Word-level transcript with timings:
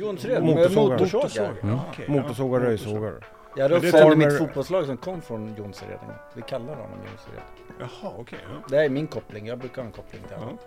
Jonsered, 0.00 0.42
med 0.44 0.56
Motorsågar. 0.56 0.98
motorsågar. 0.98 1.54
Ja, 1.62 1.84
motorsågar, 2.08 2.60
röjsågar. 2.60 3.14
Jag 3.56 3.62
hade 3.62 3.74
uppföljde 3.74 3.98
farmer- 3.98 4.16
mitt 4.30 4.38
fotbollslag 4.38 4.86
som 4.86 4.96
kom 4.96 5.22
från 5.22 5.54
Jonsered. 5.58 5.98
Vi 6.34 6.42
kallar 6.42 6.74
honom 6.74 6.98
Jonsered. 7.10 7.42
Jaha, 7.80 8.12
okej. 8.18 8.38
ja. 8.42 8.66
Det 8.68 8.84
är 8.84 8.88
min 8.88 9.06
koppling. 9.06 9.46
Jag 9.46 9.58
brukar 9.58 9.82
ha 9.82 9.86
en 9.86 9.92
koppling 9.92 10.22
till 10.28 10.36
honom. 10.36 10.58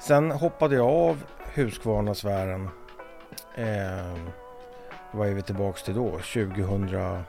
Sen 0.00 0.30
hoppade 0.30 0.74
jag 0.76 0.86
av 0.86 1.24
Husqvarna-sfären. 1.54 2.68
Eh, 3.54 4.16
vad 5.12 5.28
är 5.28 5.32
vi 5.34 5.42
tillbaks 5.42 5.82
till 5.82 5.94
då? 5.94 6.10
2008, 6.10 7.24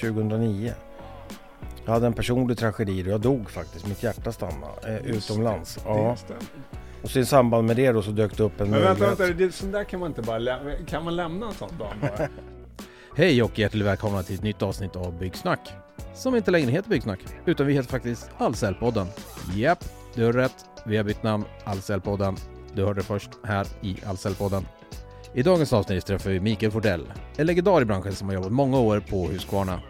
2009. 0.00 0.72
Jag 1.84 1.92
hade 1.92 2.06
en 2.06 2.12
personlig 2.12 2.58
tragedi 2.58 3.02
och 3.02 3.06
jag 3.06 3.20
dog 3.20 3.50
faktiskt. 3.50 3.86
Mitt 3.86 4.02
hjärta 4.02 4.32
stannade 4.32 4.88
eh, 4.88 5.06
utomlands. 5.06 5.74
Det 5.74 5.82
Ja. 5.88 6.16
Och 7.04 7.10
så 7.10 7.18
i 7.18 7.24
samband 7.24 7.66
med 7.66 7.76
det 7.76 7.92
då 7.92 8.02
så 8.02 8.10
dök 8.10 8.36
det 8.36 8.42
upp 8.42 8.60
en 8.60 8.70
Men 8.70 8.80
vänta, 8.82 9.00
möjlighet. 9.00 9.20
vänta. 9.20 9.44
Det, 9.44 9.52
sån 9.52 9.72
där 9.72 9.84
kan 9.84 10.00
man 10.00 10.08
inte 10.10 10.22
bara 10.22 10.38
lämna. 10.38 10.72
Kan 10.86 11.04
man 11.04 11.16
lämna 11.16 11.46
en 11.46 11.52
sån 11.54 11.78
dag 11.78 11.92
bara? 12.00 12.28
Hej 13.16 13.42
och 13.42 13.58
hjärtligt 13.58 13.86
välkomna 13.86 14.22
till 14.22 14.34
ett 14.34 14.42
nytt 14.42 14.62
avsnitt 14.62 14.96
av 14.96 15.18
Byggsnack. 15.18 15.72
Som 16.14 16.36
inte 16.36 16.50
längre 16.50 16.70
heter 16.70 16.90
Byggsnack, 16.90 17.20
utan 17.46 17.66
vi 17.66 17.72
heter 17.72 17.88
faktiskt 17.90 18.30
Ahlsellpodden. 18.38 19.06
Japp, 19.54 19.84
du 20.14 20.24
har 20.24 20.32
rätt. 20.32 20.54
Vi 20.86 20.96
har 20.96 21.04
bytt 21.04 21.22
namn, 21.22 21.44
Ahlsellpodden. 21.64 22.36
Du 22.74 22.84
hörde 22.84 23.02
först 23.02 23.30
här 23.44 23.66
i 23.80 23.96
Ahlsellpodden. 24.06 24.66
I 25.34 25.42
dagens 25.42 25.72
avsnitt 25.72 26.06
träffar 26.06 26.30
vi 26.30 26.40
Mikael 26.40 26.72
Fordell, 26.72 27.12
en 27.36 27.46
legendar 27.46 27.82
i 27.82 27.84
branschen 27.84 28.12
som 28.12 28.28
har 28.28 28.34
jobbat 28.34 28.52
många 28.52 28.78
år 28.78 29.00
på 29.10 29.26
Husqvarna. 29.28 29.80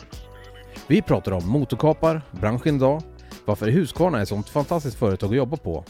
Vi 0.86 1.02
pratar 1.02 1.32
om 1.32 1.48
motorkapar, 1.48 2.22
branschen 2.30 2.76
idag, 2.76 3.02
varför 3.44 3.66
Husqvarna 3.68 4.18
är 4.18 4.22
ett 4.22 4.28
sånt 4.28 4.48
fantastiskt 4.48 4.98
företag 4.98 5.30
att 5.30 5.36
jobba 5.36 5.56
på. 5.56 5.84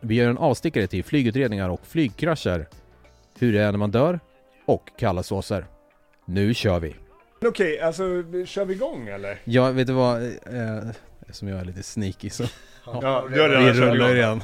Vi 0.00 0.14
gör 0.14 0.30
en 0.30 0.38
avstickare 0.38 0.86
till 0.86 1.04
flygutredningar 1.04 1.68
och 1.68 1.86
flygkrascher, 1.86 2.66
hur 3.38 3.52
det 3.52 3.60
är 3.62 3.70
när 3.72 3.78
man 3.78 3.90
dör 3.90 4.20
och 4.66 4.90
kalla 4.98 5.22
såser. 5.22 5.64
Nu 6.24 6.54
kör 6.54 6.80
vi! 6.80 6.96
Men 7.40 7.48
Okej, 7.50 7.80
alltså 7.80 8.02
kör 8.46 8.64
vi 8.64 8.74
igång 8.74 9.08
eller? 9.08 9.38
Ja, 9.44 9.70
vet 9.70 9.86
du 9.86 9.92
vad? 9.92 10.22
Eh, 10.22 10.78
som 11.30 11.48
jag 11.48 11.60
är 11.60 11.64
lite 11.64 11.82
sneaky 11.82 12.30
så. 12.30 12.44
Ja, 12.86 13.00
du 13.00 13.40
har 13.40 13.48
Vi 13.48 13.54
redan 13.54 13.66
kört 13.66 13.76
rullar 13.76 14.06
igång. 14.16 14.16
igen. 14.16 14.42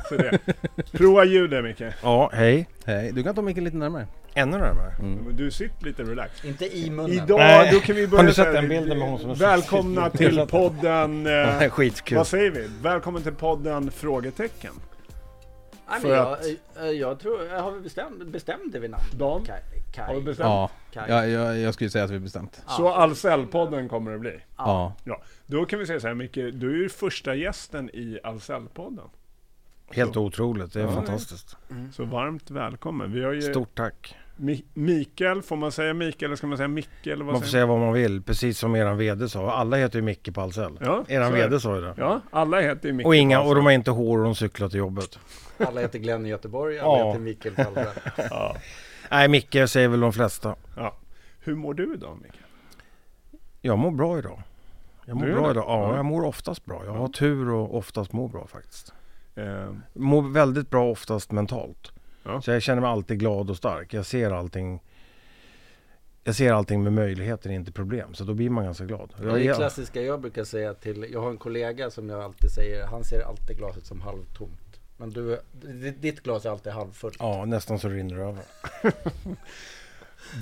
Prova 0.92 1.25
ljudet 1.25 1.64
Micke. 1.64 1.83
Ja, 2.02 2.30
hej. 2.34 2.69
Hej, 2.84 3.12
du 3.12 3.23
kan 3.23 3.34
ta 3.34 3.42
micken 3.42 3.64
lite 3.64 3.77
närmare. 3.77 4.06
Ännu 4.34 4.58
närmare. 4.58 4.92
Mm. 4.98 5.36
Du 5.36 5.50
sitter 5.50 5.84
lite 5.86 6.02
relax. 6.02 6.45
Inte 6.45 6.77
i 6.78 6.91
munnen. 6.91 7.12
Idag, 7.12 7.39
Nej. 7.39 7.70
då 7.73 7.80
kan 7.80 7.97
vi 7.97 8.06
börja 8.06 8.23
Har 8.23 8.28
du 8.28 8.34
sett 8.34 8.52
den 8.52 8.69
bilden 8.69 8.98
med 8.98 9.08
hon 9.08 9.19
som 9.19 9.30
är 9.30 9.34
Välkomna 9.34 10.11
till 10.11 10.39
podden... 10.50 11.27
Eh, 11.47 11.62
Eh, 11.62 11.70
Skitkul. 11.70 12.19
vad 12.19 12.27
säger 12.27 12.50
vi? 12.50 12.69
Välkommen 12.83 13.23
till 13.23 13.33
podden 13.33 13.91
Frågetecken. 13.91 14.73
Nej, 15.89 16.01
För 16.01 16.09
men 16.09 16.17
jag, 16.17 16.33
att- 16.33 16.45
eh, 16.77 16.84
jag 16.91 17.20
tror, 17.20 17.59
har 17.61 17.70
vi 17.73 17.81
bestämt, 17.81 18.27
bestämde 18.27 18.79
vi 18.79 18.89
namn? 18.89 19.03
Dan? 19.15 19.45
Kaj. 19.45 19.62
Har 19.97 20.15
vi 20.15 20.20
Kaj. 20.20 20.20
bestämt? 20.25 20.47
Ja, 20.47 20.70
Kaj. 20.92 21.05
ja 21.09 21.27
jag, 21.27 21.59
jag 21.59 21.75
skulle 21.75 21.91
säga 21.91 22.05
att 22.05 22.11
vi 22.11 22.19
bestämt. 22.19 22.62
Så 22.69 22.89
Ahlsell-podden 22.95 23.89
kommer 23.89 24.12
det 24.12 24.19
bli. 24.19 24.39
Ja. 24.57 24.92
Då 25.47 25.64
kan 25.64 25.79
vi 25.79 25.87
säga 25.87 26.01
så 26.01 26.07
här 26.07 26.14
Micke, 26.14 26.34
du 26.34 26.70
är 26.79 26.83
ju 26.83 26.89
första 26.89 27.34
gästen 27.34 27.91
i 27.91 28.19
Ahlsell-podden. 28.25 29.09
Helt 29.91 30.17
otroligt. 30.17 30.73
Det 30.73 30.81
är 30.81 30.84
Ja. 30.84 30.92
fantastiskt. 30.92 31.57
Så 31.92 32.05
varmt 32.05 32.51
välkommen. 32.51 33.12
Vi 33.12 33.25
har 33.25 33.33
ju 33.33 33.42
Stort 33.42 33.75
tack. 33.75 34.17
Mi- 34.37 34.65
Mikael, 34.75 35.42
får 35.42 35.56
man 35.56 35.73
säga 35.73 35.95
Mikael 35.95 36.29
eller 36.29 36.37
ska 36.37 36.47
man 36.47 36.56
säga 36.56 36.69
Micke 36.69 37.06
eller 37.06 37.25
vad 37.25 37.34
Man 37.34 37.42
får 37.42 37.48
säga 37.48 37.67
vad 37.67 37.79
man 37.79 37.92
vill, 37.92 38.23
precis 38.23 38.59
som 38.59 38.77
eran 38.77 38.98
VD 38.98 39.29
sa. 39.29 39.53
Alla 39.53 39.77
heter 39.77 39.98
ju 39.98 40.03
Micke 40.03 40.34
på 40.34 40.41
Ahlsell. 40.41 40.79
Ja, 40.81 41.05
Eran. 41.09 41.33
VD 41.33 41.61
sa 41.61 41.75
ju 41.77 41.81
det. 41.83 41.95
Ja, 41.97 42.20
alla 42.31 42.61
heter 42.61 42.89
ju 42.89 42.92
Micke. 42.95 43.07
Och, 43.07 43.17
inga, 43.17 43.41
och 43.41 43.55
de 43.55 43.64
har 43.64 43.73
inte 43.73 43.91
hår 43.91 44.19
och 44.19 44.25
de 44.25 44.34
cyklar 44.34 44.69
till 44.69 44.79
jobbet. 44.79 45.19
Alla 45.59 45.81
heter 45.81 45.98
Glenn 45.98 46.27
i 46.27 46.29
Göteborg, 46.29 46.79
alla 46.79 46.98
Ja. 46.98 47.07
heter 47.07 47.20
Mikael 47.20 47.55
Palme. 47.55 47.87
Ja. 48.31 48.57
Nej, 49.11 49.29
Micke 49.29 49.57
säger 49.69 49.89
väl 49.89 50.01
de 50.01 50.12
flesta. 50.12 50.55
Hur 51.41 51.55
mår 51.55 51.75
du 51.75 51.95
idag 51.95 52.19
Micke? 52.23 52.41
Jag 53.61 53.79
mår 53.79 53.91
bra 53.91 54.19
idag. 54.19 54.42
Jag 55.05 55.17
mår 55.17 55.27
Du 55.27 55.33
bra 55.33 55.45
det? 55.45 55.51
idag. 55.51 55.64
Ja, 55.69 55.89
Ja. 55.91 55.96
jag 55.96 56.05
mår 56.05 56.25
oftast 56.25 56.64
bra. 56.64 56.83
Jag 56.85 56.92
har 56.92 57.08
tur 57.08 57.51
och 57.51 57.77
oftast 57.77 58.13
mår 58.13 58.29
bra 58.29 58.46
faktiskt. 58.46 58.92
Eh, 59.35 59.70
Mår 59.95 60.23
väldigt 60.33 60.70
bra 60.70 60.91
oftast 60.91 61.33
mentalt. 61.33 61.92
Ja. 62.27 62.41
Så 62.41 62.51
jag 62.51 62.63
känner 62.63 62.81
mig 62.83 62.91
alltid 62.91 63.19
glad 63.19 63.51
och 63.51 63.57
stark. 63.57 63.95
Jag 63.95 64.07
ser 64.07 64.31
allting 64.31 64.81
jag 66.25 66.35
ser 66.35 66.53
allting 66.53 66.83
med 66.83 66.92
möjligheter, 66.92 67.51
inte 67.51 67.73
problem. 67.73 68.14
Så 68.14 68.25
då 68.25 68.35
blir 68.35 68.51
man 68.51 68.64
ganska 68.64 68.85
glad. 68.85 69.14
Det 69.19 69.25
är 69.31 69.39
är, 69.39 69.55
klassiska 69.55 70.03
jag 70.03 70.20
brukar 70.20 70.45
säga 70.45 70.75
till, 70.75 71.07
jag 71.13 71.20
har 71.20 71.31
en 71.31 71.39
kollega 71.39 71.91
som 71.91 72.09
jag 72.09 72.20
alltid 72.20 72.51
säger, 72.51 72.87
han 72.87 73.05
ser 73.05 73.20
alltid 73.20 73.57
glaset 73.57 73.87
som 73.87 74.01
halvtomt. 74.01 74.81
Men 74.97 75.11
du, 75.11 75.41
ditt- 76.01 76.23
glas 76.23 76.45
är 76.45 76.51
alltid 76.51 76.73
halvfullt. 76.73 77.17
ja, 77.19 77.45
nästan 77.45 77.79
så 77.79 77.89
rinner 77.89 78.17
det 78.17 78.23
över. 78.23 78.43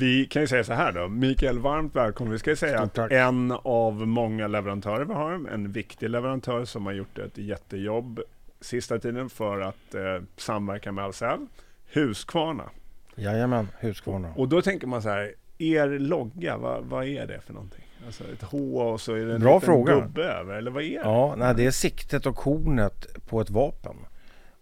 vi 0.01 0.27
kan 0.27 0.43
ju 0.43 0.49
säga 0.49 0.65
så 0.65 0.72
här 0.72 0.93
då. 0.93 1.09
Mikael, 1.09 1.59
varmt 1.59 1.97
välkommen. 1.97 2.33
Vi 2.33 2.39
ska 2.39 2.51
ju 2.51 2.56
säga 2.56 2.81
att 2.81 2.99
en 2.99 3.53
av 3.62 3.95
många 4.06 4.47
leverantörer 4.47 5.05
vi 5.05 5.15
har, 5.15 5.33
en 5.33 5.72
viktig 5.72 6.11
leverantör 6.11 6.65
som 6.65 6.87
har 6.87 6.93
gjort 6.93 7.19
ett 7.19 7.39
jättejobb 7.39 8.21
sista 8.61 8.99
tiden 8.99 9.31
för 9.31 9.61
att 9.61 9.95
eh, 9.95 10.22
samverka 10.37 10.93
med 10.93 11.05
Ahlsell, 11.05 11.47
Husqvarna. 11.94 12.71
Jajamän, 13.16 13.69
Husqvarna. 13.81 14.32
Och 14.37 14.49
då 14.49 14.62
tänker 14.62 14.87
man 14.87 15.03
så 15.03 15.09
här, 15.09 15.34
er 15.59 15.88
logga, 15.99 16.56
vad, 16.56 16.84
vad 16.84 17.05
är 17.06 17.27
det 17.27 17.41
för 17.41 17.53
någonting? 17.53 17.84
Alltså 18.06 18.25
ett 18.32 18.43
H 18.43 18.81
och 18.82 19.00
så 19.00 19.15
är 19.15 19.27
det 19.27 19.34
en 19.34 19.41
Bra 19.41 19.55
liten 19.55 19.66
fråga. 19.66 19.94
gubbe 19.94 20.22
över, 20.22 20.54
eller 20.54 20.71
vad 20.71 20.83
är 20.83 20.88
det? 20.88 20.94
Ja, 21.04 21.34
nej, 21.38 21.54
det 21.54 21.66
är 21.66 21.71
siktet 21.71 22.27
och 22.27 22.37
kornet 22.37 23.06
på 23.28 23.41
ett 23.41 23.50
vapen. 23.50 23.97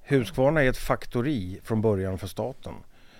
Husqvarna 0.03 0.62
är 0.62 0.69
ett 0.69 0.76
faktori 0.76 1.60
från 1.65 1.81
början 1.81 2.19
för 2.19 2.26
staten. 2.26 2.75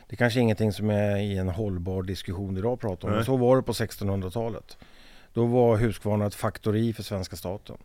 Det 0.09 0.15
är 0.15 0.17
kanske 0.17 0.41
ingenting 0.41 0.73
som 0.73 0.91
är 0.91 1.17
i 1.17 1.39
en 1.39 1.49
hållbar 1.49 2.03
diskussion 2.03 2.57
idag 2.57 2.73
att 2.73 2.81
prata 2.81 3.07
om, 3.07 3.11
men 3.11 3.17
Nej. 3.17 3.27
så 3.27 3.37
var 3.37 3.57
det 3.57 3.63
på 3.63 3.73
1600-talet. 3.73 4.77
Då 5.33 5.47
var 5.47 5.77
Husqvarna 5.77 6.27
ett 6.27 6.35
faktori 6.35 6.93
för 6.93 7.03
svenska 7.03 7.37
staten. 7.37 7.77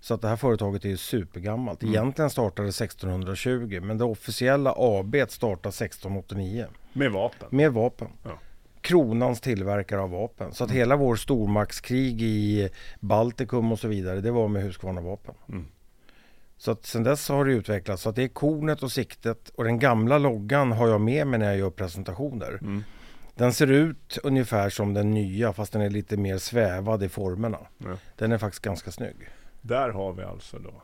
Så 0.00 0.14
att 0.14 0.22
det 0.22 0.28
här 0.28 0.36
företaget 0.36 0.84
är 0.84 0.88
ju 0.88 0.96
supergammalt. 0.96 1.82
Mm. 1.82 1.94
Egentligen 1.94 2.30
startade 2.30 2.68
det 2.68 2.72
1620, 2.84 3.80
men 3.82 3.98
det 3.98 4.04
officiella 4.04 4.74
AB 4.76 5.14
startade 5.28 5.68
1689 5.68 6.66
Med 6.92 7.12
vapen. 7.12 7.48
med 7.50 7.72
vapen. 7.72 8.08
Ja. 8.22 8.30
Kronans 8.80 9.40
tillverkare 9.40 10.00
av 10.00 10.10
vapen. 10.10 10.52
Så 10.54 10.64
att 10.64 10.70
Mm. 10.70 10.78
hela 10.78 10.96
vår 10.96 11.16
stormaktskrig 11.16 12.22
i 12.22 12.68
Baltikum 13.00 13.72
och 13.72 13.78
så 13.78 13.88
vidare, 13.88 14.20
det 14.20 14.30
var 14.30 14.48
med 14.48 14.62
Husqvarna-vapen. 14.62 15.34
Mm. 15.48 15.66
Så 16.58 16.70
att 16.70 16.86
sen 16.86 17.02
dess 17.02 17.28
har 17.28 17.44
det 17.44 17.52
utvecklats. 17.52 18.02
Så 18.02 18.08
att 18.08 18.16
det 18.16 18.22
är 18.22 18.28
kornet 18.28 18.82
och 18.82 18.92
siktet 18.92 19.48
och 19.48 19.64
den 19.64 19.78
gamla 19.78 20.18
loggan 20.18 20.72
har 20.72 20.88
jag 20.88 21.00
med 21.00 21.26
mig 21.26 21.38
när 21.38 21.46
jag 21.46 21.56
gör 21.58 21.70
presentationer. 21.70 22.58
Mm. 22.62 22.84
Den 23.34 23.52
ser 23.52 23.66
ut 23.70 24.18
ungefär 24.22 24.70
som 24.70 24.94
den 24.94 25.10
nya 25.10 25.52
fast 25.52 25.72
den 25.72 25.82
är 25.82 25.90
lite 25.90 26.16
mer 26.16 26.38
svävad 26.38 27.02
i 27.02 27.08
formerna. 27.08 27.58
Ja. 27.78 27.96
Den 28.16 28.32
är 28.32 28.38
faktiskt 28.38 28.62
ganska 28.64 28.90
snygg. 28.92 29.16
Där 29.66 29.90
har 29.90 30.12
vi 30.12 30.22
alltså 30.22 30.58
då 30.58 30.82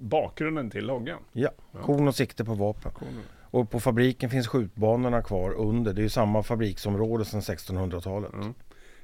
bakgrunden 0.00 0.70
till 0.70 0.86
loggan. 0.86 1.18
Ja, 1.32 1.50
korn 1.82 2.08
och 2.08 2.14
sikte 2.14 2.44
på 2.44 2.54
vapen. 2.54 2.92
Och 3.40 3.70
på 3.70 3.80
fabriken 3.80 4.30
finns 4.30 4.48
skjutbanorna 4.48 5.22
kvar 5.22 5.52
under. 5.52 5.92
Det 5.92 6.00
är 6.00 6.02
ju 6.02 6.08
samma 6.08 6.42
fabriksområde 6.42 7.24
sedan 7.24 7.40
1600-talet. 7.40 8.32
Mm. 8.32 8.54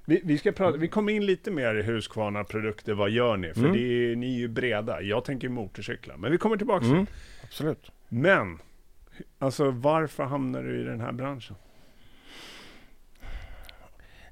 Vi, 0.05 0.21
vi, 0.25 0.39
ska 0.39 0.53
prata, 0.53 0.79
vi 0.79 0.89
kommer 0.89 1.13
in 1.13 1.27
lite 1.27 1.51
mer 1.51 1.75
i 1.75 1.83
Husqvarna 1.83 2.45
produkter, 2.45 2.95
vad 2.95 3.11
gör 3.11 3.37
ni? 3.37 3.55
För 3.55 3.61
Mm. 3.61 3.73
det 3.73 3.79
är, 3.79 4.17
ni 4.17 4.35
är 4.35 4.39
ju 4.39 4.49
breda, 4.49 5.03
jag 5.03 5.25
tänker 5.25 5.49
motorcyklar. 5.49 6.17
Men 6.17 6.33
vi 6.33 6.39
kommer 6.39 6.57
tillbaka 6.57 6.81
till 6.85 6.93
Mm, 6.93 7.07
absolut. 7.45 7.91
Men, 8.09 8.59
alltså 9.39 9.71
varför 9.71 10.25
hamnar 10.25 10.63
du 10.63 10.81
i 10.81 10.85
den 10.85 11.01
här 11.01 11.13
branschen? 11.13 11.57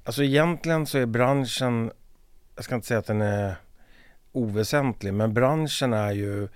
Alltså 0.03 0.23
egentligen 0.23 0.85
så 0.85 0.97
är 0.97 1.05
branschen, 1.05 1.91
jag 2.55 2.63
ska 2.63 2.75
inte 2.75 2.87
säga 2.87 2.99
att 2.99 3.05
den 3.05 3.21
är 3.21 3.55
oväsentlig, 4.35 5.13
men 5.13 5.33
branschen 5.33 5.93
är 5.93 6.11
ju, 6.11 6.47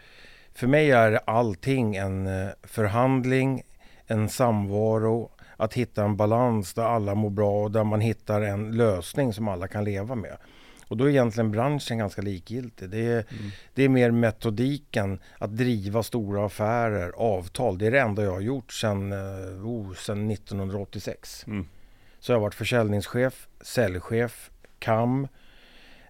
för 0.53 0.67
mig 0.67 0.91
är 0.91 1.19
allting 1.25 1.95
en 1.95 2.27
eh, 2.27 2.49
förhandling, 2.63 3.63
en 4.07 4.29
samvaro, 4.29 5.31
att 5.57 5.73
hitta 5.73 6.03
en 6.03 6.17
balans 6.17 6.73
där 6.73 6.83
alla 6.83 7.15
mår 7.15 7.29
bra 7.29 7.63
och 7.63 7.71
där 7.71 7.83
man 7.83 8.01
hittar 8.01 8.41
en 8.41 8.71
lösning 8.71 9.33
som 9.33 9.47
alla 9.47 9.67
kan 9.67 9.83
leva 9.83 10.15
med. 10.15 10.37
Och 10.87 10.97
då 10.97 11.05
är 11.05 11.09
egentligen 11.09 11.51
branschen 11.51 11.97
ganska 11.97 12.21
likgiltig. 12.21 12.89
Det 12.89 13.05
är, 13.05 13.25
det 13.73 13.83
är 13.83 13.89
mer 13.89 14.11
metodiken 14.11 15.19
att 15.37 15.57
driva 15.57 16.03
stora 16.03 16.45
affärer, 16.45 17.11
avtal. 17.15 17.77
Det 17.77 17.87
är 17.87 17.91
det 17.91 17.99
enda 17.99 18.23
jag 18.23 18.31
har 18.31 18.41
gjort 18.41 18.73
sedan, 18.73 19.11
eh, 19.11 19.65
oh, 19.65 19.93
sedan 19.93 20.31
1986. 20.31 21.47
Mm. 21.47 21.67
Så 22.19 22.31
jag 22.31 22.37
har 22.37 22.41
varit 22.41 22.55
försäljningschef, 22.55 23.47
säljchef, 23.61 24.49
KAM, 24.79 25.27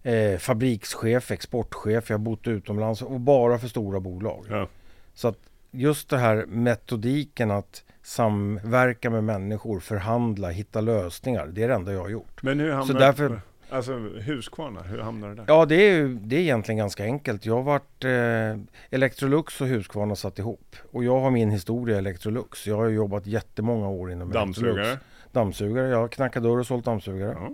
eh, 0.03 0.37
fabrikschef, 0.37 1.31
exportchef. 1.31 2.09
Jag 2.09 2.17
har 2.17 2.23
bott 2.23 2.47
utomlands 2.47 3.01
och 3.01 3.19
bara 3.19 3.57
för 3.59 3.67
stora 3.67 3.99
bolag. 3.99 4.45
Ja. 4.49 4.67
Så 5.13 5.27
att 5.27 5.37
just 5.71 6.09
det 6.09 6.17
här 6.17 6.45
metodiken 6.47 7.51
att 7.51 7.83
samverka 8.01 9.09
med 9.09 9.23
människor, 9.23 9.79
förhandla, 9.79 10.49
hitta 10.49 10.81
lösningar. 10.81 11.47
Det 11.47 11.63
är 11.63 11.67
det 11.67 11.73
enda 11.73 11.93
jag 11.93 12.01
har 12.01 12.09
gjort. 12.09 12.43
Men 12.43 12.59
hur 12.59 12.69
hamnar 12.71 12.85
Så 12.85 12.93
därför- 12.93 13.41
Alltså 13.71 13.93
Husqvarna, 13.97 14.81
hur 14.81 14.99
hamnade 14.99 15.33
du 15.33 15.37
där? 15.37 15.45
Ja, 15.47 15.65
det 15.65 15.75
är, 15.75 15.93
ju, 15.95 16.15
det 16.15 16.35
är 16.35 16.39
egentligen 16.39 16.77
ganska 16.77 17.03
enkelt. 17.03 17.45
Jag 17.45 17.55
har 17.55 17.63
varit 17.63 18.03
eh, 18.05 18.63
Electrolux 18.89 19.61
och 19.61 19.67
Husqvarna 19.67 20.15
satt 20.15 20.39
ihop. 20.39 20.75
Och 20.91 21.03
jag 21.03 21.19
har 21.19 21.31
min 21.31 21.49
historia 21.51 21.95
i 21.95 21.99
Electrolux. 21.99 22.67
Jag 22.67 22.75
har 22.75 22.87
jobbat 22.87 23.25
jättemånga 23.27 23.87
år 23.87 24.11
inom 24.11 24.31
Dammsugare? 24.31 24.71
Electrolux. 24.73 25.03
Dammsugare. 25.31 25.87
Jag 25.89 25.97
har 25.97 26.07
knackat 26.07 26.43
dörr 26.43 26.57
och 26.59 26.65
sålt 26.67 26.85
dammsugare. 26.85 27.35
Ja. 27.39 27.49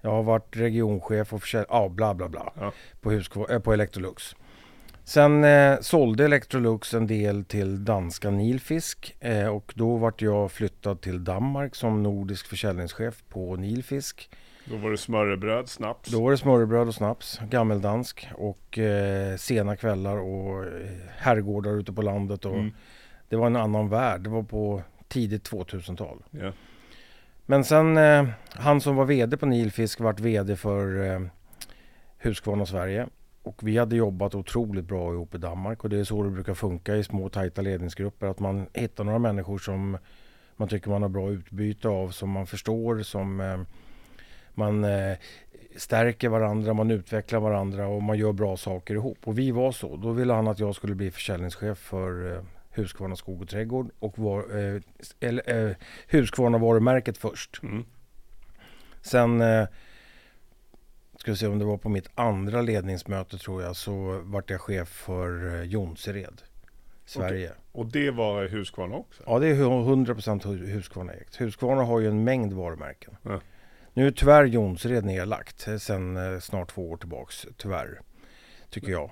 Jag 0.00 0.10
har 0.10 0.22
varit 0.22 0.56
regionchef 0.56 1.32
och 1.32 1.40
försäljare, 1.40 1.68
ja 1.70 1.88
bla 1.88 2.14
bla 2.14 2.28
bla. 2.28 2.52
Ja. 2.60 2.72
På, 3.00 3.10
Husqvarna, 3.10 3.54
äh, 3.54 3.60
på 3.60 3.72
Electrolux. 3.72 4.36
Sen 5.04 5.44
eh, 5.44 5.78
sålde 5.80 6.24
Electrolux 6.24 6.94
en 6.94 7.06
del 7.06 7.44
till 7.44 7.84
danska 7.84 8.30
Nilfisk 8.30 9.16
eh, 9.20 9.46
och 9.46 9.72
då 9.76 9.96
vart 9.96 10.22
jag 10.22 10.52
flyttad 10.52 11.00
till 11.00 11.24
Danmark 11.24 11.74
som 11.74 12.02
nordisk 12.02 12.46
försäljningschef 12.46 13.24
på 13.28 13.56
Nilfisk. 13.56 14.30
Då 14.64 14.76
var 14.76 14.90
det 14.90 14.96
smörrebröd, 14.96 15.68
snaps. 15.68 16.10
Då 16.10 16.22
var 16.22 16.30
det 16.30 16.36
smörrebröd 16.36 16.88
och 16.88 16.94
snaps, 16.94 17.40
gammeldansk 17.50 18.28
och 18.34 18.78
eh, 18.78 19.36
sena 19.36 19.76
kvällar 19.76 20.16
och 20.16 20.64
eh, 20.64 20.86
herrgårdar 21.16 21.70
ute 21.80 21.92
på 21.92 22.02
landet. 22.02 22.44
Och 22.44 22.54
Mm. 22.54 22.72
Det 23.28 23.36
var 23.36 23.46
en 23.46 23.56
annan 23.56 23.88
värld. 23.88 24.20
Det 24.20 24.30
var 24.30 24.42
på 24.42 24.82
tidigt 25.08 25.50
2000-tal. 25.50 26.22
Ja. 26.30 26.52
Men 27.46 27.64
sen 27.64 27.96
eh, 27.96 28.26
han 28.50 28.80
som 28.80 28.96
var 28.96 29.04
VD 29.04 29.36
på 29.36 29.46
Nilfisk 29.46 30.00
vart 30.00 30.20
VD 30.20 30.56
för 30.56 31.10
eh, 31.10 31.20
Husqvarna 32.18 32.66
Sverige. 32.66 33.06
Och 33.42 33.60
vi 33.62 33.78
hade 33.78 33.96
jobbat 33.96 34.34
otroligt 34.34 34.84
bra 34.84 35.12
ihop 35.12 35.34
i 35.34 35.38
Danmark 35.38 35.84
och 35.84 35.90
det 35.90 35.98
är 35.98 36.04
så 36.04 36.22
det 36.22 36.30
brukar 36.30 36.54
funka 36.54 36.96
i 36.96 37.04
små 37.04 37.28
tajta 37.28 37.62
ledningsgrupper. 37.62 38.26
Att 38.26 38.40
man 38.40 38.66
hittar 38.72 39.04
några 39.04 39.18
människor 39.18 39.58
som 39.58 39.98
man 40.56 40.68
tycker 40.68 40.90
man 40.90 41.02
har 41.02 41.08
bra 41.08 41.30
utbyte 41.30 41.88
av, 41.88 42.10
som 42.10 42.30
man 42.30 42.46
förstår, 42.46 43.02
som 43.02 43.40
eh, 43.40 43.60
man 44.54 44.84
eh, 44.84 45.16
stärker 45.76 46.28
varandra, 46.28 46.74
man 46.74 46.90
utvecklar 46.90 47.40
varandra 47.40 47.86
och 47.86 48.02
man 48.02 48.18
gör 48.18 48.32
bra 48.32 48.56
saker 48.56 48.94
ihop. 48.94 49.18
Och 49.24 49.38
vi 49.38 49.50
var 49.50 49.72
så. 49.72 49.96
Då 49.96 50.10
ville 50.12 50.32
han 50.32 50.48
att 50.48 50.58
jag 50.58 50.74
skulle 50.74 50.94
bli 50.94 51.10
försäljningschef 51.10 51.78
för 51.78 52.32
eh, 52.32 52.42
Husqvarna 52.78 53.16
Skog 53.16 53.42
och 53.42 53.48
Trädgård 53.48 53.90
och 53.98 54.18
var, 54.18 54.58
eh, 54.58 54.80
eller, 55.20 55.68
eh, 55.68 55.76
Husqvarna 56.08 56.58
varumärket 56.58 57.18
först. 57.18 57.62
Mm. 57.62 57.84
Sen 59.02 59.40
eh, 59.40 59.66
ska 61.18 61.30
vi 61.30 61.36
se 61.36 61.46
om 61.46 61.58
det 61.58 61.64
var 61.64 61.76
på 61.78 61.88
mitt 61.88 62.08
andra 62.14 62.62
ledningsmöte 62.62 63.38
tror 63.38 63.62
jag 63.62 63.76
så 63.76 64.20
vart 64.24 64.50
jag 64.50 64.60
chef 64.60 64.88
för 64.88 65.54
eh, 65.54 65.62
Jonsered, 65.62 66.42
Sverige. 67.04 67.52
Och 67.72 67.86
det 67.86 68.10
var 68.10 68.48
Husqvarna 68.48 68.96
också? 68.96 69.22
Ja 69.26 69.38
det 69.38 69.46
är 69.48 69.54
hu- 69.54 70.06
100% 70.06 70.42
Hu- 70.42 70.66
Husqvarna 70.66 71.12
ägt. 71.12 71.40
Husqvarna 71.40 71.82
har 71.82 72.00
ju 72.00 72.08
en 72.08 72.24
mängd 72.24 72.52
varumärken. 72.52 73.16
Ja. 73.22 73.40
Nu 73.94 74.06
är 74.06 74.10
tyvärr 74.10 74.44
Jonsered 74.44 75.04
nedlagt 75.04 75.68
eh, 75.68 75.76
sen 75.76 76.16
eh, 76.16 76.40
snart 76.40 76.70
två 76.70 76.90
år 76.90 76.96
tillbaks. 76.96 77.46
Tyvärr. 77.56 78.00
Tycker 78.70 78.92
jag. 78.92 79.10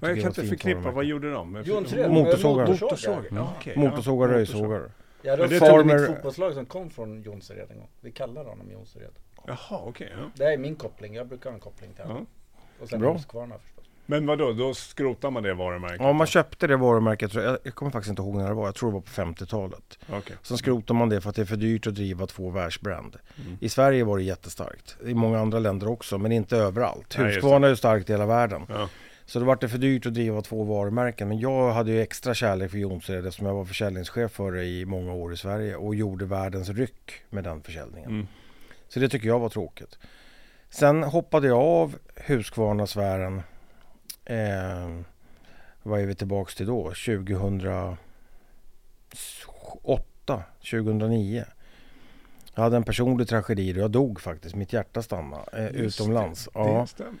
Men 0.00 0.08
jag 0.10 0.16
tycker 0.16 0.22
kan 0.22 0.30
inte 0.30 0.42
ett 0.42 0.48
förknippa, 0.48 0.90
vad 0.90 1.04
gjorde 1.04 1.32
de? 1.32 1.62
Jonsered? 1.64 2.10
Motorsågar. 2.10 2.66
Motorsågar. 2.66 3.24
Ja. 3.30 3.36
Motorsågar, 3.36 3.76
Motorsågar. 3.76 4.28
röjsågar. 4.28 4.90
Jag 5.22 5.30
hade 5.30 5.42
det 5.42 5.48
mitt 5.50 5.60
Farmer- 5.62 6.06
fotbollslag 6.06 6.54
som 6.54 6.66
kom 6.66 6.90
från 6.90 7.22
Jonsered 7.22 7.70
en 7.70 7.76
gång. 7.78 7.88
Vi 8.00 8.10
kallar 8.12 8.44
honom 8.44 8.70
Jonsered. 8.72 9.10
Jaha, 9.46 9.80
okej. 9.84 10.12
ja. 10.18 10.30
Det 10.34 10.44
är 10.44 10.58
min 10.58 10.76
koppling. 10.76 11.14
Jag 11.14 11.26
brukar 11.28 11.50
ha 11.50 11.54
en 11.54 11.60
koppling 11.60 11.92
till 11.94 12.04
honom. 12.04 12.26
Ja. 12.54 12.60
Och 12.82 12.88
sen 12.88 13.00
Bra. 13.00 13.12
Husqvarna 13.12 13.54
förstås. 13.58 13.84
Men 14.06 14.26
vad 14.26 14.38
då? 14.38 14.52
då 14.52 14.74
skrotar 14.74 15.30
man 15.30 15.42
det 15.42 15.54
varumärket? 15.54 16.00
Ja, 16.00 16.12
man 16.12 16.26
köpte 16.26 16.66
det 16.66 16.76
varumärket, 16.76 17.32
tror 17.32 17.44
jag, 17.44 17.58
jag 17.62 17.74
kommer 17.74 17.90
faktiskt 17.92 18.10
inte 18.10 18.22
ihåg 18.22 18.36
när 18.36 18.48
det 18.48 18.54
var, 18.54 18.64
jag 18.66 18.74
tror 18.74 18.90
det 18.90 18.94
var 18.94 19.00
på 19.00 19.08
50-talet. 19.34 19.98
Okej. 20.12 20.36
Sen 20.42 20.58
skrotade 20.58 20.98
man 20.98 21.08
det 21.08 21.20
för 21.20 21.30
att 21.30 21.36
det 21.36 21.42
är 21.42 21.46
för 21.46 21.56
dyrt 21.56 21.86
att 21.86 21.94
driva 21.94 22.26
två 22.26 22.50
världsbrand. 22.50 23.16
Mm. 23.46 23.58
I 23.60 23.68
Sverige 23.68 24.04
var 24.04 24.16
det 24.18 24.22
jättestarkt. 24.24 24.96
I 25.06 25.14
många 25.14 25.38
andra 25.40 25.58
länder 25.58 25.88
också, 25.88 26.18
men 26.18 26.32
inte 26.32 26.56
överallt. 26.56 27.18
Husqvarna 27.18 27.66
är 27.66 27.70
ju 27.70 27.76
starkt 27.76 28.10
i 28.10 28.12
hela 28.12 28.26
världen. 28.26 28.62
Ja. 28.68 28.88
Så 29.26 29.38
det 29.38 29.44
var 29.44 29.56
det 29.56 29.68
för 29.68 29.78
dyrt 29.78 30.06
att 30.06 30.14
driva 30.14 30.42
två 30.42 30.62
varumärken. 30.64 31.28
Men 31.28 31.38
jag 31.38 31.72
hade 31.72 31.90
ju 31.90 32.00
extra 32.00 32.34
kärlek 32.34 32.70
för 32.70 32.78
Jonsered 32.78 33.26
eftersom 33.26 33.46
jag 33.46 33.54
var 33.54 33.64
försäljningschef 33.64 34.32
för 34.32 34.52
det 34.52 34.64
i 34.64 34.84
många 34.84 35.12
år 35.12 35.32
i 35.32 35.36
Sverige 35.36 35.76
och 35.76 35.94
gjorde 35.94 36.24
världens 36.24 36.68
ryck 36.68 37.12
med 37.30 37.44
den 37.44 37.62
försäljningen. 37.62 38.10
Mm. 38.10 38.26
Så 38.88 39.00
det 39.00 39.08
tycker 39.08 39.28
jag 39.28 39.38
var 39.38 39.48
tråkigt. 39.48 39.98
Sen 40.70 41.02
hoppade 41.02 41.46
jag 41.46 41.58
av 41.58 41.98
Husqvarna-sfären. 42.16 43.42
Eh, 44.24 45.00
vad 45.82 46.00
är 46.00 46.06
vi 46.06 46.14
tillbaks 46.14 46.54
till 46.54 46.66
då? 46.66 46.82
2008, 46.84 47.96
2009. 50.70 51.44
Jag 52.54 52.62
hade 52.62 52.76
en 52.76 52.84
personlig 52.84 53.28
tragedi 53.28 53.72
och 53.72 53.76
jag 53.76 53.90
dog 53.90 54.20
faktiskt. 54.20 54.54
Mitt 54.54 54.72
hjärta 54.72 55.02
stannade 55.02 55.44
eh, 55.52 55.66
utomlands. 55.66 56.44
Det, 56.44 56.50
Ja. 56.54 56.80
det 56.80 56.86
stämmer. 56.86 57.14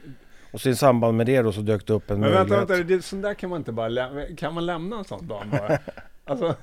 Och 0.54 0.60
så 0.60 0.68
i 0.68 0.74
samband 0.76 1.16
med 1.16 1.26
det 1.26 1.42
då 1.42 1.52
så 1.52 1.60
dök 1.60 1.86
det 1.86 1.92
upp 1.92 2.10
en 2.10 2.20
Men 2.20 2.30
vänta, 2.32 2.48
möjlighet. 2.56 2.70
vänta, 2.70 2.94
det, 2.96 3.02
sån 3.02 3.20
där 3.22 3.34
kan 3.34 3.50
man 3.50 3.58
inte 3.58 3.72
bara 3.72 3.88
lämna. 3.88 4.22
Kan 4.36 4.54
man 4.54 4.66
lämna 4.66 4.96
en 4.98 5.04
sån 5.04 5.26
dag 5.26 5.42
bara? 5.50 5.78
Alltså, 6.24 6.54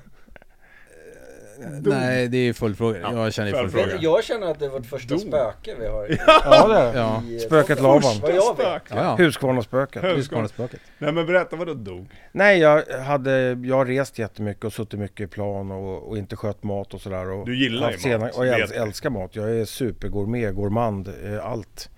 Nej, 1.82 2.28
det 2.28 2.36
är 2.38 2.52
full 2.52 2.74
fråga. 2.74 2.98
Ja, 3.02 3.24
Jag 3.24 3.32
känner 3.34 3.52
full 3.52 3.70
full 3.70 3.80
fråga. 3.80 3.96
Jag 4.02 4.24
känner 4.24 4.46
att 4.50 4.58
det 4.58 4.64
är 4.64 4.68
vårt 4.70 4.86
första 4.86 5.08
Dom. 5.14 5.18
spöke 5.18 5.74
vi 5.80 5.86
har. 5.86 6.08
Ja 6.44 6.68
det 6.68 6.74
är. 6.78 6.96
Ja. 6.96 7.22
Spöket 7.46 7.82
Laban. 7.82 8.02
Spöke. 8.02 8.34
Ja, 8.36 8.80
ja. 8.88 9.14
Husqvarna-spöket. 9.18 10.04
Hus- 10.04 10.18
Husqvarnaspöket. 10.18 10.80
Nej 10.98 11.12
men 11.12 11.26
berätta 11.26 11.56
vad 11.56 11.66
du 11.66 11.74
dog. 11.74 12.06
Nej, 12.32 12.58
jag, 12.58 12.82
hade, 12.86 13.58
jag 13.64 13.76
har 13.76 13.86
rest 13.86 14.18
jättemycket 14.18 14.64
och 14.64 14.72
suttit 14.72 15.00
mycket 15.00 15.20
i 15.20 15.26
plan 15.26 15.70
och, 15.70 16.08
och 16.08 16.18
inte 16.18 16.36
skött 16.36 16.62
mat 16.62 16.94
och 16.94 17.00
sådär. 17.00 17.30
Och 17.30 17.46
Du 17.46 17.56
gillar 17.62 17.90
ju 17.90 17.94
mat, 17.96 18.00
sena- 18.02 18.30
Och 18.34 18.46
jag. 18.46 18.60
älskar 18.76 19.10
mat. 19.10 19.36
Jag 19.36 19.50
är 19.50 19.64
supergourmet, 19.64 20.54
gourmand, 20.54 21.08
eh, 21.24 21.46
allt. 21.46 21.88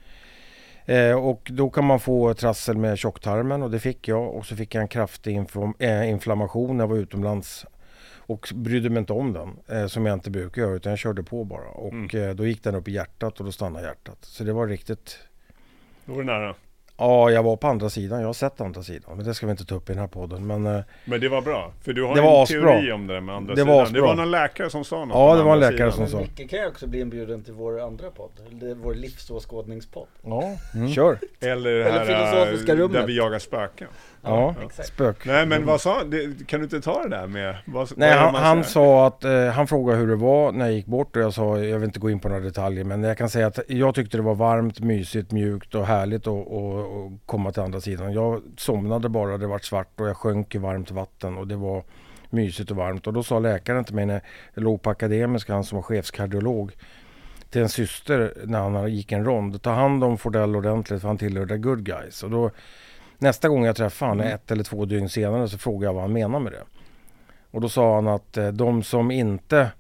Eh, 0.87 1.13
och 1.27 1.51
då 1.53 1.71
kan 1.71 1.85
man 1.85 2.01
få 2.01 2.35
trassel 2.35 2.77
med 2.77 2.99
tjocktarmen 2.99 3.63
och 3.63 3.71
det 3.71 3.81
fick 3.81 4.09
jag. 4.09 4.35
Och 4.35 4.47
så 4.47 4.57
fick 4.57 4.75
jag 4.75 4.83
en 4.83 4.89
kraftig 4.89 5.47
eh, 5.79 6.11
inflammation 6.11 6.77
när 6.77 6.85
jag 6.85 6.89
var 6.89 6.97
utomlands. 6.97 7.67
Och 8.27 8.53
brydde 8.55 8.91
mig 8.91 8.99
inte 9.01 9.13
om 9.13 9.33
den, 9.33 9.79
eh, 9.79 9.87
som 9.87 10.07
jag 10.07 10.15
inte 10.15 10.31
brukar 10.31 10.63
göra, 10.63 10.75
utan 10.75 10.91
jag 10.91 10.99
körde 10.99 11.23
på 11.23 11.45
bara. 11.45 11.69
Och 11.69 11.93
Mm. 11.93 12.29
eh, 12.29 12.35
då 12.35 12.47
gick 12.47 12.63
den 12.63 12.75
upp 12.75 12.89
i 12.89 12.93
hjärtat 12.93 13.39
och 13.41 13.47
då 13.47 13.53
stannade 13.53 13.87
hjärtat. 13.87 14.19
Så 14.21 14.45
det 14.45 14.53
var 14.53 14.67
riktigt... 14.67 15.19
Då 16.05 16.13
var 16.13 16.21
det 16.23 16.27
nära. 16.33 16.55
Ja, 16.97 17.31
jag 17.31 17.43
var 17.43 17.57
på 17.57 17.67
andra 17.67 17.91
sidan. 17.91 18.21
Jag 18.21 18.27
har 18.27 18.33
sett 18.33 18.61
andra 18.61 18.83
sidan. 18.83 19.17
Men 19.17 19.27
det 19.27 19.35
ska 19.35 19.47
vi 19.47 19.51
inte 19.51 19.65
ta 19.65 19.75
upp 19.75 19.91
i 19.91 19.93
den 19.93 20.01
här 20.01 20.07
podden. 20.09 20.47
Men 20.47 20.67
eh, 20.67 20.81
Men 21.05 21.21
det 21.21 21.29
var 21.29 21.43
bra. 21.43 21.73
För 21.83 21.93
du 21.93 22.05
har 22.05 22.15
Det 22.15 22.21
en 22.21 22.27
var 22.27 22.47
teori 22.47 22.93
om 22.93 23.07
det 23.07 23.21
med 23.21 23.35
andra 23.35 23.55
Det 23.55 23.61
sidan. 23.61 23.75
var 23.77 23.87
det 23.89 24.01
var 24.01 24.15
någon 24.15 24.31
läkare 24.31 24.71
som 24.71 24.85
sa 24.85 25.05
något 25.05 25.15
Ja, 25.17 25.37
det 25.37 25.43
var 25.43 25.53
en 25.53 25.61
läkare 25.61 25.93
sidan. 25.93 26.09
som 26.09 26.09
sa. 26.09 26.19
Micke 26.39 26.51
kan 26.51 26.59
ju 26.59 26.67
också 26.67 26.87
bli 26.87 27.01
inbjuden 27.01 27.43
till 27.45 27.53
vår 27.53 27.81
andra 27.81 28.11
podd. 28.11 28.31
Eller 28.51 28.75
vår 28.75 28.95
livsåskådningspodd. 28.95 30.07
ja, 30.25 30.57
Mm. 30.75 30.89
kör. 30.93 31.19
Eller 31.41 31.71
det 31.71 31.85
Eller 31.85 31.99
här 31.99 32.05
filosofiska 32.35 32.73
äh, 32.73 32.77
rummet. 32.79 33.01
där 33.01 33.07
vi 33.07 33.17
jagar 33.17 33.39
spöken. 33.39 33.89
Ja, 34.25 34.55
exakt. 34.65 34.89
spök. 34.89 35.27
Nej 35.27 35.47
men 35.47 35.67
vad 35.67 35.81
sa 35.81 36.05
det, 36.05 36.47
Kan 36.47 36.61
du 36.61 36.65
inte 36.65 36.81
ta 36.81 37.03
det 37.03 37.09
där 37.09 37.27
med? 37.27 37.57
Vad, 37.65 37.93
Nej, 37.97 38.11
vad 38.11 38.19
han, 38.19 38.35
han 38.35 38.65
sa 38.65 39.07
att 39.07 39.25
eh, 39.25 39.47
han 39.47 39.67
frågade 39.67 39.99
hur 39.99 40.09
det 40.09 40.17
var 40.17 40.53
när 40.53 40.65
jag 40.65 40.75
gick 40.75 40.87
bort 40.87 41.17
och 41.17 41.23
jag 41.23 41.35
sa, 41.35 41.59
jag 41.59 41.79
vill 41.79 41.87
inte 41.87 41.99
gå 41.99 42.11
in 42.11 42.21
på 42.21 42.29
några 42.29 42.41
detaljer, 42.41 42.85
men 42.85 43.03
jag 43.03 43.19
kan 43.19 43.31
säga 43.31 43.47
att 43.47 43.59
jag 43.69 43.95
tyckte 43.95 44.17
det 44.17 44.23
var 44.23 44.35
varmt, 44.35 44.81
mysigt, 44.81 45.33
mjukt 45.33 45.75
och 45.75 45.87
härligt 45.87 46.27
att 46.27 46.47
komma 47.27 47.53
till 47.53 47.63
andra 47.63 47.81
sidan. 47.81 48.13
Jag 48.13 48.43
somnade 48.57 49.09
bara, 49.09 49.39
det 49.39 49.47
var 49.47 49.59
svart 49.59 50.01
och 50.01 50.09
jag 50.09 50.17
sjönk 50.17 50.55
i 50.55 50.59
varmt 50.59 50.91
vatten 50.91 51.39
och 51.39 51.47
det 51.47 51.57
var 51.57 51.85
mysigt 52.31 52.71
och 52.71 52.77
varmt. 52.77 53.07
Och 53.07 53.13
då 53.13 53.23
sa 53.23 53.39
läkaren 53.39 53.85
till 53.85 53.95
mig 53.95 54.07
när 54.07 54.21
jag 54.55 54.65
låg 54.65 54.83
på 54.83 54.91
Akademiska, 54.91 55.55
han 55.55 55.65
som 55.65 55.77
var 55.77 55.83
chefskardiolog, 55.83 56.73
till 57.51 57.63
en 57.63 57.69
syster 57.69 58.35
när 58.45 58.61
han 58.61 58.95
gick 58.95 59.13
en 59.13 59.25
rond. 59.25 59.63
Ta 59.63 59.71
hand 59.71 60.05
om 60.05 60.19
Fordell 60.19 60.57
ordentligt 60.57 61.01
för 61.01 61.09
han 61.09 61.19
tillhör 61.19 61.47
the 61.47 61.57
good 61.57 61.85
guys. 61.85 62.23
Och 62.23 62.31
då, 62.31 62.51
nästa 63.25 63.49
gång 63.49 63.65
jag 63.65 63.77
träffade 63.77 64.11
honom, 64.11 64.25
Mm. 64.27 64.35
ett 64.35 64.51
eller 64.51 64.65
två 64.65 64.85
dygn 64.85 65.09
senare, 65.09 65.49
så 65.49 65.59
frågade 65.59 65.85
jag 65.87 65.93
vad 65.95 66.03
han 66.03 66.13
menar 66.13 66.39
med 66.41 66.53
det. 66.53 66.63
Och 67.51 67.61
då 67.61 67.69
sa 67.69 67.95
han 67.95 68.09
att 68.09 68.37
eh, 68.37 68.49
de 68.49 68.83
som 68.83 69.11
inte, 69.11 69.71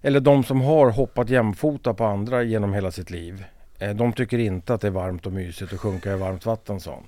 eller 0.00 0.20
de 0.20 0.44
som 0.44 0.60
har 0.60 0.90
hoppat 0.90 1.28
jämfota 1.28 1.94
på 1.94 2.04
andra 2.04 2.42
genom 2.42 2.74
hela 2.74 2.90
sitt 2.90 3.10
liv, 3.10 3.44
eh, 3.78 3.90
de 3.94 4.12
tycker 4.12 4.38
inte 4.38 4.74
att 4.74 4.80
det 4.80 4.86
är 4.86 4.90
varmt 4.92 5.26
och 5.26 5.32
mysigt 5.32 5.72
att 5.72 5.80
sjunka 5.80 6.12
i 6.12 6.16
varmt 6.16 6.46
vatten, 6.46 6.80
sa 6.80 6.90
han. 6.94 7.04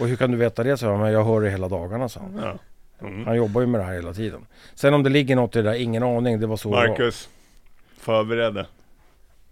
Och 0.00 0.08
hur 0.08 0.16
kan 0.16 0.30
du 0.30 0.36
veta 0.36 0.62
det, 0.62 0.76
sa 0.76 0.86
jag. 0.86 0.98
Men 1.00 1.12
jag 1.12 1.24
hör 1.24 1.40
det 1.40 1.50
hela 1.50 1.68
dagarna, 1.68 2.08
sa 2.08 2.20
han. 2.20 2.40
Ja. 2.42 2.58
Mm. 3.06 3.26
Han 3.26 3.36
jobbar 3.36 3.60
ju 3.60 3.66
med 3.66 3.80
det 3.80 3.84
här 3.84 3.92
hela 3.94 4.12
tiden. 4.14 4.46
Sen 4.74 4.94
om 4.94 5.02
det 5.02 5.10
ligger 5.10 5.36
något 5.36 5.56
i 5.56 5.62
det 5.62 5.70
där, 5.70 5.76
ingen 5.78 6.02
aning. 6.02 6.40
Det 6.40 6.46
var 6.46 6.56
så. 6.56 6.70
Marcus, 6.70 7.28
förbered 7.98 8.54
dig 8.54 8.64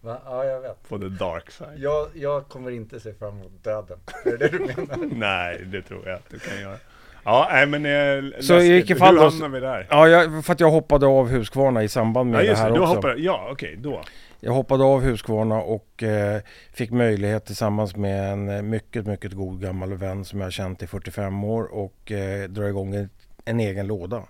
Va? 0.01 0.19
Ja, 0.25 0.45
jag 0.45 0.61
vet. 0.61 0.89
på 0.89 0.99
the 0.99 1.09
dark 1.09 1.51
side. 1.51 1.69
Jag, 1.79 2.09
jag 2.15 2.49
kommer 2.49 2.71
inte 2.71 3.01
se 3.01 3.13
fram 3.15 3.39
emot 3.39 3.65
döden. 3.65 3.99
Är 4.25 4.31
det 4.31 4.37
det 4.37 4.49
du 4.49 4.59
menar? 4.59 5.15
Nej, 5.15 5.65
det 5.65 5.83
tror 5.83 6.09
jag 6.09 6.15
att 6.17 6.31
du 6.31 6.39
kan 6.39 6.61
göra. 6.61 6.77
Ja, 7.25 7.49
nej 7.53 7.67
men 7.67 7.87
eh, 7.87 8.41
Så 8.41 8.59
i 8.61 8.73
vilket 8.73 8.99
fall 8.99 9.19
Hur 9.19 9.25
hamnar 9.25 9.49
vi 9.49 9.61
där? 9.61 9.87
Ja, 9.91 10.09
jag, 10.09 10.45
för 10.45 10.53
att 10.53 10.61
jag 10.61 10.71
hoppade 10.71 11.07
av 11.07 11.29
Husqvarna 11.29 11.83
i 11.83 11.89
samband 11.89 12.31
med 12.31 12.39
Ja 12.39 12.43
det 12.43 12.49
just 12.49 12.63
här 12.63 12.69
det, 12.71 12.75
du 12.77 12.81
också. 12.81 12.95
hoppar, 12.95 13.17
ja 13.19 13.49
okej, 13.53 13.77
då. 13.77 14.03
Jag 14.41 14.53
hoppade 14.53 14.85
av 14.85 15.01
Husqvarna 15.01 15.63
och 15.63 16.03
eh, 16.03 16.41
fick 16.73 16.91
möjlighet 16.91 17.47
tillsammans 17.47 17.97
med 17.97 18.33
en 18.33 18.49
eh, 18.49 18.63
mycket, 18.63 19.07
mycket 19.07 19.33
god 19.33 19.63
gammal 19.63 19.95
vän 19.95 20.25
som 20.25 20.39
jag 20.41 20.47
har 20.47 20.51
känt 20.51 20.83
i 20.83 20.87
45 20.87 21.45
år 21.45 21.65
och 21.75 22.13
eh, 22.13 22.49
dra 22.49 22.69
igång 22.69 22.95
en, 22.95 23.11
en 23.45 23.61
egen 23.61 23.87
låda. 23.87 24.23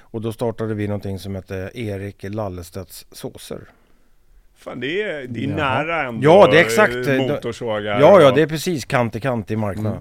Och 0.00 0.20
då 0.20 0.32
startade 0.32 0.74
vi 0.74 0.86
någonting 0.88 1.18
som 1.18 1.34
hette 1.34 1.70
Erik 1.74 2.22
Lallestedts 2.22 3.06
såser. 3.12 3.60
Fan, 4.58 4.80
det 4.80 5.02
är, 5.02 5.26
det 5.28 5.44
är 5.44 5.48
Ja. 5.48 5.56
nära 5.56 6.02
ändå 6.02 6.20
Ja, 6.28 6.48
det 6.50 6.56
är 6.56 6.64
exakt. 6.64 6.94
eh, 7.08 7.14
motorsågar. 7.18 8.00
Ja, 8.00 8.20
ja, 8.20 8.30
det 8.30 8.42
är 8.42 8.46
precis 8.46 8.84
kant 8.84 9.16
i 9.16 9.20
kant 9.20 9.50
i 9.50 9.56
marknaden. 9.56 10.00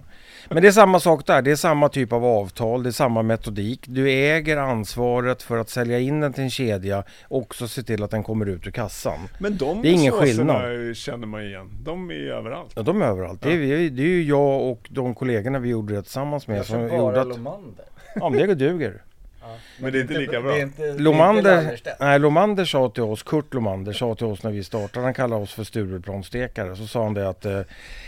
Men 0.49 0.61
det 0.61 0.67
är 0.67 0.71
samma 0.71 0.99
sak 0.99 1.25
där. 1.25 1.41
Det 1.41 1.51
är 1.51 1.55
samma 1.55 1.89
typ 1.89 2.13
av 2.13 2.25
avtal, 2.25 2.83
det 2.83 2.89
är 2.89 2.91
samma 2.91 3.21
metodik. 3.21 3.79
Du 3.87 4.09
äger 4.11 4.57
ansvaret 4.57 5.43
för 5.43 5.57
att 5.57 5.69
sälja 5.69 5.99
in 5.99 6.19
den 6.19 6.33
till 6.33 6.43
en 6.43 6.49
kedja 6.49 7.03
och 7.27 7.37
också 7.41 7.67
se 7.67 7.83
till 7.83 8.03
att 8.03 8.11
den 8.11 8.23
kommer 8.23 8.45
ut 8.45 8.67
ur 8.67 8.71
kassan. 8.71 9.19
Men 9.39 9.57
de 9.57 9.81
Det 9.81 9.87
är 9.89 9.91
ingen 9.91 10.11
skillnad. 10.11 10.95
känner 10.95 11.27
man 11.27 11.41
igen. 11.45 11.69
De 11.83 12.09
är 12.09 12.13
ju 12.13 12.31
överallt. 12.31 12.71
Ja, 12.75 12.81
de 12.81 13.01
är 13.01 13.05
överallt. 13.05 13.41
Det, 13.41 13.53
är, 13.53 13.57
vi- 13.57 13.89
det 13.89 14.01
är 14.01 14.07
ju 14.07 14.23
jag 14.23 14.61
och 14.71 14.87
de 14.89 15.15
kollegorna 15.15 15.59
vi 15.59 15.69
gjorde 15.69 15.95
det 15.95 16.01
tillsammans 16.01 16.47
med 16.47 16.57
Jag 16.57 16.65
som 16.65 16.75
kör 16.75 16.81
gjorde 16.97 16.97
bara 16.97 17.21
att... 17.21 17.27
Lomander. 17.27 17.85
Ja, 18.15 18.29
men 18.29 18.47
det 18.47 18.55
duger. 18.55 19.01
Men 19.79 19.91
det 19.91 19.99
är 19.99 20.01
inte 20.01 20.13
lika 20.13 20.41
bra. 20.41 20.59
Inte, 20.59 20.93
Lomander, 20.93 21.79
nej, 21.99 22.19
Lomander 22.19 22.65
sa 22.65 22.89
till 22.89 23.03
oss, 23.03 23.23
Kurt 23.23 23.53
Lomander 23.53 23.93
sa 23.93 24.15
till 24.15 24.25
oss 24.25 24.43
när 24.43 24.51
vi 24.51 24.63
startade, 24.63 25.05
han 25.05 25.13
kallade 25.13 25.41
oss 25.41 25.53
för 25.53 25.63
Stureplanstekare. 25.63 26.75
Så 26.75 26.87
sa 26.87 27.03
han 27.03 27.13
det 27.13 27.29
att 27.29 27.45
eh, 27.45 27.61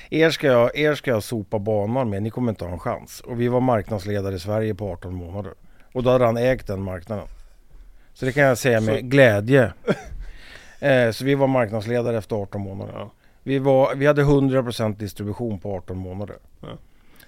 er, 0.10 0.30
ska 0.30 0.48
jag, 0.48 0.78
er 0.78 0.96
ska 0.96 1.12
jag 1.12 1.24
sopa 1.24 1.60
banan 1.60 2.10
med, 2.10 2.24
ni 2.24 2.30
kommer 2.30 2.50
inte 2.52 2.66
ha 2.66 2.72
en 2.72 2.80
chans. 2.80 3.22
Och 3.22 3.42
vi 3.42 3.48
var 3.48 3.60
marknadsledare 3.60 4.36
i 4.36 4.40
Sverige 4.40 4.76
på 4.76 4.92
18 4.92 5.14
månader. 5.14 5.54
Och 5.94 6.04
då 6.04 6.10
hade 6.10 6.26
han 6.26 6.38
ägt 6.38 6.68
den 6.68 6.82
marknaden. 6.82 7.26
Så 8.14 8.26
det 8.26 8.32
kan 8.32 8.44
jag 8.44 8.58
säga 8.58 8.82
med 8.82 9.00
Så- 9.00 9.06
glädje. 9.06 9.74
eh, 10.80 11.12
så 11.12 11.26
vi 11.26 11.36
var 11.36 11.48
marknadsledare 11.48 12.18
efter 12.18 12.36
18 12.36 12.62
månader. 12.62 12.94
Ja. 12.96 13.12
Vi, 13.44 13.60
var, 13.60 13.96
vi 13.96 14.06
hade 14.06 14.24
100% 14.24 14.98
distribution 14.98 15.60
på 15.60 15.76
18 15.76 15.98
månader. 15.98 16.36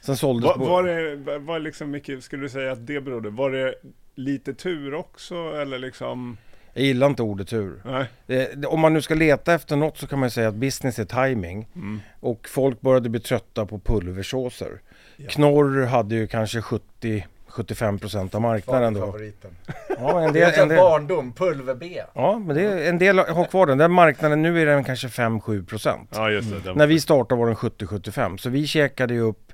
Sen 0.02 0.18
såldes 0.18 0.58
Var, 0.58 0.58
var 0.68 0.84
det, 0.84 1.38
var- 1.40 1.60
liksom 1.60 1.92
mycket, 1.92 2.24
skulle 2.24 2.44
du 2.44 2.50
säga 2.50 2.72
att 2.72 2.88
det 2.88 3.02
berodde? 3.02 3.30
Var 3.30 3.52
det 3.52 3.76
lite 4.16 4.54
tur 4.54 4.94
också 4.94 5.36
eller 5.36 5.80
liksom? 5.80 6.38
Jag 6.74 6.84
gillar 6.84 7.08
inte 7.08 7.24
ordet 7.24 7.48
tur. 7.48 7.82
Nej. 7.86 8.06
Det, 8.28 8.66
om 8.66 8.80
man 8.80 8.94
nu 8.94 9.02
ska 9.02 9.14
leta 9.16 9.54
efter 9.54 9.76
något 9.76 9.98
så 9.98 10.08
kan 10.08 10.20
man 10.20 10.32
säga 10.32 10.48
att 10.48 10.56
business 10.56 11.00
är 11.00 11.06
timing. 11.06 11.68
Mm. 11.76 12.00
Och 12.20 12.48
folk 12.50 12.82
började 12.82 13.10
bli 13.10 13.20
trötta 13.20 13.66
på 13.66 13.80
pulversåser. 13.80 14.82
Ja. 15.18 15.28
Knorr 15.30 15.86
hade 15.86 16.16
ju 16.16 16.28
kanske 16.28 16.60
70-75% 16.60 18.36
av 18.36 18.42
marknaden 18.42 18.94
då. 18.94 19.00
Favoriten. 19.06 19.52
Ja, 20.00 20.22
en 20.22 20.34
del, 20.34 20.54
en 20.60 20.70
del, 20.70 20.78
barndom, 20.78 21.34
pulver-B. 21.34 22.02
ja, 22.14 22.40
men 22.40 22.56
det 22.56 22.62
är, 22.62 22.90
en 22.90 22.98
del 23.00 23.20
har 23.20 23.46
kvar 23.46 23.66
den. 23.66 23.78
Den 23.78 23.92
marknaden, 23.92 24.42
nu 24.42 24.62
är 24.62 24.66
den 24.66 24.84
kanske 24.84 25.08
5-7%. 25.08 26.08
Ja, 26.12 26.30
just 26.32 26.52
det. 26.52 26.60
Den- 26.60 26.78
När 26.78 26.88
vi 26.88 27.00
startade 27.00 27.40
var 27.40 27.48
den 27.48 27.56
70-75. 27.56 28.38
Så 28.38 28.50
vi 28.50 28.68
käkade 28.68 29.14
ju 29.14 29.20
upp 29.22 29.49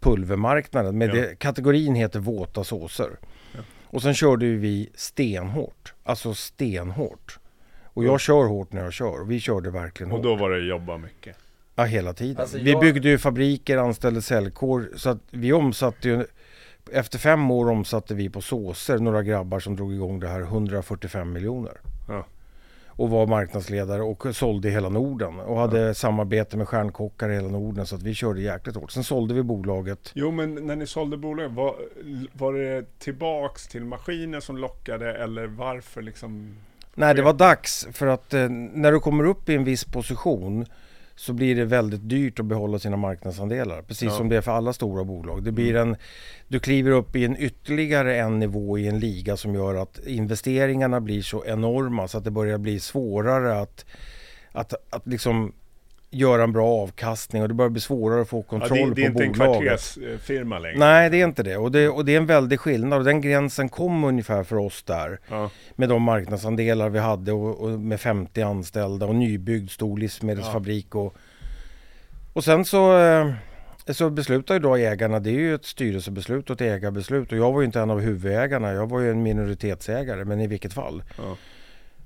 pulvermarknaden. 0.00 0.98
Med 0.98 1.08
Ja. 1.08 1.14
det, 1.14 1.38
kategorin 1.38 1.94
heter 1.94 2.20
våta 2.20 2.64
såser. 2.64 3.10
Ja. 3.54 3.60
Och 3.86 4.02
sen 4.02 4.14
körde 4.14 4.46
vi 4.46 4.90
stenhårt. 4.94 5.94
Alltså 6.04 6.34
stenhårt. 6.34 7.38
Och 7.84 8.04
Ja. 8.04 8.08
jag 8.10 8.20
kör 8.20 8.44
hårt 8.44 8.72
när 8.72 8.82
jag 8.84 8.92
kör. 8.92 9.20
Och 9.20 9.30
vi 9.30 9.40
körde 9.40 9.70
verkligen 9.70 10.12
Och 10.12 10.18
hårt. 10.18 10.24
då 10.24 10.36
var 10.36 10.50
det 10.50 10.58
jobba 10.66 10.96
mycket. 10.96 11.36
Ja, 11.74 11.84
hela 11.84 12.12
tiden. 12.12 12.40
Alltså, 12.42 12.58
Vi 12.58 12.70
jag- 12.70 12.80
byggde 12.80 13.08
ju 13.08 13.18
fabriker, 13.18 13.76
anställde 13.76 14.22
säljkår. 14.22 14.88
Så 14.96 15.10
att 15.10 15.18
vi 15.30 15.52
omsatte 15.52 16.08
ju... 16.08 16.26
Efter 16.92 17.18
fem 17.18 17.50
år 17.50 17.70
omsatte 17.70 18.14
vi 18.14 18.28
på 18.30 18.40
såser, 18.40 18.98
några 18.98 19.22
grabbar 19.22 19.60
som 19.60 19.76
drog 19.76 19.92
igång 19.94 20.20
det 20.20 20.28
här, 20.28 20.40
145 20.40 21.32
miljoner. 21.32 21.80
Ja. 22.08 22.26
Och 22.98 23.10
var 23.10 23.26
marknadsledare 23.26 24.02
och 24.02 24.36
sålde 24.36 24.68
i 24.68 24.70
hela 24.70 24.88
Norden. 24.88 25.40
Och 25.40 25.58
hade 25.58 25.94
samarbete 25.94 26.56
med 26.56 26.68
stjärnkockar 26.68 27.30
i 27.30 27.34
hela 27.34 27.48
Norden. 27.48 27.86
Så 27.86 27.96
att 27.96 28.02
vi 28.02 28.14
körde 28.14 28.40
jäkligt 28.40 28.76
hårt. 28.76 28.90
Sen 28.90 29.04
sålde 29.04 29.34
vi 29.34 29.42
bolaget. 29.42 30.10
Jo, 30.14 30.30
men 30.30 30.54
när 30.54 30.76
ni 30.76 30.86
sålde 30.86 31.16
bolaget, 31.16 31.52
var, 31.52 31.74
var 32.32 32.52
det 32.52 32.98
tillbaks 32.98 33.68
till 33.68 33.84
maskiner 33.84 34.40
som 34.40 34.56
lockade 34.58 35.14
eller 35.14 35.46
varför 35.46 36.02
liksom? 36.02 36.56
Nej, 36.94 37.14
det 37.14 37.22
var 37.22 37.32
dags. 37.32 37.88
För 37.92 38.06
att 38.06 38.34
eh, 38.34 38.48
när 38.50 38.92
du 38.92 39.00
kommer 39.00 39.24
upp 39.24 39.48
i 39.48 39.54
en 39.54 39.64
viss 39.64 39.84
position 39.84 40.66
så 41.18 41.32
blir 41.32 41.56
det 41.56 41.64
väldigt 41.64 42.08
dyrt 42.08 42.40
att 42.40 42.46
behålla 42.46 42.78
sina 42.78 42.96
marknadsandelar. 42.96 43.82
Precis 43.82 44.08
Ja. 44.08 44.16
som 44.16 44.28
det 44.28 44.36
är 44.36 44.40
för 44.40 44.52
alla 44.52 44.72
stora 44.72 45.04
bolag. 45.04 45.42
Det 45.42 45.52
blir 45.52 45.76
en, 45.76 45.96
du 46.48 46.60
kliver 46.60 46.90
upp 46.90 47.16
i 47.16 47.24
en 47.24 47.36
ytterligare 47.36 48.16
en 48.16 48.38
nivå 48.38 48.78
i 48.78 48.88
en 48.88 48.98
liga 48.98 49.36
som 49.36 49.54
gör 49.54 49.74
att 49.74 49.98
investeringarna 50.06 51.00
blir 51.00 51.22
så 51.22 51.44
enorma 51.44 52.08
så 52.08 52.18
att 52.18 52.24
det 52.24 52.30
börjar 52.30 52.58
bli 52.58 52.80
svårare 52.80 53.60
att, 53.60 53.84
att, 54.52 54.74
att 54.90 55.06
liksom 55.06 55.52
göra 56.10 56.42
en 56.42 56.52
bra 56.52 56.66
avkastning 56.82 57.42
och 57.42 57.48
det 57.48 57.54
börjar 57.54 57.70
bli 57.70 57.80
svårare 57.80 58.20
att 58.22 58.28
få 58.28 58.38
Ja, 58.38 58.42
kontroll 58.58 58.88
det, 58.88 58.94
det 58.94 59.04
är 59.06 59.10
på 59.10 59.22
inte 59.22 59.42
en 59.44 59.48
bolaget. 59.50 59.62
kvartersfirma 59.94 60.58
längre. 60.58 60.78
Nej, 60.78 61.10
det 61.10 61.20
är 61.20 61.24
inte 61.24 61.42
det. 61.42 61.56
Och, 61.56 61.72
det. 61.72 61.88
och 61.88 62.04
det 62.04 62.12
är 62.12 62.16
en 62.16 62.26
väldig 62.26 62.60
skillnad. 62.60 62.98
Och 62.98 63.04
den 63.04 63.20
gränsen 63.20 63.68
kom 63.68 64.04
ungefär 64.04 64.42
för 64.44 64.56
oss 64.56 64.82
där 64.82 65.18
Ja. 65.30 65.50
med 65.76 65.88
de 65.88 66.02
marknadsandelar 66.02 66.88
vi 66.88 66.98
hade 66.98 67.32
och, 67.32 67.60
och 67.60 67.70
med 67.80 68.00
50 68.00 68.42
anställda 68.42 69.06
och 69.06 69.14
nybyggd 69.14 69.70
stor 69.70 69.98
livsmedelsfabrik. 69.98 70.94
Och, 70.94 71.14
och 72.32 72.44
sen 72.44 72.64
så, 72.64 72.98
eh, 72.98 73.30
så 73.90 74.10
beslutar 74.10 74.54
ju 74.54 74.60
då 74.60 74.76
ägarna, 74.76 75.20
det 75.20 75.30
är 75.30 75.34
ju 75.34 75.54
ett 75.54 75.64
styrelsebeslut 75.64 76.50
och 76.50 76.54
ett 76.54 76.60
ägarbeslut. 76.60 77.32
Och 77.32 77.38
jag 77.38 77.52
var 77.52 77.60
ju 77.60 77.66
inte 77.66 77.80
en 77.80 77.90
av 77.90 78.00
huvudägarna, 78.00 78.72
jag 78.72 78.88
var 78.90 79.00
ju 79.00 79.10
en 79.10 79.22
minoritetsägare. 79.22 80.24
Men 80.24 80.40
i 80.40 80.46
vilket 80.46 80.72
fall. 80.72 81.02
Ja. 81.18 81.36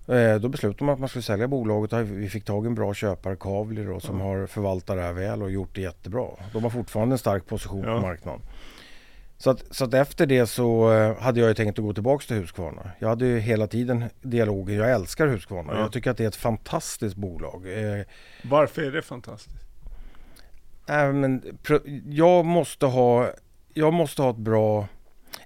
Eh, 0.09 0.35
då 0.35 0.49
beslutade 0.49 0.85
man 0.85 0.93
att 0.95 1.01
man 1.01 1.09
skulle 1.09 1.23
sälja 1.23 1.49
bolaget. 1.49 1.93
och 1.93 2.01
Vi 2.11 2.29
fick 2.29 2.45
tag 2.45 2.65
i 2.65 2.67
en 2.67 2.75
bra 2.75 2.95
köpare, 2.95 3.37
Kavli 3.37 3.85
då, 3.85 4.01
som 4.01 4.21
har 4.21 4.47
förvaltat 4.47 4.97
det 4.97 5.03
här 5.03 5.13
väl 5.13 5.43
och 5.43 5.51
gjort 5.51 5.75
det 5.75 5.81
jättebra. 5.81 6.27
De 6.53 6.63
har 6.63 6.71
fortfarande 6.71 7.15
en 7.15 7.19
stark 7.19 7.47
position 7.47 7.85
Ja. 7.87 7.95
på 7.95 8.01
marknaden. 8.07 8.41
Så 9.39 9.51
att, 9.51 9.65
så 9.71 9.85
att 9.85 9.95
efter 9.95 10.27
det 10.27 10.47
så 10.47 10.93
eh, 10.93 11.17
hade 11.19 11.41
jag 11.41 11.49
ju 11.49 11.55
tänkt 11.55 11.79
att 11.79 11.85
gå 11.85 11.93
tillbaka 11.95 12.25
till 12.27 12.37
Husqvarna. 12.37 12.91
Jag 12.99 13.09
hade 13.09 13.27
ju 13.27 13.39
hela 13.39 13.67
tiden 13.67 14.05
dialogen. 14.23 14.77
Jag 14.77 14.91
älskar 14.91 15.27
Husqvarna. 15.27 15.73
Ja. 15.73 15.81
Jag 15.81 15.93
tycker 15.93 16.11
att 16.11 16.17
det 16.17 16.25
är 16.25 16.29
ett 16.29 16.37
fantastiskt 16.37 17.17
bolag. 17.17 17.67
Eh, 17.99 18.05
Varför 18.45 18.83
är 18.83 18.93
det 18.93 19.03
fantastiskt? 19.03 19.57
äh, 20.89 21.13
men, 21.13 21.59
jag, 22.09 22.45
måste 22.45 22.87
ha, 22.87 23.31
jag 23.75 23.93
måste 23.93 24.23
ha 24.23 24.31
ett 24.31 24.37
bra, 24.37 24.87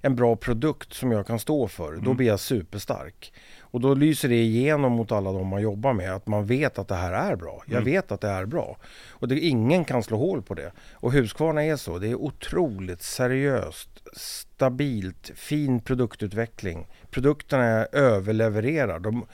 en 0.01 0.15
bra 0.15 0.35
produkt 0.35 0.93
som 0.93 1.11
jag 1.11 1.27
kan 1.27 1.39
stå 1.39 1.67
för. 1.67 1.91
Då 1.91 1.97
Mm. 1.99 2.17
blir 2.17 2.27
jag 2.27 2.39
superstark. 2.39 3.33
Och 3.71 3.81
då 3.81 3.93
lyser 3.93 4.29
det 4.29 4.35
igenom 4.43 4.91
mot 4.91 5.11
alla 5.11 5.31
de 5.31 5.47
man 5.47 5.61
jobbar 5.61 5.93
med. 5.93 6.13
Att 6.15 6.27
man 6.27 6.45
vet 6.45 6.79
att 6.79 6.87
det 6.87 6.95
här 6.95 7.31
är 7.31 7.35
bra. 7.35 7.63
Jag 7.65 7.71
Mm. 7.81 7.83
vet 7.85 8.11
att 8.11 8.21
det 8.21 8.27
är 8.29 8.45
bra. 8.45 8.77
Och 9.09 9.27
det, 9.27 9.39
ingen 9.39 9.85
kan 9.85 10.03
slå 10.03 10.17
hål 10.17 10.41
på 10.41 10.53
det. 10.53 10.71
Och 10.93 11.11
Husqvarna 11.13 11.63
är 11.65 11.75
så. 11.75 11.97
Det 11.97 12.07
är 12.07 12.15
otroligt 12.15 13.01
seriöst, 13.01 13.89
stabilt, 14.15 15.31
fin 15.35 15.79
produktutveckling. 15.79 16.87
Produkterna 17.11 17.63
är 17.63 17.95
överlevererar. 17.95 18.99
De 18.99 19.25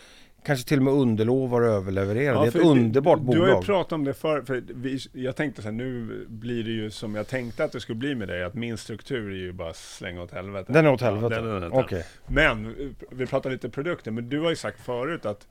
kanske 0.45 0.67
till 0.67 0.77
och 0.77 0.83
med 0.83 0.93
underlovar 0.93 1.61
och 1.61 1.67
överlevererar. 1.67 2.41
det 2.41 2.45
är 2.45 2.47
ett 2.47 2.55
underbart 2.55 3.19
du, 3.19 3.25
bolag. 3.25 3.47
Du 3.47 3.51
har 3.51 3.59
ju 3.61 3.65
pratat 3.65 3.91
om 3.93 4.03
det 4.03 4.13
förr, 4.13 4.41
för 4.41 4.63
vi, 4.67 4.99
jag 5.13 5.35
tänkte 5.35 5.61
så 5.61 5.67
här, 5.67 5.73
nu 5.73 6.25
blir 6.29 6.63
det 6.63 6.71
ju 6.71 6.91
som 6.91 7.15
jag 7.15 7.27
tänkte 7.27 7.63
att 7.63 7.71
det 7.71 7.79
skulle 7.79 7.95
bli 7.99 8.15
med 8.15 8.27
dig, 8.27 8.43
att 8.43 8.53
min 8.53 8.77
struktur 8.77 9.31
är 9.31 9.35
ju 9.35 9.51
bara 9.53 9.73
slänga 9.73 10.21
åt 10.21 10.31
helvete. 10.31 10.73
Den 10.73 10.85
är 10.85 10.91
åt 10.91 11.01
Ja, 11.01 11.07
helvete? 11.11 11.35
den 11.35 11.47
är 11.47 11.67
åt 11.67 11.73
Okej. 11.73 11.83
helvete. 11.97 12.07
Men, 12.27 12.95
vi 13.11 13.25
pratar 13.25 13.49
lite 13.49 13.69
produkter, 13.69 14.11
men 14.11 14.29
du 14.29 14.39
har 14.39 14.49
ju 14.49 14.55
sagt 14.55 14.79
förut 14.79 15.25
att, 15.25 15.47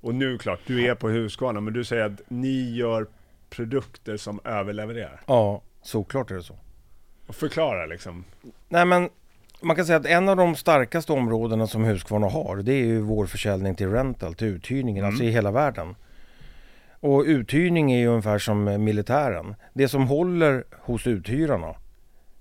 och 0.00 0.14
nu 0.14 0.38
klart, 0.38 0.60
du 0.66 0.86
är 0.86 0.94
på 0.94 1.08
Husqvarna, 1.08 1.60
men 1.60 1.74
du 1.74 1.84
säger 1.84 2.04
att 2.04 2.20
ni 2.28 2.74
gör 2.76 3.06
produkter 3.50 4.16
som 4.16 4.40
överlevererar. 4.44 5.20
Ja, 5.26 5.62
såklart 5.82 6.30
är 6.30 6.34
det 6.34 6.42
så. 6.42 6.58
Och 7.26 7.34
förklara 7.34 7.86
liksom. 7.86 8.24
Nej 8.68 8.84
men 8.84 9.08
man 9.60 9.76
kan 9.76 9.86
säga 9.86 9.98
att 9.98 10.06
en 10.06 10.28
av 10.28 10.36
de 10.36 10.56
starkaste 10.56 11.12
områdena 11.12 11.66
som 11.66 11.84
Husqvarna 11.84 12.28
har 12.28 12.56
det 12.56 12.72
är 12.72 12.84
ju 12.84 13.00
vår 13.00 13.26
försäljning 13.26 13.74
till 13.74 13.88
rental, 13.90 14.34
till 14.34 14.46
uthyrningen, 14.46 15.04
Mm. 15.04 15.08
alltså 15.08 15.24
i 15.24 15.30
hela 15.30 15.50
världen. 15.50 15.94
Och 17.00 17.22
uthyrning 17.26 17.92
är 17.92 17.98
ju 17.98 18.06
ungefär 18.06 18.38
som 18.38 18.68
eh, 18.68 18.78
militären. 18.78 19.54
Det 19.74 19.88
som 19.88 20.06
håller 20.08 20.64
hos 20.80 21.06
uthyrarna 21.06 21.74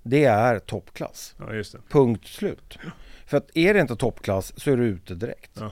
det 0.04 0.24
är 0.26 0.60
toppklass. 0.60 1.36
Ja. 1.40 1.80
Punkt 1.90 2.28
slut. 2.28 2.78
För 3.26 3.38
att 3.38 3.58
är 3.58 3.74
det 3.74 3.80
inte 3.80 3.96
toppklass 3.96 4.54
så 4.60 4.72
är 4.72 4.78
du 4.78 4.86
ute 4.86 5.16
direkt. 5.16 5.52
Ja. 5.60 5.72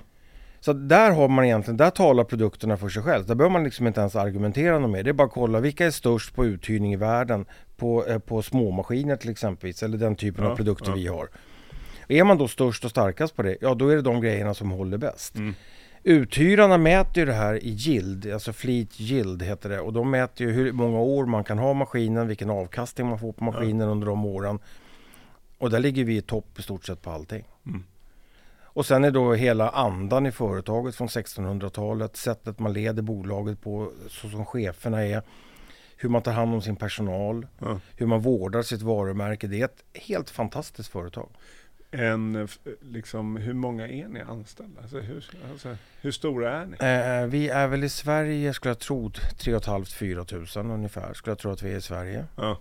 Så 0.65 0.73
där 0.73 1.11
har 1.11 1.27
man 1.27 1.45
egentligen, 1.45 1.77
där 1.77 1.89
talar 1.89 2.23
produkterna 2.23 2.77
för 2.77 2.89
sig 2.89 3.03
själv. 3.03 3.25
Där 3.25 3.35
behöver 3.35 3.53
man 3.53 3.63
liksom 3.63 3.87
inte 3.87 3.99
ens 3.99 4.15
argumentera 4.15 4.79
något 4.79 4.89
mer. 4.89 5.03
Det 5.03 5.09
är 5.09 5.13
bara 5.13 5.27
att 5.27 5.33
kolla 5.33 5.59
vilka 5.59 5.85
är 5.85 5.91
störst 5.91 6.35
på 6.35 6.45
uthyrning 6.45 6.93
i 6.93 6.95
världen 6.95 7.45
på, 7.77 8.05
eh, 8.05 8.19
på 8.19 8.41
småmaskiner 8.41 9.15
till 9.15 9.29
exempelvis. 9.29 9.83
Eller 9.83 9.97
den 9.97 10.15
typen 10.15 10.43
Ja, 10.43 10.51
av 10.51 10.55
produkter 10.55 10.89
ja. 10.89 10.95
vi 10.95 11.07
har. 11.07 11.29
Är 12.07 12.23
man 12.23 12.37
då 12.37 12.47
störst 12.47 12.85
och 12.85 12.91
starkast 12.91 13.35
på 13.35 13.41
det, 13.41 13.57
ja 13.61 13.73
då 13.73 13.89
är 13.89 13.95
det 13.95 14.01
de 14.01 14.21
grejerna 14.21 14.53
som 14.53 14.71
håller 14.71 14.97
bäst. 14.97 15.35
Mm. 15.35 15.53
Uthyrarna 16.03 16.77
mäter 16.77 17.17
ju 17.17 17.25
det 17.25 17.33
här 17.33 17.63
i 17.63 17.69
yield, 17.69 18.33
alltså 18.33 18.53
fleet 18.53 18.99
yield 18.99 19.43
heter 19.43 19.69
det. 19.69 19.79
Och 19.79 19.93
de 19.93 20.11
mäter 20.11 20.47
ju 20.47 20.53
hur 20.53 20.71
många 20.71 20.99
år 20.99 21.25
man 21.25 21.43
kan 21.43 21.57
ha 21.57 21.73
maskinen, 21.73 22.27
vilken 22.27 22.49
avkastning 22.49 23.07
man 23.07 23.19
får 23.19 23.33
på 23.33 23.43
maskinen 23.43 23.89
under 23.89 24.07
de 24.07 24.25
åren. 24.25 24.59
Och 25.57 25.69
där 25.69 25.79
ligger 25.79 26.03
vi 26.03 26.17
i 26.17 26.21
topp 26.21 26.59
i 26.59 26.61
stort 26.61 26.85
sett 26.85 27.01
på 27.01 27.11
allting. 27.11 27.43
Mm. 27.65 27.83
Och 28.75 28.85
sen 28.85 29.03
är 29.03 29.11
då 29.11 29.33
hela 29.33 29.69
andan 29.69 30.25
i 30.25 30.31
företaget 30.31 30.95
från 30.95 31.07
1600-talet, 31.07 32.15
sättet 32.15 32.59
man 32.59 32.73
leder 32.73 33.01
bolaget 33.01 33.61
på, 33.61 33.91
så 34.09 34.29
som 34.29 34.45
cheferna 34.45 35.05
är, 35.05 35.21
hur 35.97 36.09
man 36.09 36.21
tar 36.21 36.31
hand 36.31 36.53
om 36.53 36.61
sin 36.61 36.75
personal, 36.75 37.47
Ja. 37.59 37.79
hur 37.97 38.05
man 38.05 38.19
vårdar 38.21 38.61
sitt 38.61 38.81
varumärke. 38.81 39.47
Det 39.47 39.61
är 39.61 39.65
ett 39.65 39.83
helt 39.93 40.29
fantastiskt 40.29 40.89
företag. 40.89 41.29
en, 41.91 42.35
f- 42.35 42.59
liksom, 42.81 43.35
hur 43.37 43.53
många 43.53 43.87
är 43.87 44.07
ni 44.07 44.21
anställda? 44.21 44.81
Alltså, 44.81 44.99
hur, 44.99 45.25
alltså, 45.51 45.77
hur 46.01 46.11
stora 46.11 46.51
är 46.61 46.65
ni? 46.65 46.73
Eh, 46.79 47.27
vi 47.27 47.49
är 47.49 47.67
väl 47.67 47.83
i 47.83 47.89
Sverige, 47.89 48.53
skulle 48.53 48.69
jag 48.69 48.79
tro, 48.79 49.11
3 49.39 49.57
500-4 49.57 50.25
tusen 50.25 50.71
ungefär. 50.71 51.13
Skulle 51.13 51.31
jag 51.31 51.39
tro 51.39 51.51
att 51.51 51.63
vi 51.63 51.73
är 51.73 51.77
i 51.77 51.81
Sverige. 51.81 52.25
Ja. 52.35 52.57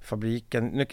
Fabriken, 0.00 0.86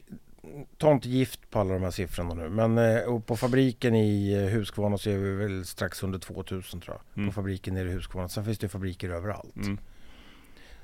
ta 0.77 0.91
inte 0.91 1.09
gift 1.09 1.49
på 1.49 1.59
alla 1.59 1.73
de 1.73 1.83
här 1.83 1.91
siffrorna 1.91 2.33
nu. 2.33 2.49
Men 2.49 2.77
eh, 2.77 3.01
och 3.03 3.25
på 3.25 3.37
fabriken 3.37 3.95
i 3.95 4.33
eh, 4.33 4.57
Huskvarna 4.57 4.97
så 4.97 5.09
är 5.09 5.17
vi 5.17 5.31
väl 5.31 5.65
strax 5.65 6.03
under 6.03 6.19
2000 6.19 6.81
tror 6.81 6.95
jag. 6.95 7.17
Mm. 7.17 7.29
På 7.29 7.33
fabriken 7.33 7.73
nere 7.73 7.89
i 7.89 7.93
Huskvarna. 7.93 8.29
Sen 8.29 8.45
finns 8.45 8.59
det 8.59 8.69
fabriker 8.69 9.09
överallt. 9.09 9.55
Mm. 9.55 9.77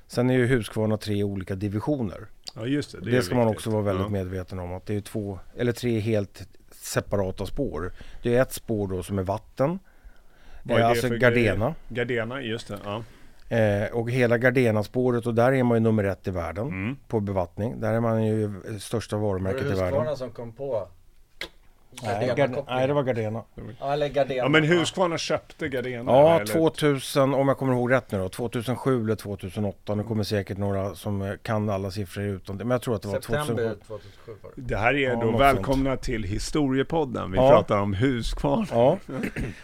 Sen 0.07 0.29
är 0.29 0.33
ju 0.33 0.47
Huskvarna 0.47 0.97
tre 0.97 1.23
olika 1.23 1.55
divisioner. 1.55 2.27
ja, 2.55 2.65
just 2.65 2.91
det. 2.91 2.99
Det, 2.99 3.11
Det, 3.11 3.21
ska 3.21 3.35
man 3.35 3.47
också 3.47 3.69
vara 3.69 3.81
väldigt 3.81 4.05
ja. 4.05 4.09
medveten 4.09 4.59
om. 4.59 4.73
Att 4.73 4.85
det 4.85 4.95
är 4.95 5.01
två, 5.01 5.39
eller 5.57 5.71
tre 5.71 5.99
helt 5.99 6.47
separata 6.71 7.45
spår. 7.45 7.93
Det 8.23 8.35
är 8.35 8.41
ett 8.41 8.53
spår 8.53 8.87
då 8.87 9.03
som 9.03 9.19
är 9.19 9.23
vatten. 9.23 9.79
Vad 10.63 10.77
är 10.77 10.81
det 10.81 10.87
alltså 10.87 11.07
för 11.07 11.17
Gardena. 11.17 11.75
Gardena, 11.89 12.41
just 12.41 12.67
det. 12.67 12.79
Ja. 12.83 13.03
Eh, 13.51 13.91
och 13.93 14.11
hela 14.11 14.37
Gardena-spåret 14.37 15.25
och 15.27 15.33
där 15.35 15.51
är 15.53 15.63
man 15.63 15.77
ju 15.77 15.79
nummer 15.79 16.03
ett 16.03 16.27
i 16.27 16.31
världen 16.31 16.67
Mm. 16.67 16.95
på 17.07 17.19
bevattning. 17.19 17.79
Där 17.79 17.93
är 17.93 17.99
man 17.99 18.25
ju 18.25 18.53
största 18.79 19.15
Var 19.17 19.21
det 19.21 19.27
varumärket 19.27 19.61
i 19.61 19.65
världen. 19.65 19.83
Husqvarna 19.85 20.15
som 20.15 20.29
kom 20.31 20.53
på 20.53 20.87
Nej, 22.03 22.19
det 22.19 22.27
var 22.93 23.03
Gardena. 23.03 23.43
Ja, 23.79 23.93
eller 23.93 24.07
Gardena. 24.09 24.35
ja, 24.35 24.49
men 24.49 24.63
Husqvarna 24.63 25.17
köpte 25.17 25.67
Gardena? 25.67 26.11
Ja, 26.11 26.35
eller? 26.35 26.45
2000, 26.45 27.33
om 27.33 27.47
jag 27.47 27.57
kommer 27.57 27.73
ihåg 27.73 27.91
rätt 27.91 28.11
nu 28.11 28.17
då, 28.17 28.29
2007 28.29 29.03
eller 29.03 29.15
2008. 29.15 29.95
Nu 29.95 30.03
kommer 30.03 30.23
säkert 30.23 30.57
några 30.57 30.95
som 30.95 31.21
eh, 31.21 31.33
kan 31.43 31.69
alla 31.69 31.91
siffror 31.91 32.23
utan 32.25 32.57
det. 32.57 32.63
Men 32.63 32.71
jag 32.71 32.81
tror 32.81 32.95
att 32.95 33.01
det 33.01 33.07
var 33.07 33.15
September 33.15 33.45
2007. 33.45 33.75
2007 33.87 34.31
var 34.43 34.51
det. 34.55 34.61
Det 34.61 34.77
här 34.77 34.93
är 34.93 35.09
Ja, 35.09 35.15
då 35.21 35.37
välkomna 35.37 35.97
till 35.97 36.23
Historiepodden. 36.23 37.31
Vi 37.31 37.37
Ja. 37.37 37.49
pratar 37.49 37.77
om 37.81 37.93
Husqvarna. 37.93 38.65
Ja, 38.71 38.97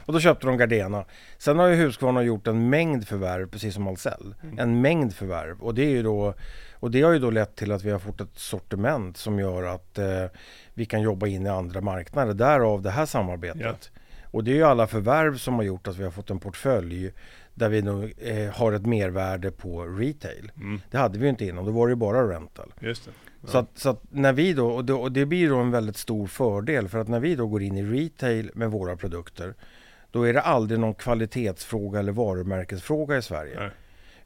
och 0.06 0.14
då 0.14 0.20
köpte 0.20 0.48
de 0.48 0.58
Gardena. 0.58 1.06
Sen 1.38 1.60
har 1.60 1.68
ju 1.68 1.76
Husqvarna 1.76 2.24
gjort 2.24 2.48
en 2.48 2.70
mängd 2.70 3.08
förvärv, 3.08 3.50
precis 3.50 3.74
som 3.74 3.88
Ahlsell. 3.88 4.36
Mm. 4.44 4.60
En 4.60 4.82
mängd 4.82 5.14
förvärv. 5.16 5.62
Och 5.62 5.74
det, 5.76 5.84
är 5.84 5.90
ju 5.90 6.04
då, 6.04 6.34
och 6.80 6.92
det 6.92 7.02
har 7.02 7.12
ju 7.14 7.20
då 7.20 7.30
lett 7.30 7.56
till 7.56 7.72
att 7.72 7.84
vi 7.84 7.92
har 7.92 8.00
fått 8.00 8.22
ett 8.22 8.40
sortiment 8.40 9.18
som 9.18 9.40
gör 9.40 9.64
att 9.64 9.98
eh, 9.98 10.06
vi 10.78 10.86
kan 10.86 11.02
jobba 11.02 11.28
in 11.28 11.46
i 11.46 11.50
andra 11.50 11.82
marknader. 11.82 12.34
Därav 12.34 12.82
det 12.82 12.90
här 12.90 13.06
samarbetet. 13.06 13.92
Och 14.32 14.44
det 14.44 14.52
är 14.52 14.56
ju 14.56 14.64
alla 14.64 14.88
förvärv 14.88 15.38
som 15.38 15.54
har 15.54 15.64
gjort 15.64 15.88
att 15.88 15.98
vi 15.98 16.04
har 16.04 16.12
fått 16.12 16.30
en 16.30 16.40
portfölj 16.40 17.12
där 17.54 17.70
vi 17.70 17.82
nu 17.82 18.14
eh, 18.18 18.56
har 18.56 18.74
ett 18.74 18.86
mervärde 18.86 19.52
på 19.52 19.84
retail. 19.84 20.52
Mm. 20.56 20.82
Det 20.92 20.98
hade 20.98 21.20
vi 21.20 21.24
ju 21.24 21.30
inte 21.30 21.46
innan, 21.46 21.66
då 21.66 21.72
var 21.72 21.88
det 21.88 21.92
ju 21.92 21.96
bara 21.96 22.36
rental. 22.36 22.74
Just 22.80 23.06
det. 23.06 23.12
Så, 23.52 23.58
att, 23.58 23.68
så 23.76 23.90
att 23.90 24.04
när 24.10 24.34
vi 24.34 24.54
då, 24.54 24.68
och 24.68 24.86
det, 24.86 24.94
och 24.94 25.12
det 25.12 25.26
blir 25.26 25.50
då 25.50 25.58
en 25.58 25.72
väldigt 25.72 25.98
stor 25.98 26.28
fördel 26.28 26.88
för 26.88 26.98
att 26.98 27.08
när 27.08 27.20
vi 27.20 27.36
då 27.36 27.48
går 27.48 27.62
in 27.62 27.78
i 27.78 27.84
retail 27.84 28.52
med 28.54 28.72
våra 28.72 28.96
produkter 28.96 29.54
då 30.12 30.24
är 30.24 30.34
det 30.34 30.42
aldrig 30.42 30.80
någon 30.80 30.94
kvalitetsfråga 30.94 32.00
eller 32.00 32.12
varumärkesfråga 32.12 33.18
i 33.18 33.22
Sverige. 33.22 33.60
Nej. 33.60 33.70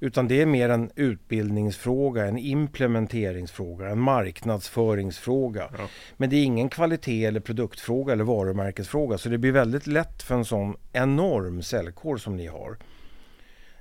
Utan 0.03 0.27
det 0.27 0.41
är 0.41 0.45
mer 0.45 0.69
en 0.69 0.91
utbildningsfråga, 0.95 2.25
en 2.25 2.37
implementeringsfråga, 2.37 3.89
en 3.89 3.99
marknadsföringsfråga. 3.99 5.69
Ja. 5.77 5.87
Men 6.17 6.29
det 6.29 6.35
är 6.35 6.43
ingen 6.43 6.69
kvalitet 6.69 7.25
eller 7.25 7.39
produktfråga 7.39 8.13
eller 8.13 8.23
varumärkesfråga. 8.23 9.17
Så 9.17 9.29
det 9.29 9.37
blir 9.37 9.51
väldigt 9.51 9.87
lätt 9.87 10.23
för 10.23 10.35
en 10.35 10.45
sån 10.45 10.75
enorm 10.91 11.61
säljkår 11.61 12.17
som 12.17 12.35
ni 12.35 12.47
har 12.47 12.77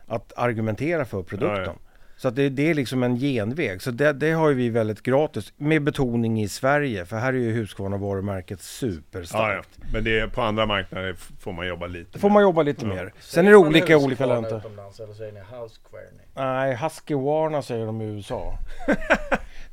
att 0.06 0.32
argumentera 0.36 1.04
för 1.04 1.22
produkten. 1.22 1.64
Ja, 1.64 1.89
Så 2.20 2.28
att 2.28 2.36
det, 2.36 2.48
det 2.48 2.70
är 2.70 2.74
liksom 2.74 3.02
en 3.02 3.16
genväg. 3.16 3.82
Så 3.82 3.90
det, 3.90 4.12
det 4.12 4.30
har 4.32 4.48
ju 4.48 4.54
vi 4.54 4.68
väldigt 4.70 5.02
gratis 5.02 5.52
med 5.56 5.82
betoning 5.82 6.42
i 6.42 6.48
Sverige. 6.48 7.04
För 7.04 7.16
här 7.16 7.32
är 7.32 7.36
ju 7.38 7.52
Husqvarna 7.52 7.96
varumärket 7.96 8.58
Ja, 8.58 8.64
superstarkt. 8.64 9.68
ja. 9.80 9.84
Men 9.92 10.04
det 10.04 10.18
är, 10.20 10.26
på 10.26 10.42
andra 10.42 10.66
marknader 10.66 11.14
får 11.40 11.52
man 11.52 11.66
jobba 11.68 11.86
lite 11.86 12.18
får 12.18 12.28
mer. 12.28 12.34
man 12.34 12.42
jobba 12.42 12.62
lite 12.62 12.86
Ja. 12.86 12.94
mer. 12.94 13.04
Sen 13.04 13.12
Säger 13.20 13.46
är 13.46 13.50
det 13.50 13.56
olika 13.56 13.80
Husqvarna 13.94 14.06
olika 14.06 14.26
länder. 14.26 14.58
utomlands 14.58 15.00
eller 15.00 15.14
säger 15.14 15.32
ni 15.32 15.40
Housequarny? 15.40 16.22
Nej, 16.36 16.76
Husqvarna 16.76 17.62
säger 17.62 17.86
de 17.86 18.00
i 18.02 18.04
USA. 18.04 18.58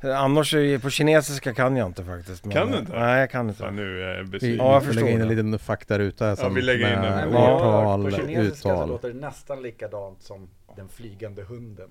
Annars 0.16 0.54
är 0.54 0.78
på 0.78 0.90
kinesiska 0.90 1.54
kan 1.54 1.76
jag 1.76 1.86
inte 1.86 2.04
faktiskt. 2.04 2.44
Men, 2.44 2.54
Kan 2.56 2.72
du 2.72 2.78
inte? 2.78 2.98
Nej, 2.98 3.20
jag 3.20 3.30
kan 3.30 3.48
inte. 3.48 3.60
Fan, 3.62 3.76
nu 3.76 4.02
är 4.02 4.16
jag 4.16 4.24
Vi, 4.24 4.30
besviken. 4.30 4.66
Ja, 4.66 4.72
jag 4.72 4.80
vi 4.80 4.86
förstår 4.86 5.02
lägger 5.02 5.16
in 5.16 5.22
en 5.22 5.28
liten 5.28 5.58
faktaruta 5.58 6.24
här 6.26 6.38
Ja, 6.42 6.48
vi 6.48 6.62
lägger 6.62 6.86
in 6.88 6.98
en- 6.98 7.32
jag 7.32 7.54
årtal, 7.56 8.04
på 8.04 8.16
kinesiska 8.16 8.54
så 8.62 8.68
uttal. 8.72 8.88
låter 8.88 9.08
det 9.08 9.14
nästan 9.20 9.62
likadant 9.62 10.22
som 10.22 10.48
den 10.76 10.88
flygande 10.88 11.42
hunden. 11.42 11.88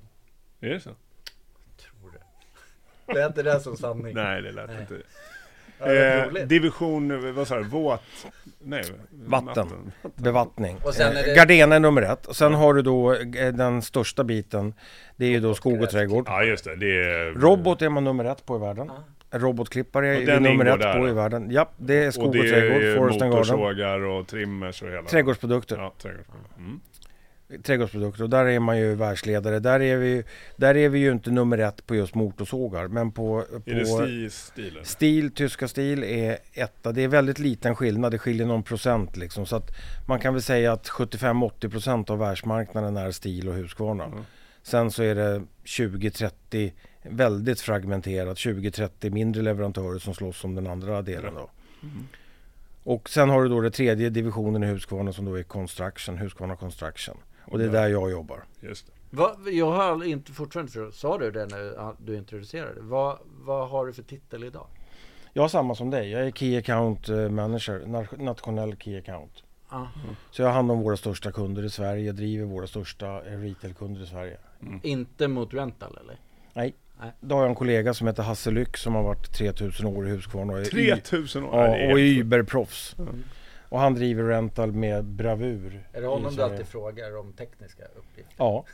Är 0.62 0.70
det 0.70 0.80
så? 0.80 0.90
Tror 1.78 2.12
det. 2.12 3.14
Det 3.14 3.22
är 3.22 3.28
inte 3.28 3.44
det 3.44 3.60
som 3.60 3.78
sanning. 3.78 4.14
Nej, 4.16 4.42
det 4.42 4.52
lät 4.52 4.68
Nej. 4.70 4.82
inte. 4.82 4.96
Ja, 5.80 5.86
det 5.86 5.98
är 5.98 6.38
Eh, 6.42 6.48
division, 6.48 7.34
vad 7.36 7.48
sa 7.48 7.58
du, 7.58 7.64
våt? 7.64 8.02
Nej, 8.60 8.84
Vatten. 9.12 9.92
Bevattning. 10.16 10.78
Och 10.86 10.94
sen 10.94 11.12
är 11.18 11.20
Eh, 11.20 11.26
det- 11.26 11.36
Gardena 11.36 11.76
är 11.76 11.80
nummer 11.80 12.02
ett. 12.02 12.26
Och 12.26 12.36
sen 12.36 12.54
har 12.54 12.74
du 12.74 12.82
då 12.82 13.14
eh, 13.14 13.54
den 13.54 13.82
största 13.82 14.24
biten. 14.24 14.74
Det 15.16 15.26
är 15.26 15.30
ju 15.30 15.40
då 15.40 15.54
skog 15.56 15.82
och 15.82 15.90
trädgård. 15.90 16.24
Ja, 16.28 16.44
just 16.44 16.64
det. 16.66 16.76
det 16.76 17.04
är... 17.04 17.32
Robot 17.32 17.82
är 17.82 17.90
man 17.90 18.04
nummer 18.04 18.26
ett 18.26 18.46
på 18.46 18.56
i 18.56 18.60
världen. 18.60 18.92
Ja. 19.30 19.40
Robotklippare 19.40 20.16
Och 20.16 20.22
är 20.22 20.26
vi 20.40 20.40
nummer 20.40 20.66
ett 20.66 20.80
där, 20.80 21.00
på 21.00 21.10
i 21.10 21.12
världen. 21.14 21.52
Ja, 21.52 21.70
det 21.78 22.04
är 22.04 22.12
skog 22.12 22.24
och 22.24 22.30
och, 22.30 22.36
det 22.36 22.50
är 22.50 22.52
trädgård, 22.70 22.98
Forest 22.98 23.22
and 23.22 23.32
Garden. 23.32 23.38
motorsågar 23.56 24.00
och 24.00 24.28
trimmers 24.28 24.82
och 24.82 24.90
hela... 24.90 25.04
Trädgårdsprodukter. 25.04 25.78
Ja, 25.78 25.94
trädgård. 25.98 26.26
Mm. 26.58 26.80
Trädgårdsprodukter. 27.64 28.24
Och 28.24 28.30
där 28.30 28.46
är 28.46 28.60
man 28.60 28.78
ju 28.78 28.96
världsledare. 28.96 29.60
Där 29.60 29.80
är 29.80 29.98
vi, 29.98 30.24
där 30.56 30.78
är 30.78 30.90
vi 30.90 31.00
ju 31.00 31.12
inte 31.12 31.32
nummer 31.32 31.58
ett 31.58 31.88
på 31.88 31.96
just 31.96 32.16
motorsågar. 32.16 32.88
Men 32.88 33.12
på, 33.12 33.46
på 33.66 33.72
Är 33.72 33.76
det 33.76 33.84
sti- 33.84 34.30
stilen? 34.30 34.86
Stil, 34.86 35.32
tyska 35.32 35.68
stil 35.68 36.04
är 36.04 36.38
etta. 36.54 36.92
Det 36.92 37.02
är 37.02 37.08
väldigt 37.08 37.40
liten 37.40 37.76
skillnad. 37.76 38.12
Det 38.12 38.18
skiljer 38.18 38.48
någon 38.48 38.64
procent 38.64 39.18
liksom. 39.18 39.46
Så 39.46 39.56
att 39.56 39.72
man 40.08 40.20
kan 40.20 40.34
väl 40.34 40.44
säga 40.44 40.72
att 40.72 40.88
75-80% 40.88 42.12
av 42.12 42.20
världsmarknaden 42.20 42.98
är 42.98 43.12
stil 43.12 43.50
och 43.50 43.56
Husqvarna. 43.56 44.06
Mm. 44.06 44.20
Sen 44.64 44.92
så 44.92 45.04
är 45.04 45.16
det 45.16 45.42
20-30 45.66 46.72
väldigt 47.04 47.62
fragmenterat. 47.62 48.38
20-30 48.38 49.10
mindre 49.10 49.42
leverantörer 49.42 50.00
som 50.00 50.14
slåss 50.14 50.44
om 50.44 50.56
den 50.56 50.68
andra 50.68 51.02
delen 51.02 51.34
då. 51.36 51.50
Mm. 51.84 52.08
Och 52.84 53.10
sen 53.10 53.30
har 53.30 53.44
du 53.44 53.50
då 53.50 53.62
den 53.62 53.72
tredje 53.72 54.10
divisionen 54.10 54.64
i 54.64 54.68
Husqvarna 54.68 55.14
som 55.14 55.26
då 55.26 55.40
är 55.40 55.44
Construction, 55.44 56.18
Husqvarna 56.18 56.56
Construction. 56.56 57.18
Och 57.48 57.58
det 57.58 57.66
är 57.66 57.70
där 57.70 57.88
jag 57.88 58.12
jobbar. 58.12 58.44
Just 58.60 58.88
det. 58.88 58.94
Va, 59.10 59.38
jag 59.52 59.72
har 59.72 60.04
inte 60.04 60.32
fortfarande 60.32 60.72
förstått. 60.72 60.96
Sa 60.96 61.18
du 61.18 61.32
det 61.32 61.46
när 61.46 61.74
ja, 61.76 61.96
du 62.06 62.18
introducerade? 62.18 62.82
Vad, 62.82 63.18
vad 63.26 63.70
har 63.70 63.86
du 63.86 63.94
för 63.94 64.04
titel 64.04 64.44
idag? 64.44 64.68
Jag 65.34 65.44
har 65.44 65.50
samma 65.50 65.76
som 65.76 65.90
dig. 65.90 66.10
Jag 66.12 66.22
är 66.28 66.32
Key 66.32 66.58
Account 66.58 67.10
eh, 67.10 67.30
Manager, 67.30 67.80
na- 67.80 68.24
nationell 68.24 68.76
Key 68.76 68.98
Account. 68.98 69.44
Ah. 69.70 69.86
Så 70.32 70.42
jag 70.42 70.48
har 70.48 70.54
hand 70.54 70.72
om 70.72 70.80
våra 70.82 70.98
största 70.98 71.32
kunder 71.32 71.64
i 71.64 71.70
Sverige. 71.70 72.06
Jag 72.06 72.16
driver 72.16 72.46
våra 72.46 72.68
största 72.68 73.06
eh, 73.06 73.40
retailkunder 73.40 74.04
i 74.04 74.08
Sverige. 74.08 74.38
Inte 74.84 75.28
mot 75.28 75.54
rental 75.54 75.98
eller? 76.02 76.18
Då 77.20 77.36
har 77.36 77.42
jag 77.42 77.50
en 77.50 77.56
kollega 77.56 77.94
som 77.94 78.08
heter 78.08 78.24
Hasse 78.24 78.52
Lyck 78.52 78.78
som 78.78 78.96
har 78.96 79.04
varit 79.04 79.34
3000 79.34 79.86
år 79.86 80.10
i 80.10 80.14
y- 80.14 80.22
3000 80.72 81.44
år? 81.44 81.56
Ja, 81.56 81.92
och 81.92 82.00
är 82.00 82.04
überproffs. 82.04 82.96
Mm. 83.00 83.24
Och 83.70 83.80
han 83.80 83.94
driver 83.94 84.24
rental 84.24 84.72
med 84.72 85.06
bravur. 85.06 85.88
Är 85.94 86.02
det 86.02 86.08
honom 86.08 86.36
du 86.36 86.44
alltid 86.44 86.68
frågar 86.68 87.18
om 87.18 87.34
tekniska 87.34 87.84
uppgifter? 87.84 88.36
Ja, 88.38 88.66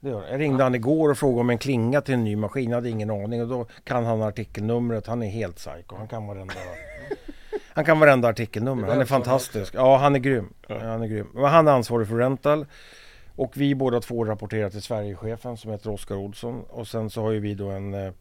det 0.00 0.10
gör 0.10 0.22
det. 0.22 0.30
Jag 0.30 0.40
ringde 0.40 0.62
han 0.62 0.74
igår 0.74 1.10
och 1.10 1.18
frågade 1.18 1.40
om 1.40 1.50
en 1.50 1.58
klinga 1.58 2.00
till 2.00 2.14
en 2.14 2.24
ny 2.24 2.36
maskin. 2.36 2.70
Jag 2.70 2.76
hade 2.76 2.90
ingen 2.90 3.10
aning 3.10 3.42
och 3.42 3.48
då 3.48 3.66
kan 3.84 4.04
han 4.04 4.22
artikelnumret. 4.22 5.06
Han 5.06 5.22
är 5.22 5.30
helt 5.30 5.56
psycho. 5.56 5.96
Han 5.96 6.08
kan 6.08 6.26
varenda, 6.26 6.54
han 7.72 7.84
kan 7.84 8.00
varenda 8.00 8.28
artikelnummer. 8.28 8.88
Han 8.88 9.00
är 9.00 9.04
fantastisk. 9.04 9.74
Ja, 9.74 9.96
han 9.96 10.14
är 10.14 10.18
grym. 10.18 10.54
Ja. 10.66 10.74
Ja, 10.80 10.86
han 10.86 11.02
är 11.02 11.06
grym. 11.06 11.26
Men 11.34 11.44
han 11.44 11.68
är 11.68 11.72
ansvarig 11.72 12.08
för 12.08 12.16
rental. 12.16 12.66
Och 13.36 13.56
vi 13.56 13.74
båda 13.74 14.00
två 14.00 14.24
rapporterar 14.24 14.70
till 14.70 14.82
Sverigechefen 14.82 15.56
som 15.56 15.70
heter 15.70 15.90
Oskar 15.90 16.16
Olsson. 16.16 16.64
Och 16.70 16.88
sen 16.88 17.10
så 17.10 17.22
har 17.22 17.30
ju 17.30 17.40
vi 17.40 17.54
då 17.54 17.70
en, 17.70 17.94
eh, 17.94 18.12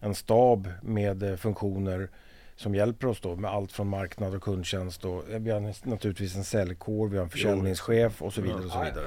en 0.00 0.14
stab 0.14 0.68
med 0.82 1.22
eh, 1.22 1.36
funktioner 1.36 2.08
som 2.58 2.74
hjälper 2.74 3.06
oss 3.06 3.20
då 3.20 3.36
med 3.36 3.50
allt 3.50 3.72
från 3.72 3.88
marknad 3.88 4.34
och 4.34 4.42
kundtjänst. 4.42 5.04
Och 5.04 5.30
eh, 5.30 5.40
vi 5.40 5.50
har 5.50 5.88
naturligtvis 5.88 6.36
en 6.36 6.44
säljkår, 6.44 7.08
vi 7.08 7.16
har 7.16 7.24
en 7.24 7.30
försäljningschef 7.30 8.22
och 8.22 8.32
så 8.32 8.40
vidare. 8.40 8.64
Och 8.64 8.70
så 8.72 8.84
vidare. 8.84 9.06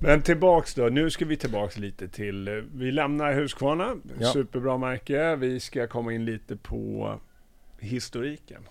Men 0.00 0.22
tillbaks 0.22 0.74
då, 0.74 0.84
nu 0.88 1.10
ska 1.10 1.24
vi 1.24 1.36
tillbaks 1.36 1.78
lite 1.78 2.08
till, 2.08 2.48
eh, 2.48 2.54
vi 2.74 2.92
lämnar 2.92 3.32
Husqvarna, 3.32 3.96
Ja. 4.20 4.32
superbra 4.32 4.78
märke. 4.78 5.36
Vi 5.36 5.60
ska 5.60 5.86
komma 5.86 6.12
in 6.12 6.24
lite 6.24 6.56
på 6.56 7.14
historiken. 7.78 8.68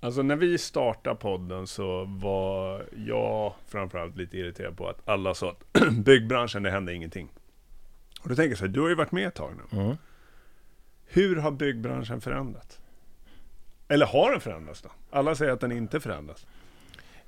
Alltså 0.00 0.22
när 0.22 0.36
vi 0.36 0.58
startade 0.58 1.16
podden 1.16 1.66
så 1.66 2.04
var 2.04 2.86
jag 3.06 3.54
framförallt 3.66 4.16
lite 4.16 4.38
irriterad 4.38 4.76
på 4.76 4.88
att 4.88 5.08
alla 5.08 5.34
sa 5.34 5.50
att 5.50 5.82
byggbranschen, 6.04 6.62
det 6.62 6.70
hände 6.70 6.94
ingenting. 6.94 7.28
Och 8.22 8.28
då 8.28 8.34
tänker 8.34 8.50
jag 8.50 8.58
så 8.58 8.64
här, 8.64 8.72
du 8.72 8.80
har 8.80 8.88
ju 8.88 8.94
varit 8.94 9.12
med 9.12 9.26
ett 9.28 9.34
tag 9.34 9.52
nu. 9.72 9.80
Mm. 9.82 9.96
Hur 11.06 11.36
har 11.36 11.50
byggbranschen 11.50 12.20
förändrats? 12.20 12.80
Eller 13.88 14.06
har 14.06 14.30
den 14.30 14.40
förändrats 14.40 14.82
då? 14.82 14.88
Alla 15.10 15.34
säger 15.34 15.52
att 15.52 15.60
den 15.60 15.72
inte 15.72 16.00
förändras. 16.00 16.46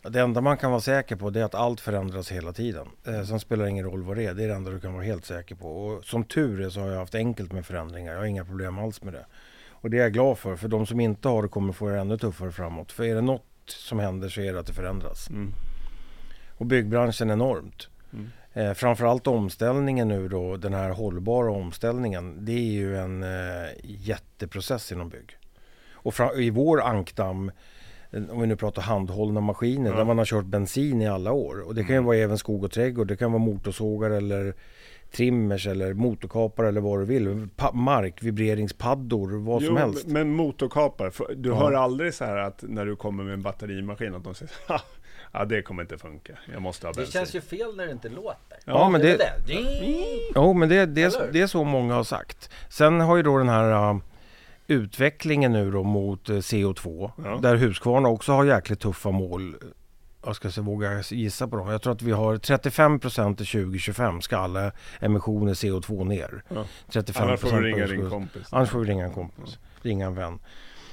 Det 0.03 0.21
enda 0.21 0.41
man 0.41 0.57
kan 0.57 0.71
vara 0.71 0.81
säker 0.81 1.17
på 1.17 1.31
det 1.31 1.41
är 1.41 1.45
att 1.45 1.55
allt 1.55 1.81
förändras 1.81 2.33
hela 2.33 2.53
tiden. 2.53 2.87
Eh, 3.07 3.23
sen 3.23 3.41
spelar 3.41 3.65
det 3.65 3.71
ingen 3.71 3.85
roll 3.85 4.03
vad 4.03 4.17
det 4.17 4.27
är. 4.27 4.35
Det 4.35 4.45
är 4.45 4.49
det 4.49 4.55
enda 4.55 4.71
du 4.71 4.81
kan 4.81 4.93
vara 4.93 5.05
helt 5.05 5.25
säker 5.25 5.55
på. 5.55 5.87
Och 5.87 6.05
som 6.05 6.25
tur 6.25 6.61
är 6.61 6.71
så 6.71 6.81
har 6.81 6.89
jag 6.89 6.99
haft 6.99 7.15
enkelt 7.15 7.53
med 7.53 7.67
förändringar. 7.67 8.13
Jag 8.13 8.19
har 8.19 8.27
inga 8.27 8.45
problem 8.45 8.79
alls 8.79 9.03
med 9.03 9.13
det. 9.13 9.27
Och 9.71 9.91
det 9.91 9.99
är 9.99 10.03
jag 10.03 10.13
glad 10.13 10.39
för, 10.39 10.57
för 10.57 10.69
de 10.69 10.87
som 10.87 11.01
inte 11.01 11.29
har 11.29 11.43
det 11.43 11.49
kommer 11.49 11.73
få 11.73 11.89
det 11.89 11.99
ännu 11.99 12.19
tuffare 12.19 12.53
framåt. 12.53 12.93
För 12.93 13.05
är 13.05 13.15
det 13.15 13.21
något 13.21 13.45
som 13.67 13.99
händer 13.99 14.29
så 14.29 14.41
är 14.41 14.53
det 14.53 14.61
att 14.61 14.67
det 14.67 14.73
förändras. 14.73 15.31
Mm. 15.31 15.53
Och 16.57 16.67
byggbranschen 16.67 17.31
enormt. 17.31 17.89
Mm. 18.13 18.31
Eh, 18.53 18.75
framförallt 18.75 19.27
omställningen 19.27 20.09
nu 20.09 20.29
då, 20.29 20.57
den 20.57 20.75
här 20.75 20.91
hållbara 20.91 21.51
omställningen. 21.51 22.45
Det 22.45 22.53
är 22.53 22.73
ju 22.73 22.99
en 22.99 23.23
eh, 23.23 23.69
jätteprocess 23.83 24.93
inom 24.93 25.09
bygg. 25.09 25.38
Och 26.03 26.15
fra, 26.15 26.35
i 26.35 26.51
vår 26.51 26.81
ankdamm, 26.83 27.51
eh, 28.11 28.23
om 28.31 28.41
vi 28.41 28.47
nu 28.47 28.57
pratar 28.57 28.83
handhållna 28.83 29.41
maskiner, 29.41 29.91
Ja. 29.91 29.97
där 29.97 30.05
man 30.05 30.19
har 30.19 30.25
kört 30.25 30.45
bensin 30.45 31.03
i 31.03 31.09
alla 31.09 31.33
år. 31.33 31.61
Och 31.61 31.75
det 31.75 31.81
kan 31.81 31.89
ju 31.91 31.95
Mm. 31.97 32.05
vara 32.05 32.17
även 32.17 32.39
skog 32.39 32.65
och 32.65 32.71
trädgård, 32.71 33.07
det 33.09 33.17
kan 33.17 33.33
vara 33.33 33.43
motorsågar 33.43 34.11
eller 34.11 34.55
trimmers 35.13 35.67
eller 35.67 35.95
motorkapare 35.95 36.69
eller 36.69 36.81
vad 36.81 36.99
du 37.01 37.05
vill. 37.05 37.49
Pa- 37.57 37.73
mark, 37.73 38.23
vibreringspaddor, 38.23 39.39
vad 39.39 39.63
som 39.63 39.71
Jo, 39.75 39.77
helst. 39.81 40.07
Men 40.07 40.35
motorkapare, 40.35 41.11
du 41.37 41.49
Ja. 41.49 41.55
hör 41.55 41.73
aldrig 41.73 42.15
så 42.15 42.25
här 42.25 42.37
att 42.37 42.63
när 42.69 42.87
du 42.87 42.97
kommer 42.97 43.25
med 43.25 43.33
en 43.35 43.43
batterimaskin 43.43 44.15
att 44.15 44.25
de 44.25 44.35
säger 44.35 44.53
"Ha, 44.69 44.81
Ja, 45.33 45.45
det 45.45 45.63
kommer 45.63 45.83
inte 45.83 45.99
funka. 45.99 46.33
Jag 46.53 46.63
måste 46.63 46.87
ha 46.87 46.93
Det 46.93 46.97
bensin. 46.97 47.13
känns 47.13 47.35
ju 47.35 47.41
fel 47.41 47.77
när 47.77 47.87
det 47.87 47.93
inte 47.93 48.09
låter. 48.09 48.59
Ja, 48.65 48.89
men 48.89 49.01
Är 49.01 49.05
det, 49.05 49.17
det? 49.17 49.33
Jo, 50.35 50.53
men 50.53 50.69
det, 50.69 50.87
det, 50.87 51.03
är, 51.03 51.33
det 51.33 51.41
är 51.41 51.47
så 51.47 51.65
många 51.65 51.95
har 51.95 52.05
sagt. 52.05 52.51
Sen 52.71 53.01
har 53.01 53.17
ju 53.17 53.23
då 53.23 53.39
den 53.39 53.49
här 53.49 53.91
uh, 53.95 53.99
utvecklingen 54.69 55.53
nu 55.53 55.71
då 55.71 55.83
mot 55.83 56.29
eh, 56.29 56.33
CO2, 56.33 57.11
Ja. 57.25 57.39
där 57.43 57.57
Husqvarna 57.57 58.09
också 58.09 58.33
har 58.33 58.45
jäkligt 58.45 58.81
tuffa 58.81 59.11
mål. 59.11 59.57
Jag 60.25 60.37
ska 60.37 60.51
se, 60.51 60.61
våga 60.61 61.03
gissa 61.11 61.49
på 61.49 61.57
dem. 61.57 61.69
Jag 61.69 61.83
tror 61.83 61.93
att 61.93 62.03
vi 62.03 62.13
har 62.13 62.37
35 62.39 63.01
procent 63.01 63.39
till 63.39 63.47
2025 63.47 64.21
ska 64.21 64.37
alla 64.37 64.73
emissioner 65.01 65.55
CO2 65.55 66.05
ner. 66.05 66.43
Ja. 66.49 66.65
35 66.91 67.29
Annars 67.29 67.41
får 67.41 67.57
vi 67.57 67.73
ringa 67.73 67.87
din 67.87 68.11
kompis. 68.11 68.49
Annars 68.51 68.71
får 68.71 68.79
vi 68.79 68.91
ringa 68.91 69.05
en 69.05 69.13
kompis, 69.13 69.59
ringa 69.83 70.07
en 70.07 70.15
vän. 70.15 70.39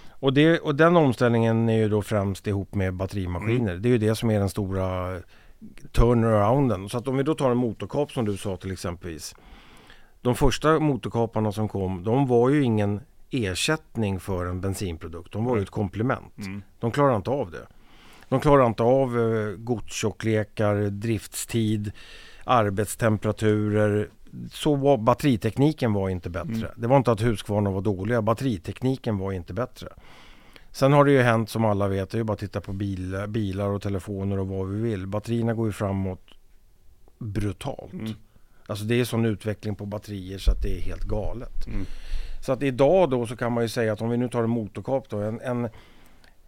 Och, 0.10 0.34
det, 0.34 0.60
och 0.60 0.76
den 0.76 0.98
omställningen 0.98 1.70
är 1.70 1.78
ju 1.78 1.90
då 1.90 2.02
främst 2.02 2.48
ihop 2.48 2.76
med 2.76 2.94
batterimaskiner. 2.94 3.72
Mm. 3.72 3.82
Det 3.82 3.90
är 3.90 3.92
ju 3.92 3.98
det 3.98 4.16
som 4.16 4.32
är 4.32 4.40
den 4.40 4.50
stora 4.50 5.20
turnarounden. 5.92 6.90
Så 6.90 6.98
att 6.98 7.08
om 7.08 7.18
vi 7.18 7.24
då 7.24 7.34
tar 7.34 7.52
en 7.52 7.58
motorkap 7.58 8.12
som 8.12 8.26
du 8.26 8.38
sa 8.38 8.58
till 8.58 8.72
exempelvis. 8.72 9.36
De 10.22 10.36
första 10.36 10.80
motorkaparna 10.80 11.52
som 11.52 11.68
kom, 11.68 12.04
de 12.04 12.28
var 12.28 12.50
ju 12.50 12.64
ingen 12.64 13.02
ersättning 13.32 14.20
för 14.20 14.46
en 14.46 14.62
bensinprodukt. 14.62 15.34
De 15.34 15.46
var 15.46 15.52
ju 15.52 15.56
Nej. 15.56 15.64
ett 15.64 15.70
komplement. 15.70 16.38
Mm. 16.38 16.64
De 16.80 16.92
klarar 16.92 17.16
inte 17.16 17.30
av 17.30 17.52
det. 17.52 17.68
De 18.30 18.40
klarar 18.40 18.68
inte 18.68 18.84
av 18.84 19.20
eh, 19.20 19.58
godstjocklekar, 19.58 20.76
driftstid, 20.76 21.92
arbetstemperaturer. 22.44 24.10
Så 24.52 24.76
var, 24.76 24.98
batteritekniken 24.98 25.94
var 25.94 26.10
inte 26.10 26.30
bättre. 26.30 26.54
Mm. 26.54 26.72
Det 26.76 26.88
var 26.88 26.98
inte 26.98 27.12
att 27.12 27.22
Husqvarna 27.22 27.72
var 27.72 27.82
dåliga, 27.82 28.22
batteritekniken 28.22 29.18
var 29.18 29.32
inte 29.32 29.54
bättre. 29.54 29.88
Sen 30.72 30.94
har 30.94 31.06
det 31.06 31.12
ju 31.12 31.22
hänt 31.22 31.50
som 31.50 31.66
alla 31.66 31.88
vet, 31.88 32.10
det 32.10 32.16
är 32.16 32.20
ju 32.20 32.24
bara 32.24 32.34
att 32.34 32.40
titta 32.40 32.62
på 32.62 32.74
bil, 32.74 33.26
bilar 33.28 33.70
och 33.70 33.82
telefoner 33.82 34.40
och 34.40 34.48
vad 34.48 34.68
vi 34.68 34.82
vill. 34.82 35.08
Batterierna 35.08 35.54
går 35.54 35.66
ju 35.66 35.72
framåt 35.72 36.22
brutalt. 37.18 37.94
Mm. 37.94 38.14
Alltså 38.68 38.86
det 38.86 39.00
är 39.00 39.06
sån 39.06 39.26
utveckling 39.26 39.76
på 39.76 39.86
batterier 39.86 40.38
så 40.38 40.52
att 40.52 40.62
det 40.62 40.78
är 40.78 40.82
helt 40.82 41.04
galet. 41.04 41.68
Mm. 41.68 41.86
Så 42.46 42.52
att 42.52 42.64
idag 42.64 43.10
då 43.10 43.26
så 43.26 43.36
kan 43.36 43.52
man 43.52 43.64
ju 43.64 43.70
säga 43.70 43.94
att 43.94 44.02
om 44.02 44.10
vi 44.10 44.18
nu 44.18 44.30
tar 44.30 44.44
en 44.44 44.50
motorkap 44.50 45.10
då, 45.10 45.18
en, 45.18 45.42
en, 45.42 45.70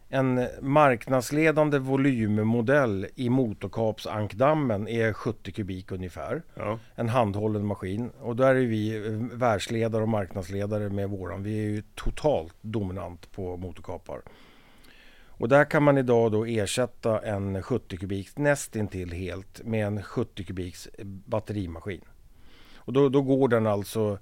en 0.10 0.48
marknadsledande 0.62 1.80
volymmodell 1.80 3.08
i 3.16 3.30
motorkapsankdammen 3.30 4.88
är 4.88 5.14
70 5.14 5.52
kubik 5.52 5.92
ungefär. 5.92 6.42
Ja. 6.56 6.80
En 6.96 7.10
handhållen 7.10 7.66
maskin. 7.66 8.10
Och 8.22 8.36
där 8.36 8.56
är 8.56 8.66
vi 8.66 8.96
eh, 8.96 9.38
världsledare 9.38 10.02
och 10.02 10.10
marknadsledare 10.10 10.90
med 10.90 11.10
våran. 11.10 11.44
Vi 11.44 11.60
är 11.60 11.70
ju 11.70 11.84
totalt 11.96 12.56
dominant 12.62 13.32
på 13.32 13.58
motorkapar. 13.58 14.22
Och 15.28 15.50
där 15.50 15.66
kan 15.66 15.84
man 15.84 15.98
idag 15.98 16.32
då 16.32 16.46
ersätta 16.46 17.20
en 17.20 17.64
70 17.64 17.98
kubiks 17.98 18.38
nästintill 18.38 19.12
helt 19.12 19.64
med 19.64 19.88
en 19.88 20.04
70 20.04 20.44
kubiks 20.44 20.88
batterimaskin. 21.04 22.02
Och 22.76 22.94
då, 22.94 23.10
då 23.10 23.22
går 23.22 23.48
den 23.48 23.68
alltså 23.68 24.20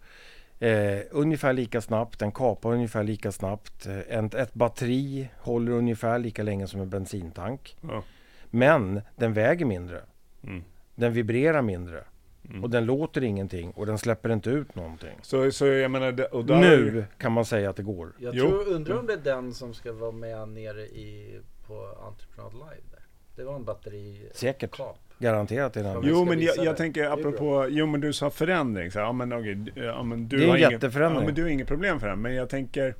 eh, 0.60 1.00
ungefär 1.12 1.54
lika 1.54 1.82
snabbt, 1.82 2.20
den 2.20 2.32
kapar 2.32 2.74
ungefär 2.74 3.04
lika 3.04 3.32
snabbt. 3.32 3.86
Eh, 3.86 4.00
Ett, 4.00 4.34
ett 4.34 4.54
batteri 4.54 5.30
håller 5.40 5.72
ungefär 5.72 6.20
lika 6.20 6.44
länge 6.44 6.68
som 6.68 6.82
en 6.82 6.90
bensintank. 6.90 7.78
Ja. 7.82 8.04
Men 8.50 9.02
den 9.16 9.34
väger 9.34 9.66
mindre. 9.66 10.02
Mm. 10.44 10.64
Den 10.96 11.14
vibrerar 11.14 11.62
mindre. 11.62 12.04
Mm. 12.50 12.64
Och 12.64 12.70
den 12.70 12.86
låter 12.86 13.24
ingenting 13.24 13.72
och 13.72 13.86
den 13.86 13.98
släpper 13.98 14.30
inte 14.30 14.50
ut 14.50 14.76
någonting. 14.76 15.18
Så, 15.22 15.52
så 15.52 15.66
jag 15.68 15.92
menar, 15.92 16.34
och 16.36 16.46
där, 16.46 16.60
Nu 16.60 17.06
kan 17.18 17.32
man 17.32 17.46
säga 17.46 17.70
att 17.70 17.76
det 17.76 17.84
går. 17.84 18.14
Jag 18.20 18.36
Jo. 18.36 18.48
tror, 18.50 18.68
undrar 18.68 18.98
om 19.00 19.06
det 19.06 19.14
är 19.14 19.18
den 19.18 19.54
som 19.54 19.74
ska 19.74 19.94
vara 19.94 20.12
med 20.12 20.50
nere 20.50 20.82
i, 20.82 21.40
på 21.68 21.74
Entreprenad 22.08 22.54
Live 22.54 22.82
där. 22.92 23.06
Det 23.36 23.44
var 23.44 23.56
en 23.56 23.64
batteri... 23.66 24.30
Säkert. 24.34 24.72
Kap. 24.78 25.00
Garanterat. 25.20 25.76
Ja, 25.76 26.02
Jo 26.04 26.26
men 26.26 26.42
jag, 26.42 26.58
jag 26.58 26.78
tänker 26.78 27.06
apropå, 27.10 27.68
jo 27.70 27.86
men 27.86 28.02
du 28.02 28.14
sa 28.14 28.30
förändring. 28.30 28.92
Så, 28.92 29.00
ja, 29.00 29.12
men, 29.12 29.30
d- 29.30 29.72
ja, 29.76 30.04
men 30.04 30.28
du 30.28 30.38
Det 30.38 30.46
är 30.46 30.56
en 30.56 30.72
jätteförändring. 30.72 31.22
Ja, 31.22 31.26
men 31.26 31.36
du 31.36 31.42
har 31.42 31.50
inget 31.50 31.68
problem 31.68 32.00
för 32.00 32.08
det. 32.08 32.16
Men 32.16 32.36
jag 32.36 32.50
tänker, 32.50 32.96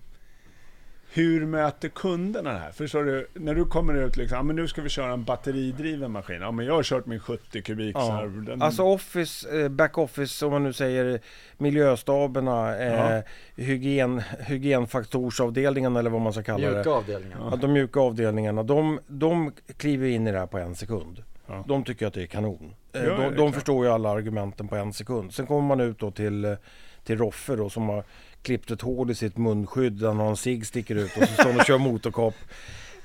hur 1.14 1.46
möter 1.46 1.90
kunderna 1.90 2.54
det 2.54 2.60
här? 2.60 2.72
Förstår 2.72 3.04
du? 3.04 3.28
När 3.34 3.56
du 3.56 3.66
kommer 3.66 3.94
ut 3.94 4.18
liksom, 4.18 4.36
ja, 4.38 4.44
men 4.44 4.56
nu 4.56 4.68
ska 4.68 4.82
vi 4.82 4.90
köra 4.90 5.14
en 5.14 5.24
batteridriven 5.24 6.12
maskin. 6.12 6.42
Ja 6.42 6.52
men 6.52 6.66
jag 6.66 6.74
har 6.74 6.84
kört 6.84 7.06
min 7.06 7.20
70 7.20 7.62
kubik 7.62 7.96
så 7.96 8.02
Ja. 8.02 8.12
här, 8.12 8.28
den, 8.28 8.62
Alltså 8.62 8.84
office, 8.84 9.62
eh, 9.62 9.70
back-office 9.70 10.46
om 10.46 10.52
man 10.52 10.64
nu 10.64 10.74
säger 10.74 11.20
miljöstaberna, 11.58 12.78
eh, 12.78 13.16
Ja. 13.16 13.22
hygien, 13.56 14.22
hygienfaktorsavdelningen 14.40 15.96
eller 15.96 16.10
vad 16.10 16.22
man 16.22 16.34
ska 16.34 16.44
kalla 16.44 16.58
Mjuka 16.68 16.84
det. 16.84 16.90
avdelningen. 16.90 17.38
Ja, 17.52 17.56
de 17.56 17.74
mjuka 17.74 18.00
avdelningarna, 18.00 18.64
de, 18.64 19.00
de 19.08 19.52
kliver 19.78 20.08
in 20.08 20.28
i 20.28 20.32
det 20.32 20.40
här 20.40 20.48
på 20.48 20.58
en 20.58 20.76
sekund. 20.76 21.24
Ja. 21.48 21.64
De 21.68 21.84
tycker 21.84 22.08
att 22.08 22.14
det 22.14 22.22
är 22.22 22.26
kanon. 22.28 22.76
Eh, 22.94 23.04
Ja, 23.04 23.12
är 23.12 23.32
de 23.32 23.36
de 23.38 23.54
förstår 23.54 23.86
ju 23.86 23.92
alla 23.92 24.10
argumenten 24.10 24.68
på 24.68 24.76
en 24.76 24.94
sekund. 24.94 25.34
Sen 25.34 25.48
kommer 25.48 25.62
man 25.68 25.80
ut 25.80 26.00
då 26.00 26.12
till, 26.12 26.46
eh, 26.46 26.54
till 27.04 27.18
Roffe 27.18 27.56
då 27.56 27.70
som 27.70 27.90
har 27.90 28.04
klippt 28.42 28.72
ett 28.72 28.82
hål 28.82 29.12
i 29.12 29.16
sitt 29.16 29.38
munskydd 29.38 29.94
där 29.94 30.08
han 30.08 30.18
har 30.20 30.30
en 30.30 30.38
cigg 30.38 30.66
sticker 30.66 30.96
ut 30.96 31.18
och 31.18 31.24
så 31.28 31.34
står 31.34 31.44
han 31.52 31.60
och 31.60 31.66
kör 31.66 31.78
motorkap. 31.78 32.34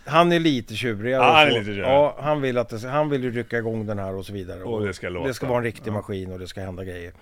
Han 0.07 0.33
är 0.33 0.41
lite 0.41 0.75
tjurigare. 0.75 1.23
Ja, 1.23 1.31
och 1.31 1.37
han 1.37 1.47
är 1.47 1.51
lite 1.51 1.65
tjurigare. 1.65 1.93
Ja, 1.93 2.17
han 2.21 2.41
vill, 2.41 2.59
att 2.59 2.69
det, 2.69 2.89
han 2.89 3.09
vill 3.11 3.25
ju 3.25 3.31
rycka 3.31 3.59
igång 3.59 3.87
den 3.87 3.99
här 3.99 4.15
och 4.15 4.27
så 4.27 4.33
vidare. 4.33 4.63
Och 4.65 4.87
det 4.87 4.95
ska 4.95 5.09
låta. 5.09 5.27
Det 5.29 5.35
ska 5.35 5.47
vara 5.47 5.59
en 5.59 5.65
riktig 5.65 5.91
Ja. 5.91 5.95
maskin 5.95 6.33
och 6.33 6.39
det 6.39 6.47
ska 6.47 6.61
hända 6.61 6.85
grejer. 6.85 7.13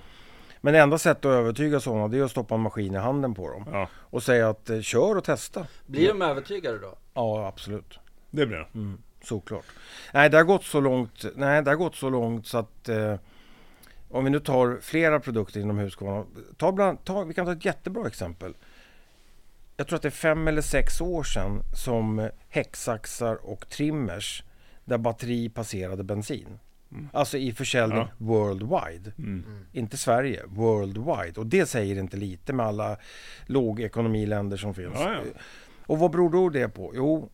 Men 0.61 0.73
det 0.73 0.81
enda 0.81 0.99
sättet 0.99 1.25
att 1.25 1.31
övertyga 1.33 1.81
sådana 1.81 2.09
det 2.09 2.19
är 2.19 2.23
att 2.23 2.31
stoppa 2.31 2.55
en 2.55 2.61
maskin 2.61 2.95
i 2.95 2.99
handen 2.99 3.35
på 3.35 3.51
dem. 3.51 3.65
Ja, 3.73 3.89
Och 3.95 4.23
säga 4.23 4.49
att 4.49 4.71
eh, 4.71 4.81
kör 4.81 5.17
och 5.17 5.25
testa. 5.25 5.67
Blir 5.87 6.09
de 6.09 6.23
övertygade 6.23 6.79
då? 6.79 6.95
Ja, 7.15 7.47
absolut. 7.47 7.99
det 8.31 8.47
blir 8.47 8.57
det. 8.59 8.67
Mm, 8.75 8.99
såklart. 9.29 9.65
Nej, 10.15 10.31
det 10.31 10.37
har 10.37 10.45
gått 10.45 10.65
så 10.65 10.81
långt, 10.81 11.25
nej, 11.37 11.63
det 11.63 11.71
har 11.71 11.77
gått 11.77 11.97
så 11.97 12.11
långt 12.11 12.47
så 12.47 12.59
att 12.59 12.89
eh, 12.89 13.15
om 14.11 14.25
vi 14.25 14.31
nu 14.31 14.41
tar 14.41 14.79
flera 14.83 15.21
produkter 15.21 15.61
inom 15.61 15.79
Husqvarna. 15.79 16.25
Ta 16.57 16.73
bland, 16.73 17.05
ta, 17.05 17.25
vi 17.25 17.35
kan 17.35 17.47
ta 17.47 17.53
ett 17.53 17.65
jättebra 17.65 18.07
exempel. 18.07 18.55
Jag 19.77 19.87
tror 19.89 19.97
att 19.97 20.03
det 20.03 20.09
är 20.09 20.11
fem 20.11 20.49
eller 20.49 20.63
sex 20.63 21.01
år 21.01 21.23
sedan 21.23 21.63
som 21.75 22.31
häcksaxar 22.49 23.35
och 23.47 23.69
trimmers 23.69 24.43
där 24.85 24.99
batteri 24.99 25.49
passerade 25.49 26.05
bensin. 26.05 26.59
Mm. 26.93 27.09
Alltså 27.13 27.39
i 27.39 27.53
försäljning 27.53 27.99
Ja. 27.99 28.09
worldwide. 28.19 29.13
Mm. 29.19 29.45
Inte 29.73 29.97
Sverige, 29.97 30.43
worldwide. 30.47 31.41
Och 31.41 31.47
det 31.47 31.67
säger 31.67 31.99
inte 31.99 32.17
lite 32.17 32.53
med 32.53 32.67
alla 32.67 32.97
lågekonomiländer 33.47 34.57
som 34.57 34.75
finns. 34.75 34.95
Ja, 34.95 35.13
ja. 35.13 35.41
Och 35.87 35.99
vad 35.99 36.11
beror 36.11 36.31
då 36.31 36.49
det 36.49 36.69
på? 36.69 36.93
Jo, 36.95 37.31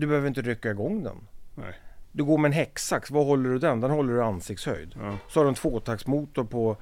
du 0.00 0.06
behöver 0.06 0.28
inte 0.28 0.42
rycka 0.42 0.70
igång 0.70 1.02
den. 1.02 1.16
Nej. 1.54 1.74
Du 2.12 2.24
går 2.24 2.38
med 2.38 2.48
en 2.48 2.52
häcksax, 2.52 3.10
vad 3.10 3.26
håller 3.26 3.50
du 3.50 3.58
den? 3.58 3.80
Den 3.80 3.90
håller 3.90 4.12
du 4.14 4.22
ansiktshöjd. 4.22 4.94
Ja. 5.00 5.18
Så 5.28 5.40
har 5.40 5.44
du 5.44 5.48
en 5.48 5.54
tvåtaktsmotor 5.54 6.44
på 6.44 6.76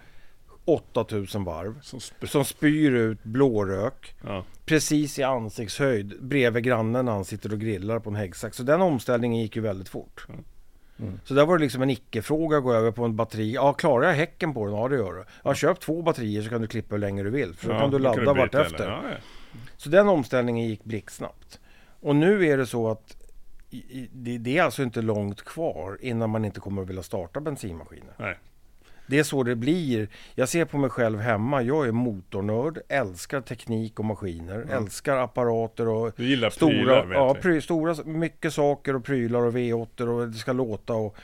8000 0.65 1.45
varv 1.45 1.81
Som 1.81 1.99
sp- 1.99 2.27
som 2.27 2.45
spyr 2.45 2.91
ut 2.93 3.23
blårök 3.25 4.15
ja. 4.25 4.45
precis 4.65 5.19
i 5.19 5.23
ansiktshöjd 5.23 6.15
bredvid 6.21 6.65
grannen 6.65 7.05
när 7.05 7.13
han 7.13 7.25
sitter 7.25 7.53
och 7.53 7.61
grillar 7.61 7.99
på 7.99 8.11
en 8.11 8.17
häcksax. 8.17 8.57
Så 8.57 8.63
den 8.63 8.83
omställningen 8.83 9.43
gick 9.43 9.57
ju 9.57 9.63
väldigt 9.63 9.89
fort. 9.89 10.27
Mm. 10.99 11.21
Så 11.25 11.35
där 11.35 11.47
var 11.47 11.59
det 11.59 11.65
liksom 11.65 11.83
en 11.83 11.91
icke-fråga 11.91 12.57
att 12.57 12.63
gå 12.65 12.73
över 12.73 12.91
på 12.91 13.05
en 13.05 13.17
batteri. 13.17 13.53
Ja, 13.55 13.73
klarar 13.73 14.07
jag 14.07 14.15
häcken 14.15 14.55
på 14.55 14.67
den? 14.67 14.75
Ja, 14.75 14.89
det 14.89 14.97
gör 14.97 15.13
du. 15.13 15.25
Ja, 15.45 15.55
köp 15.55 15.81
två 15.81 16.03
batterier 16.03 16.43
så 16.43 16.49
kan 16.51 16.61
du 16.61 16.67
klippa 16.67 16.95
hur 16.95 17.01
länge 17.01 17.23
du 17.23 17.31
vill. 17.31 17.55
För 17.55 17.69
då 17.69 17.75
Ja, 17.75 17.81
kan 17.81 17.91
du 17.91 17.99
ladda 17.99 18.35
vartefter. 18.35 18.89
Ja, 18.89 19.01
ja. 19.11 19.17
Så 19.77 19.89
den 19.89 20.09
omställningen 20.09 20.69
gick 20.69 20.85
blixtsnabbt. 20.85 21.61
Och 22.07 22.17
nu 22.17 22.47
är 22.47 22.57
det 22.57 22.67
så 22.67 22.89
att 22.91 23.17
det, 24.13 24.59
är 24.59 24.63
alltså 24.63 24.83
inte 24.83 25.03
långt 25.03 25.43
kvar 25.45 25.99
innan 26.01 26.31
man 26.31 26.45
inte 26.45 26.61
kommer 26.61 26.83
att 26.83 26.89
vilja 26.89 27.03
starta 27.03 27.41
bensinmaskiner. 27.41 28.15
Nej. 28.19 28.39
Det 29.07 29.19
är 29.19 29.23
så 29.23 29.43
det 29.43 29.57
blir. 29.57 30.09
Jag 30.35 30.49
ser 30.49 30.65
på 30.65 30.79
mig 30.79 30.91
själv 30.91 31.19
hemma. 31.19 31.63
Jag 31.63 31.89
är 31.89 31.93
motornörd, 31.93 32.79
älskar 32.89 33.41
teknik 33.41 33.99
och 33.99 34.05
maskiner, 34.05 34.55
Mm. 34.63 34.69
älskar 34.71 35.17
apparater 35.17 35.89
och 35.89 36.13
Du 36.17 36.25
gillar 36.29 36.51
stora, 36.51 36.73
prylar 36.73 37.13
ja, 37.13 37.35
pry, 37.35 37.61
stora, 37.61 37.95
mycket 38.05 38.53
saker 38.53 38.97
och 38.97 39.05
prylar 39.05 39.41
och 39.43 39.55
V8 39.55 40.09
och 40.09 40.29
det 40.29 40.39
ska 40.39 40.53
låta. 40.53 40.95
Och 40.95 41.17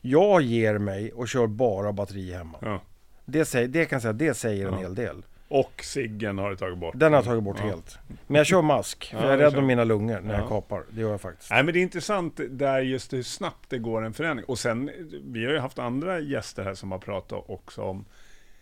jag 0.00 0.42
ger 0.42 0.78
mig 0.78 1.12
och 1.12 1.28
kör 1.28 1.46
bara 1.46 1.92
batteri 1.92 2.32
hemma. 2.32 2.58
Ja. 2.62 2.80
Det, 3.24 3.44
säger, 3.44 3.68
det 3.68 3.84
kan 3.84 4.00
säga, 4.00 4.12
det 4.12 4.34
säger 4.34 4.66
en 4.66 4.72
Ja. 4.74 4.78
hel 4.80 4.94
del. 4.94 5.22
Och 5.50 5.80
ciggen 5.84 6.38
har 6.38 6.50
du 6.50 6.56
tagit 6.56 6.78
bort. 6.78 6.94
Den 6.96 7.12
har 7.12 7.18
jag 7.18 7.24
tagit 7.24 7.42
bort 7.42 7.56
Ja. 7.60 7.66
helt. 7.66 7.98
Men 8.26 8.36
jag 8.36 8.46
kör 8.46 8.62
mask, 8.62 9.04
för 9.10 9.16
Ja, 9.16 9.24
jag 9.24 9.32
är 9.32 9.38
rädd 9.38 9.56
om 9.58 9.66
mina 9.66 9.84
lungor 9.84 10.20
när 10.20 10.34
Ja. 10.34 10.40
jag 10.40 10.48
kapar. 10.48 10.82
Det 10.90 11.00
gör 11.00 11.10
jag 11.10 11.20
faktiskt. 11.20 11.50
Nej 11.50 11.62
men 11.62 11.74
det 11.74 11.80
är 11.80 11.82
intressant 11.82 12.40
där 12.50 12.80
just 12.80 13.12
hur 13.12 13.22
snabbt 13.22 13.70
det 13.70 13.78
går 13.78 14.02
en 14.04 14.12
förändring. 14.12 14.44
Och 14.46 14.58
sen, 14.58 14.90
vi 15.24 15.44
har 15.44 15.52
ju 15.52 15.58
haft 15.58 15.78
andra 15.78 16.20
gäster 16.20 16.62
här 16.64 16.74
som 16.74 16.92
har 16.92 16.98
pratat 16.98 17.44
också 17.48 17.82
om 17.82 18.04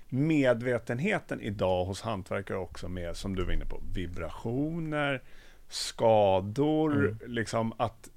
medvetenheten 0.08 1.40
idag 1.40 1.84
hos 1.84 2.02
hantverkare 2.02 2.58
också 2.58 2.88
med, 2.88 3.16
som 3.16 3.36
du 3.36 3.44
var 3.44 3.52
inne 3.52 3.64
på, 3.66 3.80
vibrationer, 3.94 5.22
skador, 5.68 6.92
Mm. 7.06 7.18
liksom 7.26 7.72
att 7.76 8.08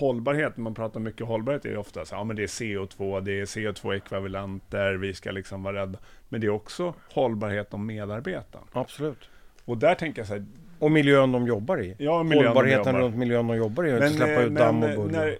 hållbarhet, 0.00 0.56
man 0.56 0.74
pratar 0.74 1.00
mycket 1.00 1.26
hållbarhet 1.26 1.64
är 1.64 1.70
det 1.70 1.78
ofta 1.78 2.04
så 2.04 2.14
ja 2.14 2.24
men 2.24 2.36
det 2.36 2.42
är 2.42 2.46
CO2, 2.46 3.20
det 3.20 3.40
är 3.40 3.44
CO2-ekvivalenter, 3.44 4.94
vi 4.94 5.14
ska 5.14 5.30
liksom 5.30 5.62
vara 5.62 5.76
rädda. 5.82 5.98
Men 6.28 6.40
det 6.40 6.46
är 6.46 6.50
också 6.50 6.94
hållbarhet 7.12 7.74
om 7.74 7.86
medarbetaren. 7.86 8.64
Absolut. 8.72 9.28
Och 9.64 9.78
där 9.78 9.94
tänker 9.94 10.20
jag 10.20 10.26
så 10.28 10.34
här, 10.34 10.46
Och 10.78 10.90
miljön 10.90 11.32
de 11.32 11.46
jobbar 11.46 11.80
i. 11.82 11.94
ja 11.98 12.22
miljön 12.22 12.42
de 12.44 12.48
Hållbarheten 12.48 12.86
jobbar. 12.94 13.00
runt 13.00 13.16
miljön 13.16 13.46
de 13.46 13.56
jobbar 13.56 13.86
i. 13.86 13.92
att 13.92 14.02
inte 14.04 14.16
släppa 14.16 14.32
eh, 14.42 14.46
ut 14.46 14.54
damm 14.54 14.82
och 14.82 14.88
eh, 14.88 14.96
buller. 14.96 15.38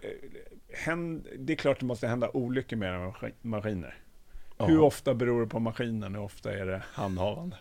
eh, 0.87 0.97
det 1.39 1.53
är 1.53 1.57
klart 1.57 1.81
det 1.81 1.87
måste 1.87 2.07
hända 2.07 2.31
olyckor 2.33 2.77
med 2.77 2.89
era 2.95 3.13
maskiner. 3.43 3.95
Ja. 4.59 4.65
Hur 4.67 4.81
ofta 4.81 5.15
beror 5.15 5.41
det 5.41 5.47
på 5.47 5.59
maskinen? 5.59 6.15
Hur 6.15 6.23
ofta 6.23 6.53
är 6.53 6.67
det 6.67 6.83
handhavande? 6.93 7.57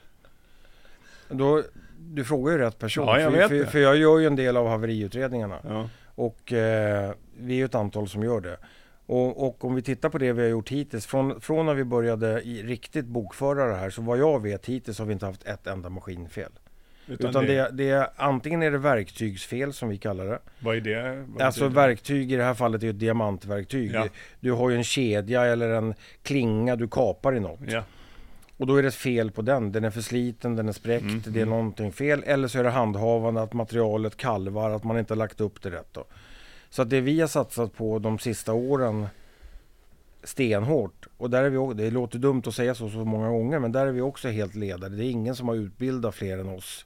Då, 1.29 1.63
du 1.99 2.23
frågar 2.23 2.51
ju 2.53 2.57
rätt 2.59 2.79
person. 2.79 3.07
Ja, 3.07 3.19
jag 3.19 3.31
för, 3.33 3.47
för, 3.47 3.65
för 3.65 3.79
jag 3.79 3.97
gör 3.97 4.19
ju 4.19 4.27
en 4.27 4.35
del 4.35 4.57
av 4.57 4.67
haveriutredningarna. 4.67 5.59
Ja. 5.63 5.89
Och 6.15 6.53
eh, 6.53 7.13
vi 7.37 7.53
är 7.53 7.57
ju 7.57 7.65
ett 7.65 7.75
antal 7.75 8.09
som 8.09 8.23
gör 8.23 8.41
det. 8.41 8.57
Och, 9.05 9.47
och 9.47 9.65
om 9.65 9.75
vi 9.75 9.81
tittar 9.81 10.09
på 10.09 10.17
det 10.17 10.33
vi 10.33 10.41
har 10.41 10.49
gjort 10.49 10.69
hittills, 10.69 11.05
från, 11.05 11.41
från 11.41 11.65
när 11.65 11.73
vi 11.73 11.83
började 11.83 12.41
i 12.41 12.63
riktigt 12.63 13.05
bokföra 13.05 13.67
det 13.67 13.75
här, 13.75 13.89
så 13.89 14.01
vad 14.01 14.17
jag 14.17 14.41
vet 14.41 14.65
hittills 14.65 14.99
har 14.99 15.05
vi 15.05 15.13
inte 15.13 15.25
haft 15.25 15.47
ett 15.47 15.67
enda 15.67 15.89
maskinfel. 15.89 16.51
Utan, 17.07 17.29
Utan 17.29 17.45
det, 17.45 17.69
det, 17.71 17.89
är 17.89 18.07
antingen 18.15 18.63
är 18.63 18.71
det 18.71 18.77
verktygsfel 18.77 19.73
som 19.73 19.89
vi 19.89 19.97
kallar 19.97 20.25
det. 20.25 20.39
vad 20.59 20.75
är 20.75 20.81
det? 20.81 21.25
Vad 21.27 21.41
Alltså 21.41 21.61
betyder 21.61 21.81
verktyg 21.81 22.31
i 22.31 22.35
det 22.35 22.43
här 22.43 22.53
fallet 22.53 22.81
är 22.81 22.85
ju 22.85 22.89
ett 22.89 22.99
diamantverktyg. 22.99 23.91
Ja. 23.93 24.07
Du 24.39 24.51
har 24.51 24.69
ju 24.69 24.75
en 24.75 24.83
kedja 24.83 25.45
eller 25.45 25.69
en 25.69 25.93
klinga 26.21 26.75
du 26.75 26.87
kapar 26.87 27.35
i 27.35 27.39
något. 27.39 27.59
Ja. 27.67 27.83
Och 28.57 28.67
då 28.67 28.75
är 28.75 28.83
det 28.83 28.91
fel 28.91 29.31
på 29.31 29.41
den. 29.41 29.71
Den 29.71 29.83
är 29.83 29.89
för 29.89 30.01
sliten, 30.01 30.55
den 30.55 30.67
är 30.67 30.73
spräckt, 30.73 31.03
Mm, 31.03 31.21
det 31.25 31.39
är 31.39 31.43
mm. 31.43 31.49
någonting 31.49 31.91
fel. 31.91 32.23
Eller 32.25 32.47
så 32.47 32.59
är 32.59 32.63
det 32.63 32.69
handhavande, 32.69 33.41
att 33.41 33.53
materialet 33.53 34.17
kalvar, 34.17 34.69
att 34.69 34.83
man 34.83 34.99
inte 34.99 35.15
lagt 35.15 35.41
upp 35.41 35.61
det 35.61 35.71
rätt. 35.71 35.89
Då. 35.91 36.05
Så 36.69 36.81
att 36.81 36.89
det 36.89 37.01
vi 37.01 37.21
har 37.21 37.27
satsat 37.27 37.73
på 37.73 37.99
de 37.99 38.19
sista 38.19 38.53
åren 38.53 39.07
stenhårt. 40.23 41.07
Och 41.17 41.29
där 41.29 41.43
är 41.43 41.49
vi, 41.49 41.83
det 41.83 41.91
låter 41.91 42.19
dumt 42.19 42.43
att 42.45 42.55
säga 42.55 42.75
så 42.75 42.89
så 42.89 42.97
många 42.97 43.29
gånger, 43.29 43.59
men 43.59 43.71
där 43.71 43.87
är 43.87 43.91
vi 43.91 44.01
också 44.01 44.29
helt 44.29 44.55
ledare. 44.55 44.89
Det 44.89 45.05
är 45.05 45.09
ingen 45.09 45.35
som 45.35 45.47
har 45.47 45.55
utbildat 45.55 46.15
fler 46.15 46.37
än 46.37 46.49
oss. 46.49 46.85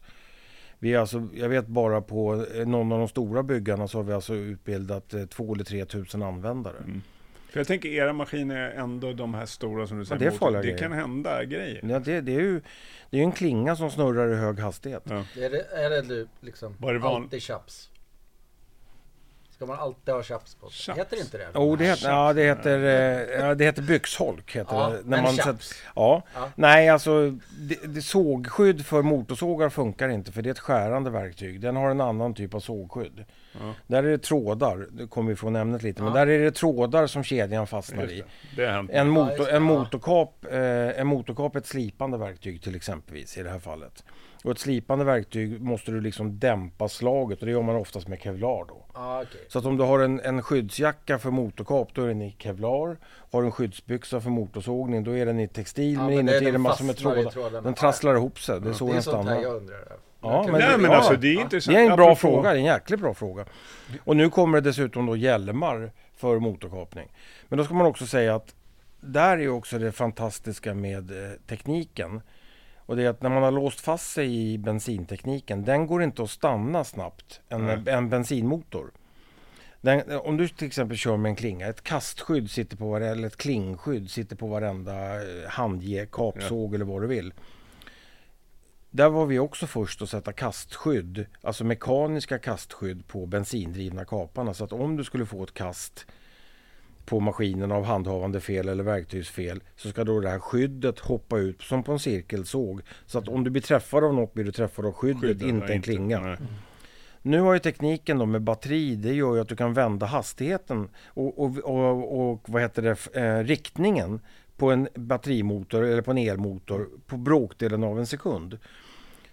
Vi 0.80 0.94
är 0.94 1.00
alltså, 1.00 1.28
jag 1.34 1.50
vet 1.50 1.68
bara 1.68 2.02
på 2.02 2.46
eh, 2.56 2.66
någon 2.66 2.92
av 2.92 3.00
de 3.00 3.08
stora 3.08 3.44
byggarna 3.44 3.88
så 3.88 3.98
har 3.98 4.04
vi 4.04 4.14
alltså 4.14 4.36
utbildat 4.36 5.14
eh, 5.14 5.26
två 5.26 5.54
eller 5.54 5.64
tre 5.64 5.86
tusen 5.86 6.24
användare. 6.24 6.78
Mm. 6.78 7.02
För 7.50 7.60
jag 7.60 7.68
tänker 7.68 7.90
era 7.90 8.14
maskiner 8.14 8.56
är 8.56 8.72
ändå 8.72 9.14
de 9.14 9.34
här 9.34 9.46
stora 9.46 9.88
som 9.88 10.00
du 10.00 10.06
säger. 10.06 10.20
det 10.20 10.26
är 10.26 10.32
farliga 10.32 10.62
det 10.62 10.68
grejer. 10.68 10.78
kan 10.80 10.92
hända 10.92 11.44
grejer. 11.46 11.82
Ja, 11.90 12.00
det, 12.00 12.22
det 12.22 12.36
är 12.36 12.40
ju 12.42 12.62
det 13.10 13.18
är 13.18 13.20
ju 13.20 13.24
en 13.24 13.32
klinga 13.32 13.76
som 13.76 13.92
snurrar 13.92 14.32
i 14.34 14.36
hög 14.36 14.60
hastighet. 14.60 15.04
Ja. 15.06 15.16
Är 15.42 15.50
det, 15.50 15.62
är 15.72 15.90
det 15.90 16.02
du 16.02 16.28
liksom 16.42 16.76
Var 16.80 16.94
det 16.94 17.00
van- 17.00 17.24
alltid 17.24 17.42
chaps? 17.44 17.90
Ska 19.50 19.66
man 19.66 19.80
alltid 19.80 20.14
ha 20.14 20.24
chaps 20.24 20.56
på 20.56 20.70
sig? 20.70 20.86
Chaps? 20.86 21.00
Heter 21.00 21.16
det 21.18 21.22
inte 21.22 21.38
det? 21.38 21.60
Oh, 21.60 21.78
det 21.78 21.86
heter, 21.86 22.10
ja, 22.10 22.34
det 22.34 22.44
heter, 22.44 22.80
eh, 22.84 23.40
ja, 23.48 23.56
det 23.56 23.66
heter 23.66 23.82
byxholk. 23.82 24.56
Heter 24.56 24.76
Ja, 24.76 24.90
det, 24.90 25.02
men 25.06 25.28
sätter- 25.28 25.44
chaps. 25.44 25.74
ja. 25.96 26.24
Ja. 26.36 26.50
Nej, 26.56 26.90
alltså 26.90 27.30
det, 27.60 27.76
det, 27.88 28.02
sågskydd 28.02 28.86
för 28.86 29.02
motorsågar 29.02 29.70
funkar 29.70 30.10
inte 30.10 30.32
för 30.32 30.42
det 30.42 30.50
är 30.50 30.52
ett 30.52 30.60
skärande 30.60 31.10
verktyg. 31.10 31.62
Den 31.62 31.76
har 31.76 31.90
en 31.90 32.02
annan 32.02 32.34
typ 32.34 32.54
av 32.54 32.60
sågskydd. 32.60 33.26
Ja. 33.62 33.74
Där 33.88 34.04
är 34.04 34.10
det 34.10 34.18
trådar, 34.18 34.88
det 34.92 35.08
kommer 35.08 35.32
ifrån 35.32 35.56
ämnet 35.56 35.84
lite, 35.84 36.02
men 36.04 36.14
Ja. 36.14 36.20
där 36.20 36.28
är 36.28 36.40
det 36.40 36.52
trådar 36.52 37.08
som 37.08 37.24
kedjan 37.24 37.68
fastnar 37.68 38.02
Just 38.04 38.14
i. 38.14 38.24
det. 38.56 38.62
det. 38.66 38.94
En, 38.94 39.10
motor, 39.10 39.46
det, 39.46 39.52
en, 39.52 39.64
motorkap, 39.64 40.46
eh, 40.52 41.00
en 41.00 41.08
motorkap 41.08 41.56
är 41.56 41.60
ett 41.60 41.66
slipande 41.66 42.18
verktyg 42.18 42.62
till 42.64 42.76
exempelvis 42.76 43.38
i 43.38 43.44
det 43.44 43.50
här 43.50 43.60
fallet. 43.60 44.04
Och 44.44 44.52
ett 44.52 44.60
slipande 44.60 45.06
verktyg 45.06 45.62
måste 45.62 45.92
du 45.92 46.02
liksom 46.02 46.40
dämpa 46.40 46.88
slaget 46.90 47.40
och 47.40 47.46
det 47.46 47.52
gör 47.52 47.62
man 47.62 47.76
oftast 47.76 48.08
med 48.08 48.20
kevlar 48.22 48.66
då. 48.68 48.86
Ah, 48.94 49.22
okej. 49.22 49.42
Så 49.48 49.60
att 49.60 49.66
om 49.66 49.78
du 49.78 49.84
har 49.84 50.00
en, 50.00 50.20
en 50.20 50.42
skyddsjacka 50.42 51.20
för 51.20 51.30
motorkap 51.32 51.90
då 51.94 52.04
är 52.04 52.08
den 52.08 52.22
i 52.22 52.36
kevlar. 52.40 52.98
Har 53.32 53.42
du 53.42 53.46
en 53.46 53.52
skyddsbyxa 53.52 54.22
för 54.22 54.30
motorsågning 54.30 55.04
då 55.04 55.18
är 55.18 55.26
den 55.26 55.40
i 55.40 55.48
textil 55.48 55.94
Ja, 55.94 56.00
men 56.00 56.16
men 56.16 56.16
det- 56.26 56.32
inuti 56.32 56.38
är 56.38 56.46
det 56.46 56.52
den 56.52 56.62
massor 56.62 56.86
med 56.86 56.98
trådar. 56.98 57.62
Den 57.62 57.74
trasslar 57.74 58.16
ihop 58.16 58.40
sig, 58.40 58.62
det 58.62 58.70
är 58.70 58.74
så 58.74 58.86
Det 58.86 58.92
är 58.92 58.94
den 58.94 59.04
sånt 59.04 59.16
här 59.18 59.24
stannar. 59.24 59.42
jag 59.42 59.56
undrar. 59.56 59.78
Ja, 60.22 60.44
men 60.44 60.60
Nej 60.60 60.78
men 60.78 60.92
ja, 60.92 60.98
alltså 60.98 61.16
det 61.16 61.28
är 61.28 61.34
ja. 61.34 61.42
intressant. 61.42 61.76
Det 61.76 61.82
är 61.82 61.90
en 61.90 61.96
bra 61.96 62.06
Apropå- 62.12 62.16
fråga, 62.20 62.50
det 62.50 62.56
är 62.56 62.60
en 62.60 62.66
jäkligt 62.66 63.00
bra 63.00 63.14
fråga. 63.14 63.46
Och 64.04 64.16
nu 64.16 64.30
kommer 64.30 64.62
det 64.62 64.70
dessutom 64.70 65.06
då 65.06 65.16
hjälmar 65.16 65.92
för 66.16 66.40
motorkapning. 66.40 67.08
Men 67.48 67.58
då 67.58 67.64
ska 67.66 67.74
man 67.74 67.86
också 67.88 68.06
säga 68.06 68.36
att 68.36 68.56
där 69.00 69.38
är 69.38 69.48
också 69.50 69.80
det 69.80 69.92
fantastiska 69.92 70.74
med 70.74 71.12
eh, 71.12 71.32
tekniken. 71.48 72.22
Och 72.78 72.96
det 72.96 73.04
är 73.04 73.10
att 73.10 73.22
när 73.22 73.30
man 73.30 73.44
har 73.44 73.52
låst 73.52 73.80
fast 73.82 74.12
sig 74.14 74.52
i 74.54 74.58
bensintekniken, 74.58 75.66
den 75.66 75.88
går 75.88 76.04
inte 76.04 76.24
att 76.24 76.30
stanna 76.30 76.84
snabbt, 76.84 77.42
en, 77.50 77.88
en 77.88 78.10
bensinmotor. 78.10 78.92
Den, 79.82 80.20
om 80.20 80.38
du 80.38 80.48
till 80.48 80.68
exempel 80.68 80.98
kör 80.98 81.18
med 81.18 81.30
en 81.30 81.36
klinga, 81.36 81.68
ett 81.68 81.84
kastskydd 81.84 82.52
sitter 82.52 82.78
på 82.78 82.90
varenda, 82.90 83.12
eller 83.12 83.28
ett 83.28 83.38
klingskydd 83.38 84.12
sitter 84.12 84.36
på 84.36 84.48
varenda 84.48 85.16
eh, 85.16 85.50
handge, 85.50 86.06
kapsåg 86.12 86.76
eller 86.76 86.86
vad 86.86 87.02
du 87.02 87.08
vill. 87.08 87.34
Där 88.98 89.10
var 89.10 89.26
vi 89.26 89.40
också 89.40 89.68
först 89.68 90.02
att 90.02 90.10
sätta 90.10 90.34
kastskydd, 90.34 91.26
alltså 91.42 91.64
mekaniska 91.64 92.40
kastskydd 92.40 93.08
på 93.08 93.26
bensindrivna 93.26 94.06
kaparna. 94.06 94.54
Så 94.54 94.64
att 94.64 94.74
om 94.74 94.98
du 94.98 95.04
skulle 95.04 95.26
få 95.26 95.44
ett 95.44 95.54
kast 95.54 96.06
på 97.06 97.20
maskinen 97.20 97.72
av 97.72 97.84
handhavande 97.84 98.40
fel 98.40 98.70
eller 98.70 98.84
verktygsfel 98.84 99.64
så 99.76 99.90
ska 99.90 100.04
då 100.04 100.20
det 100.20 100.30
här 100.30 100.40
skyddet 100.40 101.00
hoppa 101.00 101.38
ut 101.38 101.62
som 101.62 101.84
på 101.84 101.92
en 101.92 102.00
cirkelsåg. 102.00 102.82
Så 103.06 103.20
att 103.20 103.28
om 103.28 103.44
du 103.44 103.50
blir 103.50 103.62
träffad 103.62 104.04
av 104.04 104.14
något 104.14 104.34
blir 104.34 104.46
du 104.46 104.52
träffad 104.52 104.86
av 104.86 104.92
skyddet, 104.92 105.22
Skyddet, 105.22 105.48
inte 105.48 105.74
en 105.74 105.82
klinga. 105.82 106.20
nej. 106.20 106.38
Nu 107.22 107.40
har 107.40 107.54
ju 107.54 107.60
tekniken 107.60 108.18
då 108.18 108.26
med 108.26 108.42
batteri, 108.42 108.96
det 108.96 109.14
gör 109.14 109.36
ju 109.36 109.42
att 109.42 109.50
du 109.50 109.56
kan 109.56 109.74
vända 109.74 110.06
hastigheten 110.06 110.90
och, 111.06 111.40
och, 111.40 111.58
och, 111.58 112.32
och 112.32 112.44
vad 112.48 112.62
heter 112.62 112.82
det, 112.82 113.22
eh, 113.22 113.44
riktningen 113.44 114.20
på 114.58 114.72
en 114.72 114.88
batterimotor 114.96 115.84
eller 115.84 116.02
på 116.02 116.12
en 116.12 116.18
elmotor 116.18 116.90
på 117.08 117.18
bråkdelen 117.18 117.84
av 117.84 118.00
en 118.00 118.06
sekund. 118.06 118.60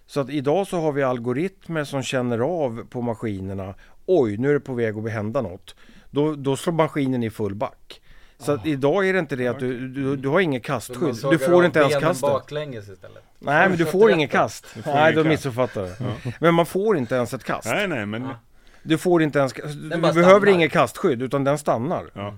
Så 0.06 0.20
att 0.20 0.30
idag 0.30 0.66
så 0.66 0.80
har 0.80 0.92
vi 0.92 1.02
algoritmer 1.02 1.84
som 1.84 2.02
känner 2.02 2.38
av 2.38 2.86
på 2.90 3.02
maskinerna, 3.02 3.74
oj 4.06 4.36
nu 4.36 4.50
är 4.50 4.54
det 4.54 4.60
på 4.60 4.74
väg 4.74 4.98
att 4.98 5.10
hända 5.10 5.42
något. 5.42 5.76
Då, 6.10 6.34
då 6.34 6.56
slår 6.56 6.72
maskinen 6.72 7.22
i 7.22 7.30
full 7.30 7.54
back. 7.54 8.00
Så 8.38 8.52
att 8.52 8.66
idag 8.66 9.08
är 9.08 9.12
det 9.12 9.18
inte 9.18 9.36
det 9.36 9.46
att 9.46 9.58
du, 9.58 9.88
du, 9.88 10.16
du 10.16 10.28
har 10.28 10.40
inget 10.40 10.62
kastskydd. 10.62 11.16
Du 11.30 11.38
får 11.38 11.64
inte 11.64 11.78
ens 11.78 11.94
kastet. 11.94 12.20
baklänges 12.20 12.88
istället. 12.88 13.22
Nej 13.38 13.68
men 13.68 13.78
du 13.78 13.86
får 13.86 14.10
inget 14.10 14.30
kast. 14.30 14.66
får 14.66 14.92
Nej 14.92 15.12
då 15.12 15.24
missuppfattar 15.24 15.82
du. 15.82 15.92
Men 16.38 16.54
man 16.54 16.66
får 16.66 16.96
inte 16.96 17.14
ens 17.14 17.34
ett 17.34 17.44
kast. 17.44 17.68
Nej 17.68 17.88
nej 17.88 18.06
men... 18.06 18.22
Ja. 18.22 18.38
Du 18.82 18.98
får 18.98 19.22
inte 19.22 19.38
ens, 19.38 19.52
du 19.52 19.88
behöver 19.88 20.22
stannar. 20.22 20.46
inget 20.46 20.72
kastskydd 20.72 21.22
utan 21.22 21.44
den 21.44 21.58
stannar. 21.58 22.04
Ja. 22.12 22.34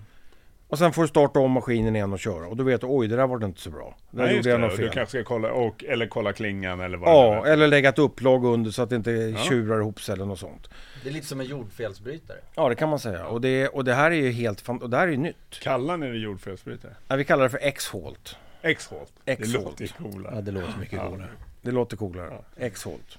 Och 0.69 0.79
sen 0.79 0.93
får 0.93 1.03
du 1.03 1.09
starta 1.09 1.41
om 1.41 1.51
maskinen 1.51 1.97
igen 1.97 2.13
och 2.13 2.19
köra. 2.19 2.47
Och 2.49 2.57
då 2.57 2.65
vet 2.65 2.81
du, 2.81 2.87
oj 2.91 3.09
det 3.09 3.17
där 3.17 3.27
var 3.27 3.45
inte 3.45 3.61
så 3.61 3.71
bra. 3.71 3.97
Där 4.11 4.25
Nej, 4.25 4.37
gjorde 4.37 4.49
jag 4.51 4.61
det. 4.61 4.63
något 4.65 4.73
Och 4.73 4.79
Du 4.79 4.85
fel. 4.85 4.93
kanske 4.95 5.19
ska 5.23 5.29
kolla, 5.29 5.53
och, 5.53 5.85
eller 5.85 6.07
kolla 6.07 6.33
klingan 6.33 6.81
eller 6.81 6.99
vad 6.99 7.09
det 7.09 7.13
Ja, 7.13 7.47
är. 7.47 7.53
eller 7.53 7.67
lägga 7.69 7.89
ett 7.89 7.99
upplag 7.99 8.45
under 8.45 8.71
så 8.71 8.83
att 8.83 8.91
det 8.91 8.97
inte 8.97 9.11
Ja. 9.11 9.39
tjurar 9.39 9.79
ihop 9.81 10.01
sig 10.01 10.13
eller 10.13 10.25
något 10.25 10.39
sånt. 10.39 10.69
Det 11.03 11.09
är 11.09 11.13
lite 11.13 11.27
som 11.27 11.41
en 11.41 11.47
jordfelsbrytare. 11.47 12.39
Ja, 12.55 12.69
det 12.69 12.75
kan 12.75 12.89
man 12.89 12.99
säga. 12.99 13.27
Och 13.27 13.41
det, 13.41 13.69
och 13.69 13.85
det 13.85 13.95
här 13.95 14.11
är 14.11 14.15
ju 14.15 14.31
helt 14.31 14.61
fan, 14.61 14.83
och 14.83 14.91
det 14.91 14.97
här 14.97 15.07
är 15.09 15.13
ju 15.13 15.17
nytt. 15.17 15.61
Kallar 15.63 15.97
ni 15.97 16.09
det 16.11 16.19
jordfelsbrytare? 16.19 16.93
Ja, 17.09 17.17
vi 17.17 17.25
kallar 17.25 17.43
det 17.45 17.51
för 17.51 17.61
X-Holt. 17.63 18.37
X-Holt. 18.63 19.13
Det 19.25 19.47
låter 19.53 19.87
coolare. 19.87 20.33
Ja, 20.35 20.41
det 20.41 20.51
låter 20.51 20.79
mycket 20.81 20.99
Ja. 20.99 21.09
coolare. 21.11 21.29
Det 21.63 21.71
låter 21.71 21.97
coolare. 21.97 22.33
X-Holt. 22.57 23.19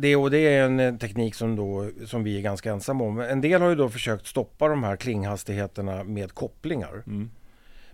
Det, 0.00 0.16
och 0.16 0.30
det 0.30 0.38
är 0.38 0.64
en 0.64 0.80
eh, 0.80 0.96
teknik 0.96 1.34
som, 1.34 1.56
då, 1.56 1.90
som 2.06 2.24
vi 2.24 2.38
är 2.38 2.42
ganska 2.42 2.72
ensamma 2.72 3.04
om. 3.04 3.20
En 3.20 3.40
del 3.40 3.62
har 3.62 3.68
ju 3.68 3.74
då 3.74 3.88
försökt 3.88 4.26
stoppa 4.26 4.68
de 4.68 4.84
här 4.84 4.96
klinghastigheterna 4.96 6.04
med 6.04 6.32
kopplingar. 6.32 7.02
Mm. 7.06 7.30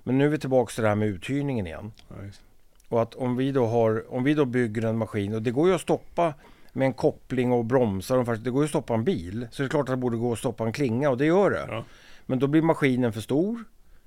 Men 0.02 0.18
nu 0.18 0.24
är 0.24 0.28
vi 0.28 0.38
tillbaka 0.38 0.70
till 0.70 0.82
det 0.82 0.88
här 0.88 0.96
med 0.96 1.08
uthyrningen 1.08 1.66
igen. 1.66 1.92
Just. 2.24 2.42
Och 2.88 3.02
att 3.02 3.14
om 3.14 3.36
vi 3.36 3.52
då 3.52 3.66
har, 3.66 4.14
om 4.14 4.24
vi 4.24 4.34
då 4.34 4.44
bygger 4.44 4.82
en 4.82 4.98
maskin 4.98 5.34
och 5.34 5.42
det 5.42 5.50
går 5.50 5.68
ju 5.68 5.74
att 5.74 5.80
stoppa 5.80 6.34
med 6.72 6.86
en 6.86 6.92
koppling 6.92 7.52
och 7.52 7.64
bromsar 7.64 8.18
och 8.18 8.38
det 8.38 8.50
går 8.50 8.62
ju 8.62 8.64
att 8.64 8.70
stoppa 8.70 8.94
en 8.94 9.04
bil. 9.04 9.46
Så 9.50 9.62
det 9.62 9.66
är 9.66 9.70
klart 9.70 9.88
att 9.88 9.92
det 9.92 9.96
borde 9.96 10.16
gå 10.16 10.32
att 10.32 10.38
stoppa 10.38 10.64
en 10.64 10.72
klinga 10.72 11.10
och 11.10 11.18
det 11.18 11.26
gör 11.26 11.50
det. 11.50 11.66
Ja. 11.68 11.84
Men 12.26 12.38
då 12.38 12.46
blir 12.46 12.62
maskinen 12.62 13.12
för 13.12 13.20
stor 13.20 13.64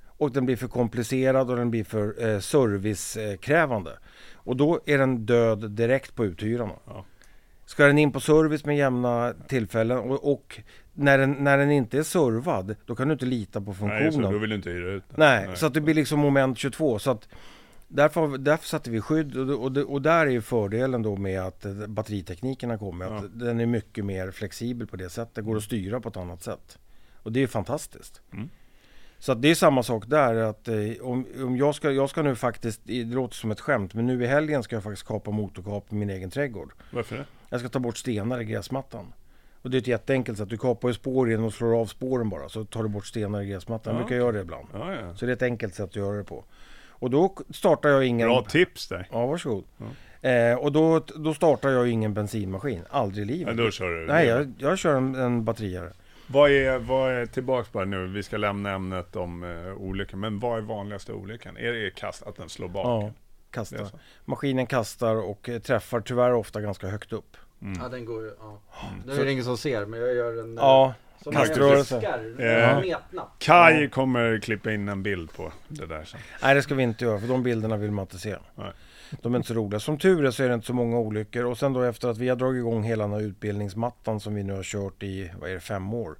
och 0.07 0.31
den 0.31 0.45
blir 0.45 0.55
för 0.55 0.67
komplicerad 0.67 1.49
och 1.49 1.57
den 1.57 1.71
blir 1.71 1.83
för 1.83 2.27
eh, 2.27 2.39
servicekrävande. 2.39 3.91
Och 4.33 4.55
då 4.57 4.79
är 4.85 4.97
den 4.97 5.25
död 5.25 5.71
direkt 5.71 6.15
på 6.15 6.25
uthyrarna. 6.25 6.73
Ja. 6.85 7.05
Ska 7.67 7.85
den 7.85 7.97
in 7.97 8.11
på 8.11 8.19
service 8.19 8.65
med 8.65 8.77
jämna 8.77 9.33
tillfällen 9.47 9.97
och, 9.97 10.33
och 10.33 10.61
när, 10.93 11.17
den, 11.17 11.31
när 11.31 11.57
den 11.57 11.71
inte 11.71 11.97
är 11.97 12.03
servad 12.03 12.75
då 12.85 12.95
kan 12.95 13.07
du 13.07 13.13
inte 13.13 13.25
lita 13.25 13.61
på 13.61 13.73
funktionen. 13.73 14.03
Nej, 14.03 14.11
så 14.11 14.21
då 14.21 14.37
vill 14.37 14.49
du 14.49 14.55
inte 14.55 14.69
hyra 14.69 14.91
ut 14.91 15.03
den. 15.09 15.15
Nej, 15.19 15.49
så 15.55 15.65
att 15.65 15.73
det 15.73 15.81
blir 15.81 15.93
liksom 15.93 16.19
moment 16.19 16.57
22. 16.57 16.99
Så 16.99 17.11
att 17.11 17.27
Därför, 17.89 18.37
därför 18.37 18.67
satte 18.67 18.89
vi 18.89 19.01
skydd 19.01 19.37
och, 19.37 19.65
och, 19.65 19.77
och 19.77 20.01
där 20.01 20.25
är 20.25 20.29
ju 20.29 20.41
fördelen 20.41 21.01
då 21.01 21.15
med 21.15 21.41
att 21.41 21.65
eh, 21.65 21.73
batteritekniken 21.73 22.69
har 22.69 22.77
kommit. 22.77 23.07
Att 23.07 23.23
Ja. 23.23 23.29
Den 23.33 23.59
är 23.59 23.65
mycket 23.65 24.05
mer 24.05 24.31
flexibel 24.31 24.87
på 24.87 24.95
det 24.95 25.09
sättet. 25.09 25.35
Det 25.35 25.41
går 25.41 25.57
att 25.57 25.63
styra 25.63 25.99
på 25.99 26.09
ett 26.09 26.17
annat 26.17 26.43
sätt. 26.43 26.77
Och 27.13 27.31
det 27.31 27.43
är 27.43 27.47
fantastiskt. 27.47 28.21
Mm. 28.33 28.49
Så 29.19 29.31
att 29.31 29.41
det 29.41 29.47
är 29.51 29.55
samma 29.55 29.83
sak 29.83 30.03
där. 30.07 30.35
Att, 30.35 30.67
eh, 30.67 30.75
om, 31.01 31.25
om 31.43 31.57
jag, 31.57 31.75
ska, 31.75 31.91
jag 31.91 32.09
ska 32.09 32.21
nu 32.21 32.35
faktiskt, 32.35 32.81
det 32.83 33.03
låter 33.03 33.35
som 33.35 33.51
ett 33.51 33.59
skämt, 33.59 33.93
men 33.93 34.05
nu 34.05 34.23
i 34.23 34.27
helgen 34.27 34.63
ska 34.63 34.75
jag 34.75 34.83
faktiskt 34.83 35.07
kapa 35.07 35.31
motorkap 35.31 35.91
i 35.91 35.95
min 35.95 36.09
egen 36.09 36.29
trädgård. 36.29 36.73
Varför 36.91 37.17
det? 37.17 37.25
Jag 37.49 37.59
ska 37.59 37.69
ta 37.69 37.79
bort 37.79 37.97
stenar 37.97 38.41
i 38.41 38.45
gräsmattan. 38.45 39.13
Och 39.61 39.71
det 39.71 39.77
är 39.77 39.79
ett 39.81 39.87
jätteenkelt 39.87 40.37
sätt. 40.37 40.49
Du 40.49 40.57
kapar 40.57 40.87
ju 40.87 40.93
spår 40.93 41.29
genom 41.29 41.47
att 41.47 41.53
slå 41.53 41.79
av 41.79 41.85
spåren 41.85 42.29
bara. 42.29 42.49
Så 42.49 42.65
tar 42.65 42.83
du 42.83 42.89
bort 42.89 43.05
stenar 43.05 43.41
i 43.41 43.45
gräsmattan. 43.47 43.93
Jag 43.93 44.01
Ja, 44.01 44.05
brukar 44.05 44.15
göra 44.15 44.31
det 44.31 44.41
ibland. 44.41 44.67
Ja, 44.73 44.93
ja. 44.93 45.15
Så 45.15 45.25
det 45.25 45.31
är 45.31 45.35
ett 45.35 45.41
enkelt 45.41 45.75
sätt 45.75 45.85
att 45.85 45.95
göra 45.95 46.17
det 46.17 46.23
på. 46.23 46.43
Och 46.89 47.09
då 47.09 47.35
startar 47.49 47.89
jag 47.89 48.05
ingen... 48.05 48.27
Bra 48.27 48.43
tips 48.43 48.87
där. 48.87 49.07
Ja, 49.11 49.25
varsågod. 49.25 49.63
Eh, 50.21 50.53
och 50.53 50.71
då, 50.71 50.99
då 50.99 51.33
startar 51.33 51.69
jag 51.69 51.87
ingen 51.87 52.13
bensinmaskin. 52.13 52.81
Aldrig 52.89 53.29
i 53.29 53.33
livet. 53.33 53.57
Ja, 53.57 53.63
då 53.63 53.71
kör 53.71 53.89
du. 53.89 54.05
Nej, 54.05 54.27
jag, 54.27 54.53
jag 54.57 54.77
kör 54.77 54.95
en, 54.95 55.15
en 55.15 55.45
batteriare. 55.45 55.93
Vad 56.27 56.51
är, 56.51 56.79
vad 56.79 57.11
är, 57.11 57.25
tillbaks 57.25 57.71
bara 57.71 57.85
nu, 57.85 58.07
vi 58.07 58.23
ska 58.23 58.37
lämna 58.37 58.71
ämnet 58.71 59.15
om 59.15 59.43
uh, 59.43 59.73
olyckan, 59.73 60.19
men 60.19 60.39
vad 60.39 60.57
är 60.57 60.61
vanligaste 60.61 61.13
olyckan? 61.13 61.57
Är 61.57 61.71
det 61.71 61.95
kast, 61.95 62.23
att 62.23 62.35
den 62.35 62.49
slår 62.49 62.67
bak? 62.67 62.85
Ja, 62.85 63.11
kastar. 63.51 63.87
Maskinen 64.25 64.67
kastar 64.67 65.15
och 65.15 65.49
eh, 65.49 65.59
träffar 65.59 66.01
tyvärr 66.01 66.33
ofta 66.33 66.61
ganska 66.61 66.87
högt 66.87 67.13
upp. 67.13 67.37
Mm. 67.61 67.79
Ja 67.81 67.89
den 67.89 68.05
går 68.05 68.23
ju, 68.23 68.31
ja. 68.39 68.59
Nu 69.05 69.13
är 69.21 69.25
det 69.25 69.31
ingen 69.31 69.43
som 69.43 69.57
ser 69.57 69.85
men 69.85 69.99
jag 69.99 70.15
gör 70.15 70.39
en... 70.43 70.57
eh, 70.57 70.63
Ja, 70.63 70.93
som 71.23 71.33
kaströrelse. 71.33 71.95
fiskar, 72.01 73.03
Ja. 73.11 73.31
Kai 73.39 73.89
kommer 73.89 74.39
klippa 74.39 74.71
in 74.71 74.87
en 74.89 75.03
bild 75.03 75.33
på 75.33 75.51
det 75.67 75.85
där 75.85 76.03
sen. 76.03 76.19
nej 76.41 76.55
det 76.55 76.61
ska 76.61 76.75
vi 76.75 76.83
inte 76.83 77.05
göra 77.05 77.19
för 77.19 77.27
de 77.27 77.43
bilderna 77.43 77.77
vill 77.77 77.91
man 77.91 78.03
inte 78.03 78.17
se. 78.17 78.35
Nej. 78.55 78.71
De 79.21 79.33
är 79.33 79.37
inte 79.37 79.47
så 79.47 79.53
roliga. 79.53 79.79
Som 79.79 79.97
tur 79.97 80.25
är 80.25 80.31
så 80.31 80.43
är 80.43 80.47
det 80.47 80.53
inte 80.55 80.67
så 80.67 80.73
många 80.73 80.97
olyckor. 80.97 81.45
Och 81.45 81.57
sen 81.57 81.73
då 81.73 81.81
efter 81.81 82.07
att 82.09 82.17
vi 82.17 82.29
har 82.29 82.35
dragit 82.35 82.59
igång 82.59 82.83
hela 82.83 83.03
den 83.03 83.13
här 83.13 83.21
utbildningsmattan 83.21 84.19
som 84.19 84.35
vi 84.35 84.43
nu 84.43 84.53
har 84.53 84.63
kört 84.63 85.03
i, 85.03 85.31
vad 85.39 85.49
är 85.49 85.53
det, 85.53 85.59
fem 85.59 85.93
år. 85.93 86.17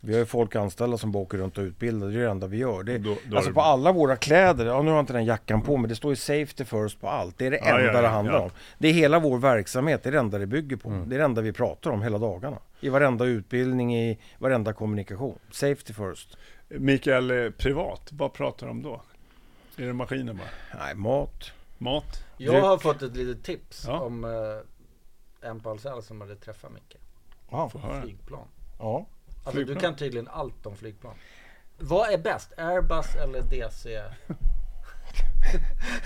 Vi 0.00 0.12
har 0.12 0.20
ju 0.20 0.26
folk 0.26 0.56
anställda 0.56 0.98
som 0.98 1.12
bara 1.12 1.22
åker 1.22 1.38
runt 1.38 1.58
och 1.58 1.62
utbildar. 1.62 2.08
Det 2.08 2.14
är 2.14 2.18
det 2.18 2.30
enda 2.30 2.46
vi 2.46 2.56
gör. 2.56 2.82
Det, 2.82 2.98
Då, 2.98 3.16
då 3.30 3.36
Alltså 3.36 3.52
på 3.52 3.60
alla 3.60 3.92
våra 3.92 4.16
kläder, 4.16 4.66
ja 4.66 4.82
nu 4.82 4.88
har 4.90 4.96
jag 4.96 5.02
inte 5.02 5.12
den 5.12 5.24
jackan 5.24 5.62
på 5.62 5.76
men 5.76 5.88
det 5.88 5.96
står 5.96 6.12
ju 6.12 6.16
safety 6.16 6.64
first 6.64 7.00
på 7.00 7.08
allt. 7.08 7.38
Det 7.38 7.46
är 7.46 7.50
det 7.50 7.56
enda 7.56 7.80
ja, 7.80 7.92
ja, 7.92 8.02
det 8.02 8.08
handlar 8.08 8.34
ja. 8.34 8.40
om. 8.40 8.50
Det 8.78 8.88
är 8.88 8.92
hela 8.92 9.18
vår 9.18 9.38
verksamhet, 9.38 10.02
det 10.02 10.08
är 10.08 10.12
det 10.12 10.18
enda 10.18 10.38
det 10.38 10.46
bygger 10.46 10.76
på. 10.76 10.88
Mm. 10.88 11.08
Det 11.08 11.16
är 11.16 11.18
det 11.18 11.24
enda 11.24 11.42
vi 11.42 11.52
pratar 11.52 11.90
om 11.90 12.02
hela 12.02 12.18
dagarna. 12.18 12.58
I 12.80 12.88
varenda 12.88 13.24
utbildning, 13.24 13.96
i 13.96 14.18
varenda 14.38 14.72
kommunikation. 14.72 15.38
Safety 15.50 15.92
first. 15.92 16.36
Mikael, 16.68 17.30
eh, 17.30 17.50
privat, 17.50 18.08
vad 18.12 18.32
pratar 18.32 18.66
du 18.66 18.70
om 18.70 18.82
då? 18.82 19.02
Är 19.76 19.86
det 19.86 19.92
maskinen 19.92 20.36
bara? 20.36 20.78
Nej, 20.84 20.94
mat. 20.94 21.52
Mat? 21.78 22.24
Jag 22.36 22.54
Dryck. 22.54 22.64
har 22.64 22.78
fått 22.78 23.02
ett 23.02 23.16
litet 23.16 23.44
tips 23.44 23.84
Ja. 23.86 24.00
om 24.00 24.24
eh, 24.24 25.48
en 25.50 25.60
på 25.60 25.78
som 26.02 26.20
hade 26.20 26.36
träffat 26.36 26.72
Micke. 26.72 26.96
Ja. 27.50 27.68
Får 27.68 27.78
höra. 27.78 28.02
Flygplan. 28.02 28.46
ja. 28.78 29.06
Alltså 29.48 29.74
du 29.74 29.80
kan 29.80 29.96
tydligen 29.96 30.28
allt 30.28 30.66
om 30.66 30.76
flygplan. 30.76 31.14
Vad 31.78 32.12
är 32.12 32.18
bäst? 32.18 32.52
Airbus 32.56 33.16
eller 33.16 33.42
DC? 33.42 33.90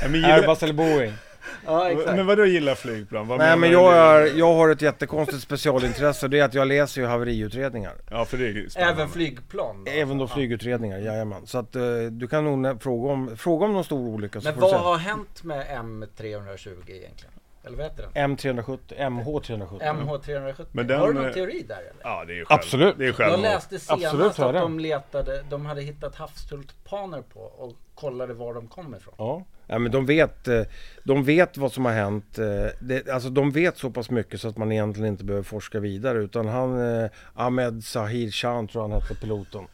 Ja, 0.00 0.34
Airbus 0.34 0.62
eller 0.62 0.74
Boeing? 0.74 1.12
Ja 1.66 1.90
exakt. 1.90 2.16
men 2.16 2.26
vadå 2.26 2.44
gillar 2.44 2.74
flygplan? 2.74 3.28
Vad 3.28 3.38
Nej 3.38 3.56
men 3.56 3.70
jag, 3.70 3.96
är, 3.96 4.38
jag 4.38 4.54
har 4.54 4.68
ett 4.68 4.82
jättekonstigt 4.82 5.42
specialintresse. 5.42 6.28
Det 6.28 6.38
är 6.38 6.44
att 6.44 6.54
jag 6.54 6.68
läser 6.68 7.00
ju 7.00 7.06
haveriutredningar. 7.06 7.94
Ja, 8.10 8.24
för 8.24 8.38
det 8.38 8.46
är 8.46 8.68
spännande. 8.68 9.02
Även 9.02 9.12
flygplan? 9.12 9.84
Då? 9.84 9.90
Även 9.90 10.18
då 10.18 10.28
flygutredningar, 10.28 10.98
jajamän. 10.98 11.46
Så 11.46 11.58
att 11.58 11.76
eh, 11.76 11.82
du 12.10 12.28
kan 12.28 12.44
nog 12.44 12.82
fråga 12.82 13.12
om, 13.12 13.36
fråga 13.36 13.66
om 13.66 13.72
någon 13.72 13.84
stor 13.84 14.08
olycka 14.08 14.40
Men 14.44 14.60
vad 14.60 14.80
har 14.80 14.96
hänt 14.96 15.42
med 15.42 15.66
M320 15.66 16.90
egentligen? 16.90 17.32
Eller 17.64 17.76
vad 17.76 17.86
heter 17.86 18.08
den? 18.14 18.36
M370, 18.36 18.78
MH370. 18.96 19.80
MH370? 19.80 20.66
Men 20.72 20.86
den, 20.86 21.00
har 21.00 21.08
du 21.08 21.14
någon 21.14 21.26
eh, 21.26 21.32
teori 21.32 21.64
där 21.68 21.76
eller? 21.76 22.00
Ja, 22.02 22.24
det 22.24 22.32
är 22.32 22.36
ju 22.36 22.44
själv, 22.44 22.58
Absolut. 22.60 22.98
Det 22.98 23.04
är 23.04 23.06
Jag 23.06 23.14
självmål. 23.16 23.42
läste 23.42 23.78
senast 23.78 24.04
Absolut, 24.04 24.30
att 24.32 24.38
jag 24.38 24.54
de 24.54 24.78
letade, 24.80 25.42
de 25.50 25.66
hade 25.66 25.82
hittat 25.82 26.14
havstulpaner 26.16 27.22
på 27.22 27.40
och 27.40 27.72
kollade 27.94 28.34
var 28.34 28.54
de 28.54 28.68
kom 28.68 28.94
ifrån. 28.94 29.14
Ja. 29.18 29.44
ja, 29.66 29.78
men 29.78 29.92
de 29.92 30.06
vet, 30.06 30.48
eh, 30.48 30.62
de 31.04 31.24
vet 31.24 31.56
vad 31.56 31.72
som 31.72 31.84
har 31.84 31.92
hänt. 31.92 32.38
eh, 32.38 32.44
Det, 32.80 33.08
alltså 33.08 33.28
de 33.30 33.50
vet 33.50 33.78
så 33.78 33.90
pass 33.90 34.10
mycket 34.10 34.40
så 34.40 34.48
att 34.48 34.56
man 34.56 34.72
egentligen 34.72 35.08
inte 35.08 35.24
behöver 35.24 35.44
forska 35.44 35.80
vidare. 35.80 36.18
Utan 36.18 36.48
han, 36.48 36.78
Ahmed 37.34 37.84
Sahir 37.84 38.30
Khan 38.42 38.68
tror 38.68 38.82
han 38.82 38.92
hette 38.92 39.14
piloten. 39.14 39.66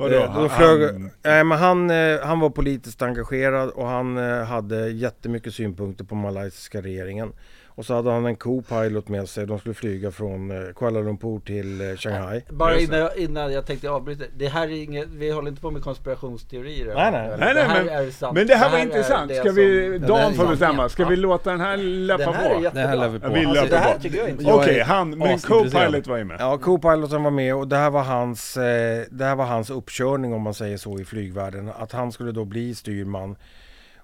Vadå? 0.00 0.16
Eh, 0.44 0.56
flög, 0.56 0.82
han- 0.92 1.10
nej, 1.24 1.44
men 1.44 1.58
han, 1.58 1.90
eh, 1.90 2.20
han 2.22 2.40
var 2.40 2.50
politiskt 2.50 3.02
engagerad 3.02 3.70
och 3.70 3.86
han 3.86 4.18
eh, 4.18 4.44
hade 4.44 4.88
jättemycket 4.90 5.54
synpunkter 5.54 6.04
på 6.04 6.14
malaysiska 6.14 6.80
regeringen. 6.80 7.32
Och 7.80 7.86
så 7.86 7.94
hade 7.94 8.10
han 8.10 8.26
en 8.26 8.36
co-pilot 8.36 9.08
med 9.08 9.28
sig. 9.28 9.46
De 9.46 9.58
skulle 9.58 9.74
flyga 9.74 10.10
från 10.10 10.50
eh, 10.50 10.72
Kuala 10.76 11.00
Lumpur 11.00 11.40
till 11.40 11.80
eh, 11.80 11.96
Shanghai. 11.96 12.42
Bara 12.50 12.74
det. 12.74 12.82
innan 12.82 12.98
jag, 12.98 13.16
innan 13.16 13.52
jag 13.52 13.66
tänkte 13.66 13.90
avbryta. 13.90 14.24
Det 14.36 14.48
här 14.48 14.68
är 14.68 14.82
inget, 14.82 15.08
vi 15.08 15.30
håller 15.30 15.48
inte 15.48 15.60
på 15.62 15.70
med 15.70 15.82
konspirationsteorier. 15.82 16.94
Nej, 16.94 17.10
nej. 17.12 17.28
Nej, 17.38 17.38
det 17.38 17.54
nej, 17.54 17.64
här 17.64 17.84
men, 17.84 17.94
är 17.94 18.10
sant. 18.10 18.34
men 18.34 18.46
det 18.46 18.54
här 18.54 18.70
var 18.70 18.78
är 18.78 18.82
intressant. 18.82 19.28
det 19.28 19.34
Ska 19.34 19.52
vi, 19.52 19.98
Dan 19.98 20.34
får 20.34 20.46
bestämma. 20.46 20.88
Ska 20.88 21.04
vi 21.04 21.16
låta 21.16 21.50
den 21.50 21.60
här 21.60 21.76
löpa 21.76 22.24
Den 22.24 22.34
här 22.34 22.54
på? 22.54 22.60
Det 22.74 22.80
här 22.80 22.96
lär 22.96 23.08
vi 23.08 23.20
på. 23.20 23.28
Vill 23.28 23.46
Alltså, 23.48 23.66
det 23.66 23.76
här 23.76 23.98
tycker 23.98 24.18
jag 24.18 24.28
intressant. 24.28 24.56
Okej, 24.56 24.80
är 24.80 24.84
han, 24.84 25.10
men 25.10 25.38
co-pilot 25.38 26.08
var 26.08 26.16
ju 26.16 26.24
med. 26.24 26.36
Ja, 26.40 26.58
co-piloten 26.58 27.22
var 27.22 27.30
med 27.30 27.54
och 27.54 27.68
det 27.68 27.76
här 27.76 27.90
var 27.90 28.02
hans, 28.02 28.56
eh, 28.56 29.04
det 29.10 29.24
här 29.24 29.36
var 29.36 29.44
hans 29.44 29.70
uppkörning 29.70 30.34
om 30.34 30.42
man 30.42 30.54
säger 30.54 30.76
så 30.76 30.98
i 30.98 31.04
flygvärlden. 31.04 31.70
Att 31.78 31.92
han 31.92 32.12
skulle 32.12 32.32
då 32.32 32.44
bli 32.44 32.74
styrman. 32.74 33.36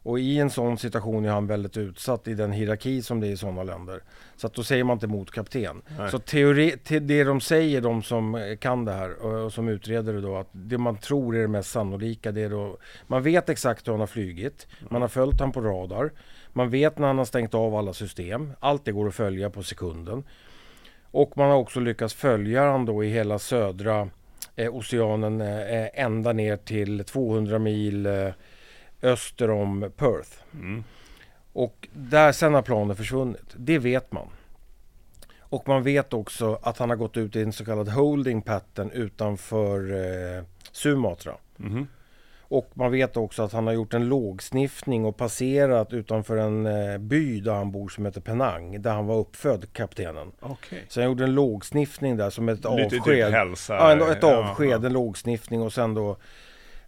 Och 0.07 0.21
i 0.21 0.39
en 0.39 0.51
sån 0.51 0.79
situation 0.79 1.25
är 1.25 1.31
han 1.31 1.47
väldigt 1.47 1.77
utsatt 1.77 2.29
i 2.29 2.35
den 2.35 2.53
hierarki 2.53 3.03
som 3.03 3.21
det 3.21 3.27
är 3.27 3.31
i 3.31 3.37
sådana 3.37 3.63
länder. 3.63 4.01
Så 4.37 4.47
att 4.47 4.55
då 4.55 4.63
säger 4.63 4.85
man 4.85 4.95
inte 4.95 5.07
mot 5.07 5.31
kapten. 5.31 5.83
Nej. 5.99 6.11
Så 6.11 6.19
teori, 6.19 6.71
te, 6.85 6.99
det 6.99 7.25
de 7.25 7.41
säger, 7.41 7.81
de 7.81 8.03
som 8.03 8.35
eh, 8.35 8.57
kan 8.57 8.85
det 8.85 8.93
här 8.93 9.23
och, 9.23 9.45
och 9.45 9.53
som 9.53 9.69
utreder 9.69 10.13
det 10.13 10.21
då, 10.21 10.37
att 10.37 10.49
det 10.53 10.79
man 10.79 10.97
tror 10.97 11.37
är 11.37 11.41
det 11.41 11.49
mest 11.49 11.71
sannolika, 11.71 12.33
det 12.33 12.41
är 12.41 12.51
då, 12.51 12.77
man 13.07 13.23
vet 13.23 13.49
exakt 13.49 13.89
hur 13.89 13.93
han 13.93 14.01
har 14.01 14.07
flygit, 14.07 14.67
man 14.91 15.03
har 15.03 15.09
följt 15.09 15.41
han 15.41 15.53
på 15.53 15.61
radar, 15.61 16.13
man 16.53 16.71
vet 16.71 16.99
när 16.99 17.07
han 17.07 17.19
har 17.19 17.25
stängt 17.25 17.55
av 17.55 17.75
alla 17.75 17.93
system, 17.93 18.53
allt 18.61 18.85
det 18.85 18.93
går 18.93 19.09
att 19.09 19.15
följa 19.15 19.51
på 19.51 19.63
sekunden. 19.63 20.25
Och 21.11 21.37
man 21.37 21.51
har 21.51 21.57
också 21.57 21.81
lyckats 21.81 22.15
följa 22.15 22.71
han 22.71 22.85
då 22.85 23.05
i 23.05 23.09
hela 23.09 23.39
södra 23.39 24.09
eh, 24.57 24.75
oceanen 24.75 25.41
eh, 25.41 25.89
ända 25.95 26.33
ner 26.33 26.57
till 26.57 27.05
200 27.05 27.59
mil 27.59 28.07
eh, 28.07 28.29
öster 29.03 29.51
om 29.51 29.91
Perth. 29.97 30.31
Mm. 30.55 30.85
Och 31.53 31.89
där 31.93 32.33
sen 32.33 32.55
har 32.55 32.63
planen 32.63 32.97
försvunnit. 32.97 33.55
Det 33.57 33.79
vet 33.79 34.13
man. 34.13 34.29
Och 35.41 35.69
man 35.69 35.83
vet 35.83 36.13
också 36.15 36.59
att 36.63 36.79
han 36.79 36.89
har 36.91 36.97
gått 36.97 37.17
ut 37.17 37.37
i 37.37 37.43
en 37.43 37.53
så 37.53 37.65
kallad 37.65 37.89
holding 37.89 38.43
pattern 38.43 38.91
utanför 38.91 39.93
eh, 40.39 40.45
Sumatra. 40.73 41.35
Mhm. 41.57 41.87
Och 42.49 42.71
man 42.75 42.91
vet 42.93 43.17
också 43.17 43.43
att 43.43 43.53
han 43.53 43.67
har 43.67 43.75
gjort 43.75 43.95
en 43.95 44.09
lågsniffning 44.09 45.05
och 45.05 45.17
passerat 45.17 45.93
utanför 45.93 46.37
en 46.37 46.67
eh, 46.67 46.99
by 46.99 47.41
där 47.41 47.55
han 47.55 47.73
bor 47.73 47.89
som 47.89 48.07
heter 48.07 48.21
Penang. 48.21 48.83
Där 48.83 48.93
han 48.93 49.07
var 49.07 49.17
uppfödd, 49.17 49.73
kaptenen. 49.73 50.33
Okej. 50.41 50.85
Så 50.89 51.01
han 51.01 51.09
gjorde 51.09 51.25
en 51.25 51.35
lågsniffning 51.35 52.17
där 52.17 52.31
som 52.31 52.49
ett 52.49 52.59
Lite 52.59 52.91
typ 52.91 53.01
avsked. 53.01 53.31
hälsa. 53.33 53.75
Ja, 53.75 53.93
en- 53.93 54.03
ett 54.13 54.19
Ja, 54.23 54.37
avsked, 54.51 54.69
ja. 54.83 54.87
en 54.87 54.93
lågsniffning 54.93 55.63
och 55.63 55.73
sen 55.73 55.95
då 55.95 56.17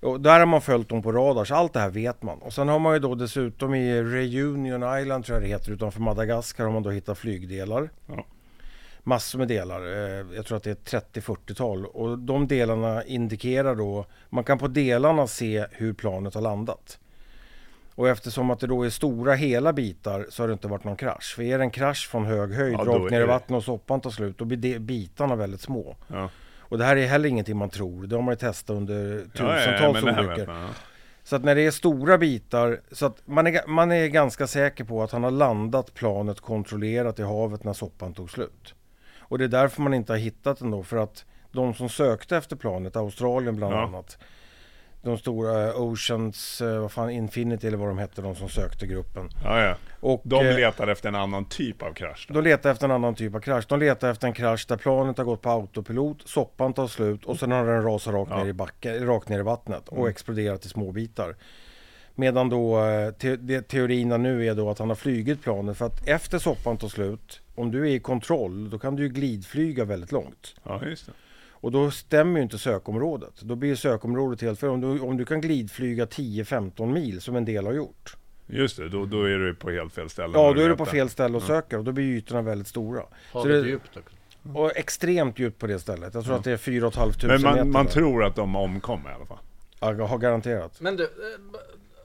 och 0.01 0.21
där 0.21 0.39
har 0.39 0.47
man 0.47 0.61
följt 0.61 0.89
dem 0.89 1.03
på 1.03 1.13
radar, 1.13 1.45
så 1.45 1.55
allt 1.55 1.73
det 1.73 1.81
här 1.81 1.91
vet 1.91 2.23
man. 2.23 2.39
Och 2.39 2.53
sen 2.53 2.69
har 2.69 2.79
man 2.79 2.95
ju 2.95 2.99
då 2.99 3.15
dessutom 3.15 3.75
i 3.75 4.03
Reunion 4.03 4.99
Island, 5.01 5.25
tror 5.25 5.37
jag 5.37 5.43
det 5.43 5.49
heter, 5.49 5.73
utanför 5.73 6.01
Madagaskar 6.01 6.65
har 6.65 6.73
man 6.73 6.83
då 6.83 6.91
hittat 6.91 7.19
flygdelar. 7.19 7.91
Ja. 8.07 8.25
Massor 9.03 9.39
med 9.39 9.49
delar, 9.49 9.81
eh, 9.81 10.27
jag 10.37 10.47
tror 10.47 10.57
att 10.57 10.63
det 10.63 10.71
är 10.71 11.01
30-40-tal. 11.01 11.87
Och 11.87 12.19
de 12.19 12.47
delarna 12.47 13.05
indikerar 13.05 13.75
då, 13.75 14.07
man 14.29 14.45
kan 14.45 14.59
på 14.59 14.69
delarna 14.69 15.27
se 15.27 15.67
hur 15.71 15.93
planet 15.93 16.35
har 16.35 16.43
landat. 16.43 16.99
Och 17.95 18.09
eftersom 18.09 18.51
att 18.51 18.61
det 18.61 18.67
då 18.67 18.83
är 18.83 18.91
stora 18.91 19.35
hela 19.35 19.73
bitar 19.73 20.27
så 20.31 20.43
har 20.43 20.49
det 20.49 20.53
inte 20.53 20.69
varit 20.69 20.85
någon 20.85 20.97
krasch. 20.97 21.35
För 21.37 21.43
är 21.43 21.59
det 21.59 21.65
en 21.65 21.71
krasch 21.71 22.09
från 22.11 22.25
hög 22.25 22.53
höjd, 22.53 22.75
Ja, 22.79 22.85
rakt 22.85 23.11
ner 23.11 23.21
i 23.21 23.25
vattnet 23.25 23.57
och 23.57 23.65
soppan 23.65 24.01
tar 24.01 24.11
slut, 24.11 24.39
då 24.39 24.45
blir 24.45 24.79
bitarna 24.79 25.37
väldigt 25.37 25.61
små. 25.61 25.97
Ja. 26.07 26.31
Och 26.69 26.79
det 26.79 26.85
här 26.85 26.97
är 26.97 27.07
heller 27.07 27.29
ingenting 27.29 27.57
man 27.57 27.71
tror. 27.71 28.07
Det 28.07 28.17
har 28.17 28.23
man 28.23 28.33
ju 28.33 28.37
testat 28.39 28.77
under 28.77 29.25
Ja, 29.35 29.45
ja, 29.45 29.61
ja, 29.61 29.65
tusentals 29.65 30.03
olyckor. 30.19 30.55
Så 31.23 31.37
att 31.37 31.45
när 31.45 31.55
det 31.55 31.67
är 31.67 31.71
stora 31.71 32.19
bitar, 32.19 32.81
så 32.93 33.07
att 33.07 33.23
man 33.27 33.47
är, 33.47 33.67
man 33.67 33.93
är 33.93 34.07
ganska 34.07 34.47
säker 34.47 34.85
på 34.85 35.03
att 35.03 35.11
han 35.13 35.25
har 35.25 35.31
landat 35.31 35.95
planet 35.95 36.41
kontrollerat 36.41 37.19
i 37.19 37.23
havet 37.23 37.65
när 37.65 37.73
soppan 37.73 38.15
tog 38.15 38.31
slut. 38.31 38.75
Och 39.19 39.39
det 39.39 39.45
är 39.45 39.49
därför 39.49 39.83
man 39.83 39.95
inte 39.95 40.13
har 40.13 40.19
hittat 40.19 40.59
den 40.59 40.71
då, 40.71 40.83
för 40.83 40.97
att 40.97 41.25
de 41.53 41.75
som 41.75 41.89
sökte 41.89 42.37
efter 42.37 42.57
planet, 42.57 42.97
Australien 42.97 43.57
bland 43.57 43.75
Ja. 43.75 43.83
annat, 43.87 44.19
de 45.03 45.19
stora 45.19 45.75
Oceans, 45.77 46.61
eh, 46.61 46.79
vad 46.81 46.93
fan, 46.93 47.11
Infinity 47.11 47.67
eller 47.67 47.77
vad 47.79 47.89
de 47.89 47.99
hette, 47.99 48.23
de 48.23 48.35
som 48.37 48.49
sökte 48.49 48.87
gruppen. 48.87 49.29
Ja, 49.45 49.63
ja. 49.65 49.75
Och, 50.01 50.21
De 50.25 50.47
eh, 50.47 50.57
letar 50.57 50.89
efter 50.89 51.09
en 51.09 51.15
annan 51.15 51.45
typ 51.45 51.83
av 51.83 51.93
krasch. 51.93 52.27
Då. 52.29 52.35
de 52.35 52.45
letar 52.51 52.71
efter 52.71 52.85
en 52.85 52.91
annan 52.91 53.15
typ 53.15 53.35
av 53.35 53.41
krasch. 53.41 53.65
De 53.69 53.79
letar 53.79 54.11
efter 54.11 54.27
en 54.27 54.33
krasch 54.33 54.67
där 54.69 54.77
planet 54.77 55.19
har 55.19 55.25
gått 55.25 55.43
på 55.43 55.51
autopilot, 55.51 56.29
soppan 56.29 56.73
tar 56.73 56.87
slut 56.87 57.25
och 57.25 57.39
sen 57.39 57.51
har 57.53 57.67
den 57.67 57.83
rasat 57.83 58.15
rakt, 58.15 58.31
Ja. 58.31 58.39
ner, 58.43 58.51
i 58.51 58.53
backen, 58.53 59.07
rakt 59.07 59.29
ner 59.29 59.39
i 59.39 59.43
vattnet 59.43 59.89
och 59.89 59.97
Mm. 59.99 60.09
exploderat 60.11 60.65
i 60.65 60.69
små 60.69 60.93
bitar. 60.93 61.37
Medan 62.15 62.49
då 62.49 62.85
eh, 62.85 63.11
te, 63.11 63.37
det, 63.37 63.69
teorierna 63.69 64.17
nu 64.17 64.47
är 64.47 64.55
då 64.55 64.71
att 64.71 64.79
han 64.79 64.89
har 64.89 64.97
flugit 64.97 65.43
planet 65.43 65.77
för 65.79 65.87
att 65.87 66.09
efter 66.09 66.39
soppan 66.39 66.77
tar 66.77 66.89
slut, 66.89 67.41
om 67.55 67.71
du 67.71 67.81
är 67.91 67.95
i 67.95 68.01
kontroll, 68.01 68.71
då 68.71 68.79
kan 68.79 68.97
du 68.97 69.03
ju 69.03 69.09
glidflyga 69.09 69.85
väldigt 69.85 70.13
långt. 70.13 70.55
Ja, 70.63 70.81
just 70.85 71.07
det. 71.07 71.13
Och 71.61 71.73
då 71.73 71.91
stämmer 71.91 72.37
ju 72.39 72.43
inte 72.43 72.59
sökområdet. 72.59 73.41
Då 73.41 73.55
blir 73.57 73.75
sökområdet 73.75 74.43
helt 74.43 74.61
fel. 74.61 74.69
Om 74.69 74.81
du, 74.81 75.01
om 75.01 75.17
du 75.17 75.25
kan 75.25 75.41
glidflyga 75.41 76.05
10-15 76.07 76.93
mil 76.93 77.21
som 77.21 77.37
en 77.37 77.45
del 77.45 77.67
har 77.67 77.73
gjort. 77.73 78.17
Just 78.47 78.77
det, 78.77 78.89
då, 78.89 79.05
då 79.07 79.23
är 79.25 79.39
du 79.39 79.55
på 79.55 79.71
helt 79.71 79.93
fel 79.95 80.11
ställe. 80.11 80.33
Ja, 80.35 80.53
då 80.53 80.61
är 80.61 80.69
du 80.69 80.77
på 80.77 80.85
det. 80.85 80.91
fel 80.91 81.09
ställe 81.09 81.37
och 81.37 81.43
söker 81.43 81.79
och 81.79 81.85
då 81.85 81.93
blir 81.93 82.05
ytorna 82.05 82.43
väldigt 82.43 82.69
stora. 82.69 83.03
Havet 83.33 83.53
det- 83.53 83.59
är 83.59 83.65
djupt 83.65 83.97
också. 83.97 84.59
Och 84.59 84.77
extremt 84.77 85.39
djupt 85.39 85.59
på 85.59 85.67
det 85.67 85.79
stället. 85.79 86.15
Jag 86.15 86.25
tror 86.25 86.35
Ja. 86.35 86.39
att 86.39 86.45
det 86.45 86.53
är 86.53 86.57
4 86.57 86.91
500 86.91 87.15
Men 87.23 87.43
meter. 87.43 87.57
man, 87.65 87.71
man 87.73 87.85
där. 87.85 87.93
tror 87.93 88.25
att 88.25 88.37
de 88.37 88.57
omkom 88.57 89.01
i 89.07 89.15
alla 89.17 89.27
fall. 89.27 89.39
Ja, 89.81 89.93
jag 89.95 90.07
har 90.07 90.19
garanterat. 90.19 90.81
Men 90.81 90.97
du, 90.97 91.03
eh, 91.05 91.09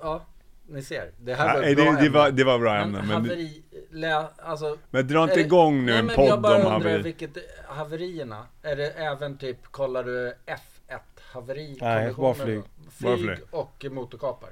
ja, 0.01 0.25
ni 0.69 0.81
ser. 0.83 1.11
Det 1.21 1.33
här 1.33 1.53
var 1.55 1.63
ett 1.63 1.75
bra 1.77 1.85
det, 1.91 2.01
det, 2.01 2.09
var, 2.09 2.31
det 2.31 2.43
var 2.43 2.59
bra 2.59 2.73
Men 2.73 2.83
ämne. 2.83 2.97
Men, 3.01 3.09
haveri, 3.09 3.62
lä, 3.93 4.27
alltså, 4.37 4.77
men 4.89 5.07
dra 5.07 5.23
inte 5.23 5.35
det- 5.35 5.41
igång 5.41 5.85
nu 5.85 5.91
nej, 5.91 5.99
en 5.99 6.05
men 6.05 6.15
jag 6.25 6.29
podd 6.29 6.41
bara 6.41 6.55
om 6.55 6.59
undrar 6.61 6.71
haveri. 6.89 7.01
vilket 7.03 7.37
haverierna, 7.67 8.45
är 8.63 8.75
det 8.75 8.89
även 8.91 9.37
typ, 9.37 9.57
kollar 9.71 10.03
du 10.03 10.33
F1 10.45 10.99
haveri? 11.33 11.77
Nej, 11.81 12.13
bara 12.13 12.33
flyg. 12.33 12.59
Bara 12.99 13.17
Flyg 13.17 13.25
flyg. 13.25 13.39
och 13.51 13.85
motorkapar. 13.91 14.49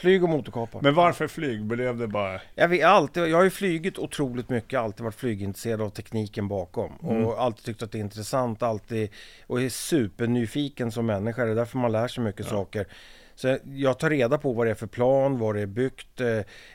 Flyg 0.00 0.22
och 0.24 0.28
motorkapar. 0.28 0.80
Men 0.82 0.94
varför 0.94 1.28
flyg? 1.28 1.64
Blev 1.64 1.96
det 1.96 2.06
bara... 2.06 2.40
Jag, 2.54 2.68
vet, 2.68 2.84
alltid, 2.84 3.22
jag 3.26 3.36
har 3.36 3.44
ju 3.44 3.50
flygit 3.50 3.98
otroligt 3.98 4.48
mycket, 4.48 4.80
alltid 4.80 5.04
varit 5.04 5.14
flygintresserad 5.14 5.80
av 5.82 5.90
tekniken 5.90 6.48
bakom. 6.48 6.92
Mm. 7.02 7.26
Och 7.26 7.42
alltid 7.42 7.64
tyckt 7.64 7.82
att 7.82 7.92
det 7.92 7.98
är 7.98 8.00
intressant, 8.00 8.62
alltid, 8.62 9.10
och 9.46 9.62
är 9.62 9.68
supernyfiken 9.68 10.92
som 10.92 11.06
människa. 11.06 11.44
Det 11.44 11.50
är 11.50 11.54
därför 11.54 11.78
man 11.78 11.92
lär 11.92 12.08
sig 12.08 12.24
mycket 12.24 12.46
saker. 12.46 12.86
Så 13.36 13.58
jag 13.64 13.98
tar 13.98 14.10
reda 14.10 14.38
på 14.38 14.52
vad 14.52 14.66
det 14.66 14.70
är 14.70 14.74
för 14.74 14.86
plan, 14.86 15.38
vad 15.38 15.54
det 15.54 15.60
är 15.60 15.66
byggt, 15.66 16.20
eh, 16.20 16.26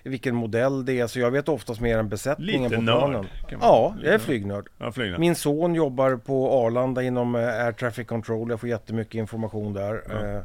vilken 0.04 0.36
modell 0.36 0.86
det 0.86 1.00
är. 1.00 1.08
Så 1.08 1.20
jag 1.20 1.32
vet 1.32 1.50
oftast 1.50 1.82
mer 1.82 1.98
än 1.98 2.10
besättningen 2.10 2.64
Lite 2.64 2.76
på 2.76 2.82
nörd, 2.82 2.98
planen. 3.00 3.26
kan 3.50 3.60
man- 3.60 3.68
Ja, 3.70 3.96
jag 3.98 4.08
är 4.08 4.12
lite- 4.14 4.26
flygnörd. 4.26 4.68
Ja, 4.78 4.92
flyg 4.92 5.20
Min 5.20 5.36
son 5.36 5.76
jobbar 5.76 6.16
på 6.16 6.52
Arlanda 6.66 7.04
inom 7.04 7.36
eh, 7.36 7.42
Air 7.42 7.72
Traffic 7.72 8.08
Control. 8.08 8.50
Jag 8.50 8.60
får 8.60 8.70
jättemycket 8.70 9.16
information 9.16 9.74
där. 9.74 10.02
Ja. 10.10 10.14
Eh, 10.28 10.42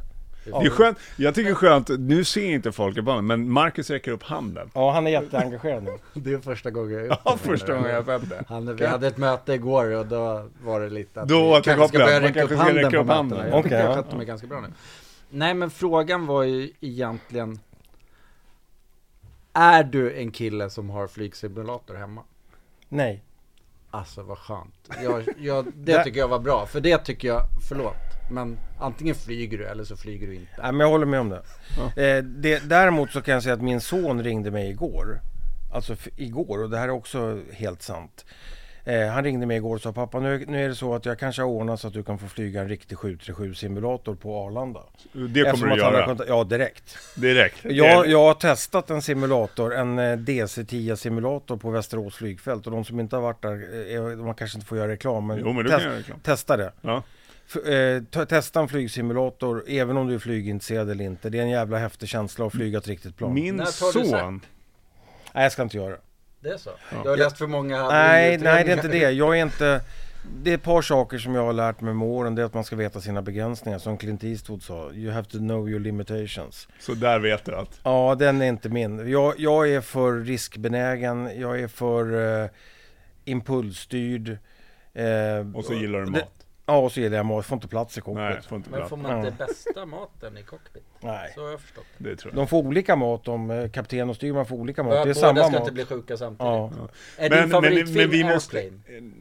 Det 0.61 0.65
är 0.65 0.69
skönt. 0.69 0.97
Jag 1.17 1.35
tycker 1.35 1.49
det 1.49 1.53
är 1.53 1.55
skönt, 1.55 1.89
nu 1.99 2.23
ser 2.23 2.45
inte 2.45 2.71
folk 2.71 2.97
i 2.97 3.01
banan, 3.01 3.27
men 3.27 3.49
Marcus 3.51 3.89
räcker 3.89 4.11
upp 4.11 4.23
handen. 4.23 4.69
Ja, 4.73 4.91
han 4.91 5.07
är 5.07 5.11
jätteengagerad 5.11 5.83
nu. 5.83 5.91
Det 6.21 6.33
är 6.33 6.37
första 6.37 6.69
gången 6.71 6.91
jag 6.93 7.05
är 7.05 7.17
Ja, 7.25 7.37
första 7.37 7.73
gången 7.73 7.89
jag 7.91 8.05
sett 8.05 8.29
det. 8.29 8.43
Han, 8.47 8.75
vi 8.75 8.85
hade 8.85 9.07
ett 9.07 9.17
möte 9.17 9.53
igår 9.53 9.95
och 9.95 10.05
då 10.05 10.49
var 10.63 10.79
det 10.81 10.89
lite 10.89 11.21
att 11.21 11.27
Då 11.27 11.55
vi 11.55 11.61
kanske 11.61 11.87
ska 11.87 11.97
börja 11.97 12.21
räcka 12.21 12.43
upp 12.43 12.51
handen 12.57 12.75
räcka 12.75 12.89
på 12.89 12.97
upp 12.97 13.05
mötena. 13.07 13.13
handen. 13.15 13.37
Jag 13.37 13.45
tycker 13.47 13.59
Okej, 13.59 13.79
jag 13.79 13.91
ja. 13.91 13.95
skötte 13.95 14.15
mig 14.15 14.25
ganska 14.25 14.47
bra 14.47 14.61
nu. 14.61 14.67
Nej 15.29 15.53
men 15.53 15.69
frågan 15.69 16.25
var 16.25 16.43
ju 16.43 16.71
egentligen 16.79 17.59
Är 19.53 19.83
du 19.83 20.17
en 20.17 20.31
kille 20.31 20.69
som 20.69 20.89
har 20.89 21.07
flygsimulator 21.07 21.95
hemma? 21.95 22.23
Nej. 22.89 23.23
Alltså 23.91 24.23
vad 24.23 24.37
skönt. 24.37 24.89
Jag, 25.03 25.25
jag, 25.37 25.65
det 25.75 26.03
tycker 26.03 26.19
jag 26.19 26.27
var 26.27 26.39
bra, 26.39 26.65
för 26.65 26.79
det 26.79 26.97
tycker 26.97 27.27
jag, 27.27 27.41
förlåt. 27.69 27.95
Men 28.31 28.57
antingen 28.79 29.15
flyger 29.15 29.57
du 29.57 29.65
eller 29.65 29.83
så 29.83 29.97
flyger 29.97 30.27
du 30.27 30.35
inte. 30.35 30.51
Nej, 30.57 30.71
men 30.71 30.79
jag 30.79 30.89
håller 30.89 31.05
med 31.05 31.19
om 31.19 31.29
det. 31.29 31.43
Eh, 31.77 32.23
det. 32.23 32.69
Däremot 32.69 33.11
så 33.11 33.21
kan 33.21 33.33
jag 33.33 33.43
säga 33.43 33.55
att 33.55 33.61
min 33.61 33.81
son 33.81 34.23
ringde 34.23 34.51
mig 34.51 34.69
igår. 34.69 35.21
Alltså 35.73 35.95
igår 36.15 36.63
och 36.63 36.69
det 36.69 36.77
här 36.77 36.87
är 36.87 36.91
också 36.91 37.41
helt 37.51 37.81
sant. 37.81 38.25
Eh, 38.87 39.07
han 39.07 39.23
ringde 39.23 39.45
mig 39.45 39.57
igår 39.57 39.75
och 39.75 39.81
sa 39.81 39.93
pappa 39.93 40.19
nu, 40.19 40.45
nu 40.47 40.63
är 40.65 40.69
det 40.69 40.75
så 40.75 40.95
att 40.95 41.05
jag 41.05 41.19
kanske 41.19 41.41
har 41.41 41.49
ordnat 41.49 41.79
så 41.79 41.87
att 41.87 41.93
du 41.93 42.03
kan 42.03 42.17
få 42.19 42.27
flyga 42.27 42.61
en 42.61 42.69
riktig 42.69 42.97
737 42.97 43.53
simulator 43.53 44.15
på 44.15 44.37
Arlanda. 44.37 44.79
Det 45.13 45.39
Eftersom 45.39 45.59
kommer 45.59 45.75
du 45.75 45.81
göra. 45.81 46.05
kontakt- 46.05 46.29
Ja 46.29 46.43
direkt. 46.43 46.97
Direkt. 47.15 47.57
Jag, 47.63 48.07
jag 48.07 48.23
har 48.23 48.33
testat 48.33 48.89
en 48.89 49.01
simulator, 49.01 49.75
en 49.75 49.99
eh, 49.99 50.17
DC-10 50.17 50.95
simulator 50.95 51.57
på 51.57 51.69
Västerås 51.69 52.15
flygfält 52.15 52.65
och 52.65 52.71
de 52.71 52.85
som 52.85 52.99
inte 52.99 53.15
har 53.15 53.23
varit 53.23 53.41
där, 53.41 53.95
eh, 53.95 54.01
man 54.25 54.35
kanske 54.35 54.57
inte 54.57 54.67
får 54.67 54.77
göra 54.77 54.91
reklam 54.91 55.27
men, 55.27 55.39
Jo, 55.39 55.53
men 55.53 55.63
du 55.65 55.69
test- 55.69 55.77
kan 55.81 55.89
göra 55.89 55.99
reklam. 55.99 56.19
testa 56.19 56.57
det. 56.57 56.71
Ja. 56.81 57.03
F- 57.49 57.67
eh, 57.67 58.03
ta- 58.11 58.25
testa 58.25 58.59
en 58.59 58.67
flygsimulator, 58.67 59.63
även 59.67 59.97
om 59.97 60.07
du 60.07 60.15
är 60.15 60.19
flygintresserad 60.19 60.89
eller 60.89 61.05
inte. 61.05 61.29
Det 61.29 61.37
är 61.37 61.41
en 61.41 61.49
jävla 61.49 61.77
häftig 61.77 62.09
känsla 62.09 62.45
att 62.45 62.53
flyga 62.53 62.77
ett 62.77 62.87
riktigt 62.87 63.17
plan. 63.17 63.33
Min 63.33 63.65
son, 63.65 64.41
Nej, 65.33 65.43
jag 65.43 65.51
ska 65.51 65.63
inte 65.63 65.77
göra 65.77 65.89
det. 65.89 65.97
Det 66.39 66.49
är 66.49 66.57
så? 66.57 66.69
Ja. 66.91 67.03
Du 67.03 67.09
har 67.09 67.17
läst 67.17 67.37
för 67.37 67.47
många 67.47 67.87
Nej, 67.87 68.37
nej, 68.37 68.63
det 68.63 68.71
är 68.71 68.75
inte 68.75 68.87
det. 68.87 69.11
Jag 69.11 69.37
är 69.37 69.41
inte... 69.41 69.81
Det 70.43 70.51
är 70.51 70.55
ett 70.55 70.63
par 70.63 70.81
saker 70.81 71.17
som 71.17 71.35
jag 71.35 71.45
har 71.45 71.53
lärt 71.53 71.81
mig 71.81 71.93
med 71.93 72.07
åren. 72.07 72.35
Det 72.35 72.41
är 72.41 72.45
att 72.45 72.53
man 72.53 72.63
ska 72.63 72.75
veta 72.75 73.01
sina 73.01 73.21
begränsningar. 73.21 73.79
Som 73.79 73.97
Clint 73.97 74.23
Eastwood 74.23 74.63
sa. 74.63 74.91
You 74.93 75.11
have 75.11 75.27
to 75.27 75.37
know 75.37 75.69
your 75.69 75.79
limitations. 75.79 76.67
så 76.79 76.93
där 76.93 77.19
vet 77.19 77.45
du 77.45 77.55
att... 77.55 77.79
Ja, 77.83 78.15
den 78.19 78.41
är 78.41 78.45
inte 78.45 78.69
min. 78.69 79.11
Jag, 79.11 79.33
jag 79.37 79.69
är 79.69 79.81
för 79.81 80.13
riskbenägen. 80.13 81.29
Jag 81.39 81.59
är 81.59 81.67
för 81.67 82.41
eh, 82.43 82.49
impulsstyrd. 83.25 84.29
Eh, 84.93 85.05
Och 85.55 85.65
så 85.65 85.73
gillar 85.73 85.99
du 85.99 86.05
det- 86.05 86.11
mat. 86.11 86.36
Ja, 86.69 86.77
och 86.77 86.91
så 86.91 86.99
gillar 86.99 87.17
jag 87.17 87.25
mat. 87.25 87.45
Får 87.45 87.55
inte 87.55 87.67
plats 87.67 87.97
i 87.97 88.01
cockpit. 88.01 88.15
Nej, 88.15 88.39
får 88.47 88.55
inte 88.55 88.69
Men 88.69 88.89
får 88.89 88.97
man 88.97 89.17
inte 89.25 89.45
bästa 89.45 89.85
maten 89.85 90.37
i 90.37 90.43
cockpit? 90.43 90.83
Nej. 90.99 91.31
Så 91.35 91.43
har 91.43 91.51
jag 91.51 91.61
förstått. 91.61 91.85
Det 91.97 92.15
tror 92.15 92.33
jag. 92.33 92.37
De 92.41 92.47
får 92.47 92.57
olika 92.57 92.95
mat. 92.95 93.23
De, 93.23 93.51
eh, 93.51 93.69
kapten 93.71 94.09
och 94.09 94.15
styrman 94.15 94.45
får 94.45 94.55
olika 94.55 94.83
mat. 94.83 94.91
Det 94.93 94.97
är 94.99 95.03
Båda 95.03 95.13
samma 95.13 95.39
ska 95.43 95.49
mat. 95.51 95.59
inte 95.59 95.71
bli 95.71 95.85
sjuka 95.85 96.17
samtidigt. 96.17 96.39
Ja. 96.39 96.71
Är 97.17 97.29
Men- 97.29 97.31
din 97.31 97.39
men- 97.39 97.49
favoritfilm 97.49 97.97
men 97.97 98.09
vi 98.09 98.23
måste- 98.23 98.57
Airplane? 98.57 99.11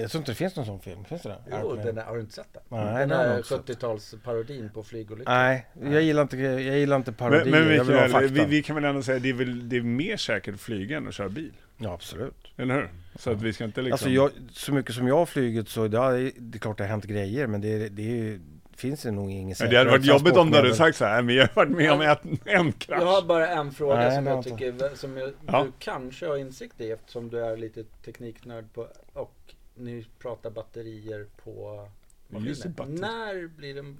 Jag 0.00 0.10
tror 0.10 0.20
inte 0.20 0.30
det 0.30 0.36
finns 0.36 0.56
någon 0.56 0.66
sån 0.66 0.80
film. 0.80 1.04
Finns 1.04 1.22
det 1.22 1.28
det? 1.28 1.38
Jo, 1.62 1.76
den 1.84 1.98
är, 1.98 2.02
har 2.02 2.14
du 2.14 2.20
inte 2.20 2.34
sett 2.34 2.52
den? 2.52 2.62
Nej, 2.68 3.06
den 3.06 3.42
sett. 3.44 3.60
70-talsparodin 3.68 4.72
på 4.72 4.82
flygolyckor. 4.82 5.32
Nej, 5.32 5.66
jag 5.90 6.02
gillar 6.02 6.22
inte, 6.22 6.36
jag 6.36 6.78
gillar 6.78 6.96
inte 6.96 7.12
parodier. 7.12 7.44
Men, 7.44 7.64
men 7.66 7.76
jag 7.76 7.84
vill 7.84 7.96
ha 7.96 8.08
fakta. 8.08 8.26
vi, 8.28 8.44
vi 8.44 8.62
kan 8.62 8.76
väl 8.76 8.84
ändå 8.84 9.02
säga 9.02 9.18
det 9.18 9.28
är, 9.28 9.32
väl, 9.32 9.68
det 9.68 9.76
är 9.76 9.80
mer 9.82 10.16
säkert 10.16 10.54
att 10.54 10.60
flyga 10.60 10.96
än 10.96 11.08
att 11.08 11.14
köra 11.14 11.28
bil? 11.28 11.52
Ja, 11.76 11.92
absolut. 11.92 12.52
Eller 12.56 12.74
hur? 12.74 12.90
Så 13.18 13.30
att 13.30 13.42
vi 13.42 13.52
ska 13.52 13.64
inte 13.64 13.82
liksom... 13.82 13.92
Alltså 13.92 14.10
jag, 14.10 14.30
så 14.52 14.72
mycket 14.72 14.94
som 14.94 15.08
jag 15.08 15.16
har 15.16 15.26
flugit 15.26 15.68
så 15.68 15.88
det, 15.88 15.98
har, 15.98 16.12
det 16.36 16.56
är 16.56 16.60
klart 16.60 16.78
det 16.78 16.84
har 16.84 16.88
hänt 16.88 17.04
grejer 17.04 17.46
men 17.46 17.60
det, 17.60 17.88
det 17.88 18.02
är, 18.02 18.16
ju- 18.16 18.40
finns 18.76 19.02
det 19.02 19.10
nog 19.10 19.30
ingen 19.30 19.56
Men 19.60 19.70
det 19.70 19.76
hade 19.78 19.90
varit 19.90 20.04
jobbigt 20.04 20.36
om 20.36 20.50
du 20.50 20.56
hade 20.56 20.74
sagt 20.74 20.96
så 20.96 21.04
här, 21.04 21.22
men 21.22 21.34
jag 21.34 21.42
har 21.48 21.54
varit 21.54 21.76
med 21.76 21.92
om 21.92 22.00
ett, 22.00 22.20
en 22.44 22.72
krasch. 22.72 23.00
Jag 23.02 23.06
har 23.06 23.22
bara 23.22 23.48
en 23.48 23.72
fråga 23.72 23.96
Nej, 23.96 24.16
som 24.16 24.26
jag 24.26 24.44
tycker 24.44 24.96
som 24.96 25.16
jag, 25.16 25.32
Ja. 25.46 25.64
du 25.64 25.72
kanske 25.78 26.26
har 26.26 26.36
insikt 26.36 26.80
i 26.80 26.90
eftersom 26.90 27.28
du 27.30 27.44
är 27.44 27.56
lite 27.56 27.84
tekniknörd 28.04 28.64
på 28.72 28.88
och 29.12 29.54
ni 29.74 30.06
pratar 30.18 30.50
batterier 30.50 31.26
på 31.44 31.88
maskiner. 32.28 32.68
batteri. 32.68 32.98
När 33.00 33.46
blir 33.48 33.74
det 33.74 33.80
en 33.80 33.98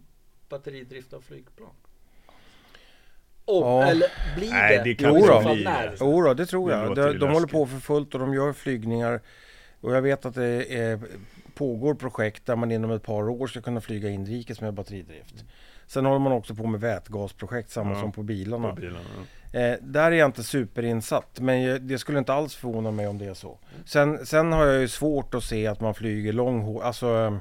batteridrift 0.48 1.12
av 1.12 1.20
flygplan? 1.20 1.70
Och, 3.46 3.62
Ja. 3.66 3.82
eller 3.86 4.08
blir 4.36 4.50
Nej, 4.50 4.78
det? 4.78 4.84
det 4.84 4.94
kan 4.94 5.14
bli 5.14 5.64
när? 5.64 5.86
det. 5.86 5.96
Jo 6.00 6.22
då, 6.22 6.34
det 6.34 6.46
tror 6.46 6.70
Det 6.70 6.76
jag. 6.76 6.88
låter 6.88 7.12
De, 7.12 7.18
de 7.18 7.30
håller 7.32 7.46
på 7.46 7.66
för 7.66 7.78
fullt 7.78 8.14
och 8.14 8.20
de 8.20 8.34
gör 8.34 8.52
flygningar. 8.52 9.20
Och 9.80 9.92
jag 9.94 10.02
vet 10.02 10.26
att 10.26 10.34
det 10.34 10.74
är, 10.78 10.98
pågår 11.54 11.94
projekt 11.94 12.46
där 12.46 12.56
man 12.56 12.72
inom 12.72 12.90
ett 12.90 13.02
par 13.02 13.28
år 13.28 13.46
ska 13.46 13.60
kunna 13.60 13.80
flyga 13.80 14.08
inrikes 14.10 14.60
med 14.60 14.74
batteridrift. 14.74 15.44
Sen 15.86 16.06
håller 16.06 16.18
man 16.18 16.32
också 16.32 16.54
på 16.54 16.66
med 16.66 16.80
vätgasprojekt, 16.80 17.70
samma 17.70 17.92
Ja, 17.94 18.00
som 18.00 18.12
på 18.12 18.22
bilarna. 18.22 18.68
På 18.68 18.80
bilarna. 18.80 18.98
ja. 19.52 19.60
Eh, 19.60 19.76
där 19.80 20.12
är 20.12 20.16
jag 20.16 20.28
inte 20.28 20.42
superinsatt, 20.42 21.40
men 21.40 21.62
jag, 21.62 21.82
det 21.82 21.98
skulle 21.98 22.18
inte 22.18 22.32
alls 22.32 22.54
förvåna 22.54 22.90
mig 22.90 23.06
om 23.08 23.18
det 23.18 23.24
är 23.26 23.34
så. 23.34 23.58
Sen, 23.84 24.26
sen 24.26 24.52
har 24.52 24.66
jag 24.66 24.80
ju 24.80 24.88
svårt 24.88 25.34
att 25.34 25.44
se 25.44 25.66
att 25.66 25.80
man 25.80 25.94
flyger 25.94 26.32
lång, 26.32 26.80
alltså 26.82 27.06
eh, 27.24 27.36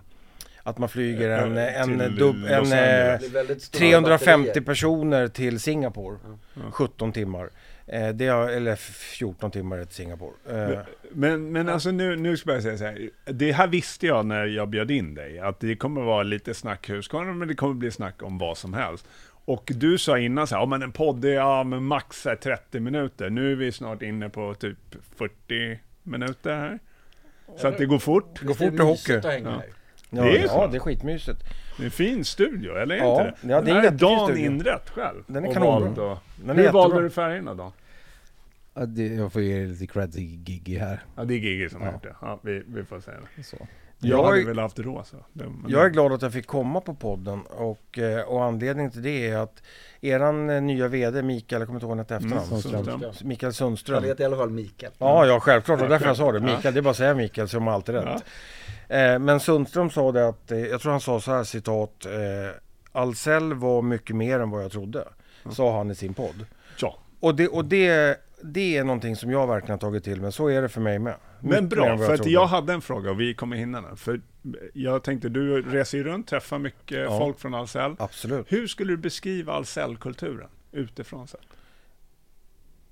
att 0.67 0.77
man 0.77 0.89
flyger 0.89 1.29
en, 1.29 1.57
en, 1.57 1.99
till 1.99 2.15
dub, 2.15 2.35
en 2.35 2.53
Angeles. 2.53 2.71
eh, 2.73 3.11
Det 3.11 3.17
blir 3.19 3.29
väldigt 3.29 3.61
stora 3.61 3.79
350 3.79 4.47
batterier. 4.47 4.65
personer 4.65 5.27
till 5.27 5.59
Singapore. 5.59 6.17
Ja. 6.55 6.61
17 6.71 7.11
timmar. 7.11 7.49
Eh, 7.87 8.09
det 8.09 8.27
har, 8.27 8.49
eller 8.49 8.75
14 8.75 9.51
timmar 9.51 9.83
till 9.85 9.95
Singapore. 9.95 10.31
Eh, 10.49 10.79
Men, 11.11 11.51
men 11.51 11.69
alltså 11.69 11.91
nu, 11.91 12.15
nu 12.15 12.37
ska 12.37 12.53
jag 12.53 12.63
säga 12.63 12.77
så 12.77 12.83
här. 12.83 13.09
Det 13.25 13.51
här 13.51 13.67
visste 13.67 14.07
jag 14.07 14.25
när 14.25 14.45
jag 14.45 14.69
bjöd 14.69 14.91
in 14.91 15.15
dig. 15.15 15.39
Att 15.39 15.59
det 15.59 15.75
kommer 15.75 16.01
vara 16.01 16.23
lite 16.23 16.53
snack 16.53 16.89
Husqvarna, 16.89 17.33
men 17.33 17.47
det 17.47 17.55
kommer 17.55 17.73
bli 17.73 17.91
snack 17.91 18.23
om 18.23 18.37
vad 18.37 18.57
som 18.57 18.73
helst. 18.73 19.05
Och 19.47 19.71
du 19.75 19.97
sa 19.97 20.19
innan 20.19 20.47
så 20.47 20.55
här, 20.55 20.61
ja 20.61 20.65
men 20.65 20.81
en 20.81 20.91
podd 20.91 21.25
är 21.25 21.29
ja, 21.33 21.63
men 21.63 21.83
max 21.83 22.21
så 22.21 22.29
här 22.29 22.35
30 22.35 22.79
minuter. 22.79 23.29
Nu 23.29 23.51
är 23.51 23.55
vi 23.55 23.71
snart 23.71 24.01
inne 24.01 24.29
på 24.29 24.53
typ 24.53 24.77
40 25.17 25.79
minuter 26.03 26.55
här. 26.55 26.79
Så 27.57 27.67
att 27.67 27.77
det 27.77 27.85
går 27.85 27.99
fort. 27.99 28.39
går 28.41 28.47
Visst 28.47 28.61
är 28.61 28.65
fort 28.69 28.77
det 28.77 28.83
i 28.83 28.85
hockey. 28.85 29.13
att 29.27 29.33
hänga 29.33 29.49
Ja. 29.49 29.61
Ja, 30.15 30.23
det 30.23 30.37
är 30.37 30.41
ja, 30.41 30.47
så. 30.47 30.67
det 30.67 30.77
är 30.77 30.79
skitmysigt. 30.79 31.43
Det 31.77 31.83
är 31.83 31.85
en 31.85 31.91
fin 31.91 32.25
studio, 32.25 32.75
eller 32.77 32.95
är 32.95 32.99
Ja, 32.99 33.27
inte 33.27 33.37
det? 33.47 33.51
ja, 33.53 33.61
det 33.61 33.71
är 33.71 33.75
Den 33.75 33.83
här 33.83 33.91
Dan 33.91 34.25
studio. 34.27 34.45
inrett 34.45 34.89
själv. 34.89 35.23
Den 35.27 35.45
är 35.45 35.53
kanonbra. 35.53 36.17
Den 36.35 36.49
är 36.59 36.63
Hur 36.63 36.71
valde 36.71 37.01
du 37.01 37.09
färgerna 37.09 37.53
då? 37.53 37.73
Ja, 38.73 38.85
det, 38.85 39.07
jag 39.07 39.33
får 39.33 39.41
ge 39.41 39.65
lite 39.65 39.87
cred 39.87 40.13
till 40.13 40.23
Giggy 40.49 40.77
här. 40.77 41.03
Ja, 41.15 41.23
det 41.25 41.33
är 41.33 41.37
Gigi 41.37 41.69
som 41.69 41.81
har 41.81 41.87
Ja. 41.87 41.93
gjort 41.93 42.03
det. 42.03 42.15
Ja, 42.21 42.39
vi, 42.43 42.63
vi 42.67 42.83
får 42.83 42.99
säga 42.99 43.17
det. 43.35 43.43
Så. 43.43 43.57
Jag, 43.99 44.19
Jag 44.19 44.23
hade 44.25 44.41
är- 44.41 44.45
väl 44.45 44.59
haft 44.59 44.79
rosa. 44.79 45.17
Jag 45.67 45.85
är 45.85 45.89
glad 45.89 46.13
att 46.13 46.21
jag 46.21 46.33
fick 46.33 46.47
komma 46.47 46.81
på 46.81 46.93
podden 46.93 47.41
och, 47.41 47.99
eh, 47.99 48.21
och 48.21 48.43
anledningen 48.43 48.91
till 48.91 49.01
det 49.01 49.27
är 49.29 49.37
att 49.37 49.63
eran 50.01 50.49
eh, 50.49 50.61
nya 50.61 50.87
VD 50.87 51.21
Mikael, 51.21 51.59
jag 51.61 51.67
kommer 51.67 51.77
inte 51.77 51.85
ihåg 51.85 51.91
han 51.91 51.99
hette 51.99 52.15
efternamn. 52.15 52.45
Sundström. 52.61 53.01
Mikael 53.27 53.47
Han 53.47 53.53
Sundström. 53.53 54.03
heter 54.03 54.21
i 54.23 54.25
alla 54.25 54.37
fall 54.37 54.49
Mikael. 54.49 54.91
Ja, 54.97 55.25
ja 55.25 55.39
självklart. 55.39 55.79
Och 55.79 55.85
Ja, 55.85 55.89
därför 55.89 56.05
jag 56.07 56.17
sa 56.17 56.31
det. 56.31 56.37
ja. 56.49 56.55
Mikael, 56.55 56.73
det 56.73 56.79
är 56.79 56.81
bara 56.81 56.89
att 56.89 56.97
säga 56.97 57.13
Mikael 57.13 57.47
så 57.49 57.57
har 57.57 57.61
man 57.61 57.73
alltid 57.73 57.95
rätt. 57.95 58.23
Eh, 58.89 59.19
men 59.19 59.39
Sundström 59.39 59.89
sa 59.89 60.11
det 60.11 60.27
att, 60.27 60.51
jag 60.71 60.81
tror 60.81 60.91
han 60.91 61.01
sa 61.01 61.19
så 61.19 61.31
här 61.31 61.43
citat. 61.43 62.05
Ahlsell 62.91 63.53
var 63.53 63.81
mycket 63.81 64.15
mer 64.15 64.39
än 64.39 64.49
vad 64.49 64.63
jag 64.63 64.71
trodde. 64.71 65.07
sa 65.51 65.77
han 65.77 65.91
i 65.91 65.95
sin 65.95 66.13
podd. 66.13 66.45
Ja. 66.81 66.97
Och, 67.19 67.35
det, 67.35 67.47
och 67.47 67.65
det, 67.65 68.17
det 68.53 68.77
är 68.77 68.83
någonting 68.83 69.15
som 69.15 69.31
jag 69.31 69.47
verkligen 69.47 69.71
har 69.71 69.77
tagit 69.77 70.03
till 70.03 70.21
mig. 70.21 70.31
Så 70.31 70.47
är 70.47 70.61
det 70.61 70.69
för 70.69 70.81
mig 70.81 70.99
med. 70.99 71.15
Men 71.39 71.49
Mycket 71.49 71.69
bra, 71.69 71.97
för 71.97 72.11
att 72.13 72.17
trodde. 72.17 72.31
jag 72.31 72.47
hade 72.47 72.73
en 72.73 72.81
fråga 72.81 73.11
och 73.11 73.19
vi 73.21 73.33
kommer 73.33 73.55
hinna 73.57 73.81
den. 73.81 73.97
För 73.97 74.21
jag 74.73 75.03
tänkte, 75.03 75.29
du 75.29 75.61
reser 75.61 75.97
ju 75.97 76.03
runt, 76.03 76.27
träffar 76.27 76.59
mycket 76.59 76.97
Ja. 76.97 77.19
folk 77.19 77.39
från 77.39 77.53
Ahlsell. 77.53 77.95
Absolut. 77.99 78.51
Hur 78.51 78.67
skulle 78.67 78.93
du 78.93 78.97
beskriva 78.97 79.53
Ahlsell-kulturen 79.53 80.49
utifrån 80.71 81.27
sett? 81.27 81.39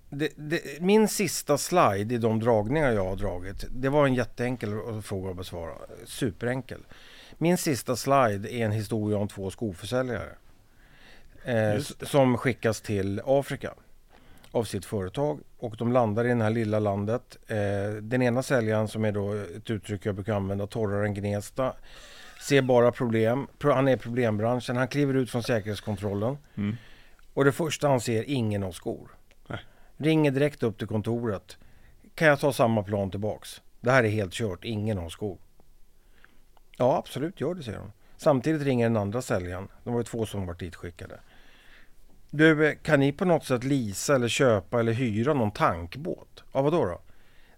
Det, 0.09 0.29
det, 0.35 0.61
min 0.81 1.07
sista 1.07 1.57
slide 1.57 2.15
i 2.15 2.17
de 2.17 2.39
dragningar 2.39 2.91
jag 2.91 3.05
har 3.05 3.15
dragit, 3.15 3.65
det 3.69 3.89
var 3.89 4.05
en 4.05 4.13
jätteenkel 4.13 5.01
fråga 5.03 5.29
att 5.31 5.37
besvara. 5.37 5.73
Superenkel. 6.05 6.79
Min 7.37 7.57
sista 7.57 7.95
slide 7.95 8.53
är 8.53 8.65
en 8.65 8.71
historia 8.71 9.17
om 9.17 9.27
två 9.27 9.49
skoförsäljare. 9.49 10.29
Eh, 11.45 11.79
som 12.01 12.37
skickas 12.37 12.81
till 12.81 13.21
Afrika 13.25 13.73
av 14.53 14.63
sitt 14.63 14.85
företag 14.85 15.39
och 15.57 15.77
de 15.77 15.91
landar 15.91 16.25
i 16.25 16.27
det 16.33 16.43
här 16.43 16.49
lilla 16.49 16.79
landet. 16.79 17.37
Eh, 17.47 17.57
den 18.01 18.21
ena 18.21 18.43
säljaren 18.43 18.87
som 18.87 19.05
är 19.05 19.11
då 19.11 19.33
ett 19.33 19.69
uttryck 19.69 20.05
jag 20.05 20.15
brukar 20.15 20.33
använda, 20.33 20.67
torrare 20.67 21.05
än 21.05 21.13
Gnesta, 21.13 21.73
ser 22.47 22.61
bara 22.61 22.91
problem. 22.91 23.47
Pro- 23.59 23.71
Han 23.73 23.87
är 23.87 23.97
problembranschen. 23.97 24.77
Han 24.77 24.87
kliver 24.87 25.13
ut 25.13 25.29
från 25.31 25.43
säkerhetskontrollen 25.43 26.37
Mm. 26.55 26.75
och 27.33 27.45
det 27.45 27.51
första 27.51 27.87
han 27.87 28.01
ser, 28.01 28.23
ingen 28.29 28.63
har 28.63 28.71
skor. 28.71 29.09
Nej. 29.47 29.59
Ringer 29.97 30.31
direkt 30.31 30.63
upp 30.63 30.77
till 30.77 30.87
kontoret. 30.87 31.57
Kan 32.15 32.27
jag 32.27 32.39
ta 32.39 32.53
samma 32.53 32.83
plan 32.83 33.11
tillbaks? 33.11 33.61
Det 33.81 33.91
här 33.91 34.03
är 34.03 34.09
helt 34.09 34.33
kört, 34.33 34.63
ingen 34.65 34.97
har 34.97 35.09
skor. 35.09 35.37
Ja, 36.77 36.97
absolut, 36.97 37.41
gör 37.41 37.53
det, 37.55 37.63
säger 37.63 37.77
de. 37.79 37.91
Samtidigt 38.17 38.61
ringer 38.61 38.85
den 38.89 38.97
andra 38.97 39.21
säljaren. 39.21 39.67
De 39.83 39.93
var 39.93 39.99
ju 39.99 40.03
två 40.03 40.25
som 40.25 40.45
var 40.45 40.53
ditskickade. 40.53 41.19
Du, 42.35 42.75
kan 42.83 42.99
ni 42.99 43.11
på 43.11 43.25
något 43.25 43.45
sätt 43.45 43.63
leasa 43.63 44.15
eller 44.15 44.27
köpa 44.27 44.79
eller 44.79 44.91
hyra 44.91 45.33
någon 45.33 45.51
tankbåt? 45.51 46.43
Ja, 46.53 46.61
vadå 46.61 46.85
då? 46.85 47.01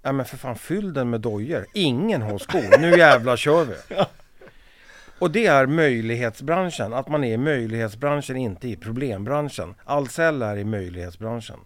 Ja, 0.02 0.12
men 0.12 0.26
för 0.26 0.38
fan, 0.38 0.56
fyll 0.56 0.94
den 0.94 1.10
med 1.10 1.22
dojor. 1.22 1.66
Ingen 1.74 2.22
har 2.22 2.38
skor. 2.38 2.80
Nu 2.80 2.98
jävlar 2.98 3.38
kör 3.38 3.66
vi. 3.66 3.76
Och 5.20 5.32
det 5.32 5.46
är 5.46 5.66
möjlighetsbranschen. 5.66 6.94
Att 6.94 7.08
man 7.08 7.24
är 7.24 7.34
i 7.34 7.38
möjlighetsbranschen, 7.38 8.38
inte 8.38 8.68
i 8.68 8.76
problembranschen. 8.76 9.76
Ahlsell 9.86 10.42
är 10.42 10.58
i 10.58 10.64
möjlighetsbranschen. 10.64 11.60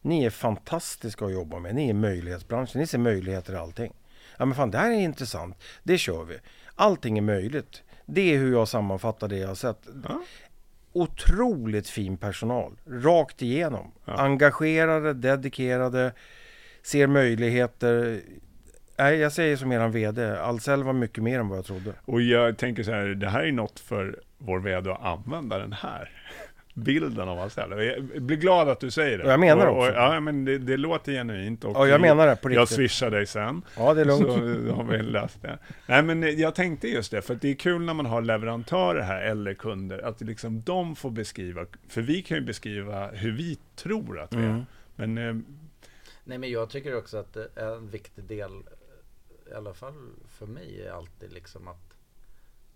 Ni 0.00 0.24
är 0.24 0.30
fantastiska 0.30 1.24
att 1.24 1.32
jobba 1.32 1.58
med. 1.58 1.74
Ni 1.74 1.84
är 1.84 1.90
i 1.90 1.92
möjlighetsbranschen. 1.92 2.80
Ni 2.80 2.86
ser 2.86 2.98
möjligheter 2.98 3.52
i 3.52 3.56
allting. 3.56 3.92
Ja 4.36 4.44
men 4.44 4.54
fan, 4.54 4.70
det 4.70 4.78
här 4.78 4.90
är 4.90 5.00
intressant. 5.00 5.56
Det 5.82 5.98
kör 5.98 6.24
vi. 6.24 6.38
Allting 6.74 7.18
är 7.18 7.22
möjligt. 7.22 7.82
Det 8.06 8.34
är 8.34 8.38
hur 8.38 8.52
jag 8.52 8.68
sammanfattar 8.68 9.28
det 9.28 9.36
jag 9.36 9.48
har 9.48 9.54
sett. 9.54 9.86
Ja. 10.08 10.22
Otroligt 10.92 11.88
fin 11.88 12.16
personal. 12.16 12.72
Rakt 12.86 13.42
igenom. 13.42 13.92
Ja. 14.04 14.12
Engagerade, 14.12 15.12
dedikerade, 15.12 16.12
ser 16.82 17.06
möjligheter. 17.06 18.20
Nej, 18.98 19.18
jag 19.18 19.32
säger 19.32 19.56
som 19.56 19.72
eran 19.72 19.92
VD. 19.92 20.38
Ahlsell 20.38 20.82
var 20.82 20.92
mycket 20.92 21.24
mer 21.24 21.40
än 21.40 21.48
vad 21.48 21.58
jag 21.58 21.64
trodde. 21.64 21.92
Och 22.04 22.22
jag 22.22 22.58
tänker 22.58 22.82
så 22.82 22.92
här, 22.92 23.06
det 23.06 23.28
här 23.28 23.42
är 23.42 23.52
något 23.52 23.80
för 23.80 24.20
vår 24.38 24.58
VD 24.58 24.90
att 24.90 25.02
använda 25.04 25.58
den 25.58 25.72
här 25.72 26.10
bilden 26.74 27.28
av 27.28 27.38
Ahlsell. 27.38 27.72
Och 27.72 27.84
Jag 27.84 28.22
blir 28.22 28.36
glad 28.36 28.68
att 28.68 28.80
du 28.80 28.90
säger 28.90 29.18
det. 29.18 29.24
Och 29.24 29.30
jag 29.30 29.40
menar 29.40 29.66
och, 29.66 29.76
och, 29.76 29.82
också. 29.82 29.92
Ja, 29.94 30.20
men 30.20 30.44
det, 30.44 30.58
det 30.58 30.76
låter 30.76 31.12
genuint. 31.12 31.64
Och 31.64 31.70
Ja, 31.76 31.86
jag 31.86 32.00
menar 32.00 32.26
det 32.26 32.36
på 32.36 32.50
Jag 32.52 32.60
riktigt. 32.62 32.76
swishar 32.76 33.10
dig 33.10 33.26
sen. 33.26 33.62
Ja, 33.76 33.94
det 33.94 34.00
är 34.00 34.04
lugnt. 34.04 34.32
Så 34.68 34.74
har 34.74 34.84
vi 34.84 35.02
löst 35.02 35.42
det. 35.42 35.58
Nej, 35.86 36.02
men 36.02 36.38
jag 36.38 36.54
tänkte 36.54 36.88
just 36.88 37.10
det, 37.10 37.22
för 37.22 37.34
att 37.34 37.40
det 37.40 37.48
är 37.48 37.54
kul 37.54 37.82
när 37.82 37.94
man 37.94 38.06
har 38.06 38.22
leverantörer 38.22 39.00
här, 39.02 39.22
eller 39.22 39.54
kunder, 39.54 39.98
att 39.98 40.20
liksom 40.20 40.62
de 40.62 40.96
får 40.96 41.10
beskriva, 41.10 41.66
för 41.88 42.02
vi 42.02 42.22
kan 42.22 42.36
ju 42.36 42.44
beskriva 42.44 43.06
hur 43.10 43.32
vi 43.32 43.58
tror 43.76 44.20
att 44.20 44.34
vi 44.34 44.44
är. 44.44 44.44
Mm. 44.44 44.64
Men 44.96 45.18
eh, 45.18 45.34
Nej 46.24 46.38
men 46.38 46.50
jag 46.50 46.70
tycker 46.70 46.96
också 46.96 47.16
att 47.16 47.32
det 47.34 47.48
en 47.56 47.90
viktig 47.90 48.24
del, 48.24 48.50
i 49.50 49.54
alla 49.54 49.74
fall 49.74 50.10
för 50.38 50.46
mig, 50.46 50.82
är 50.86 50.92
alltid 50.92 51.32
liksom 51.32 51.68
att 51.68 51.96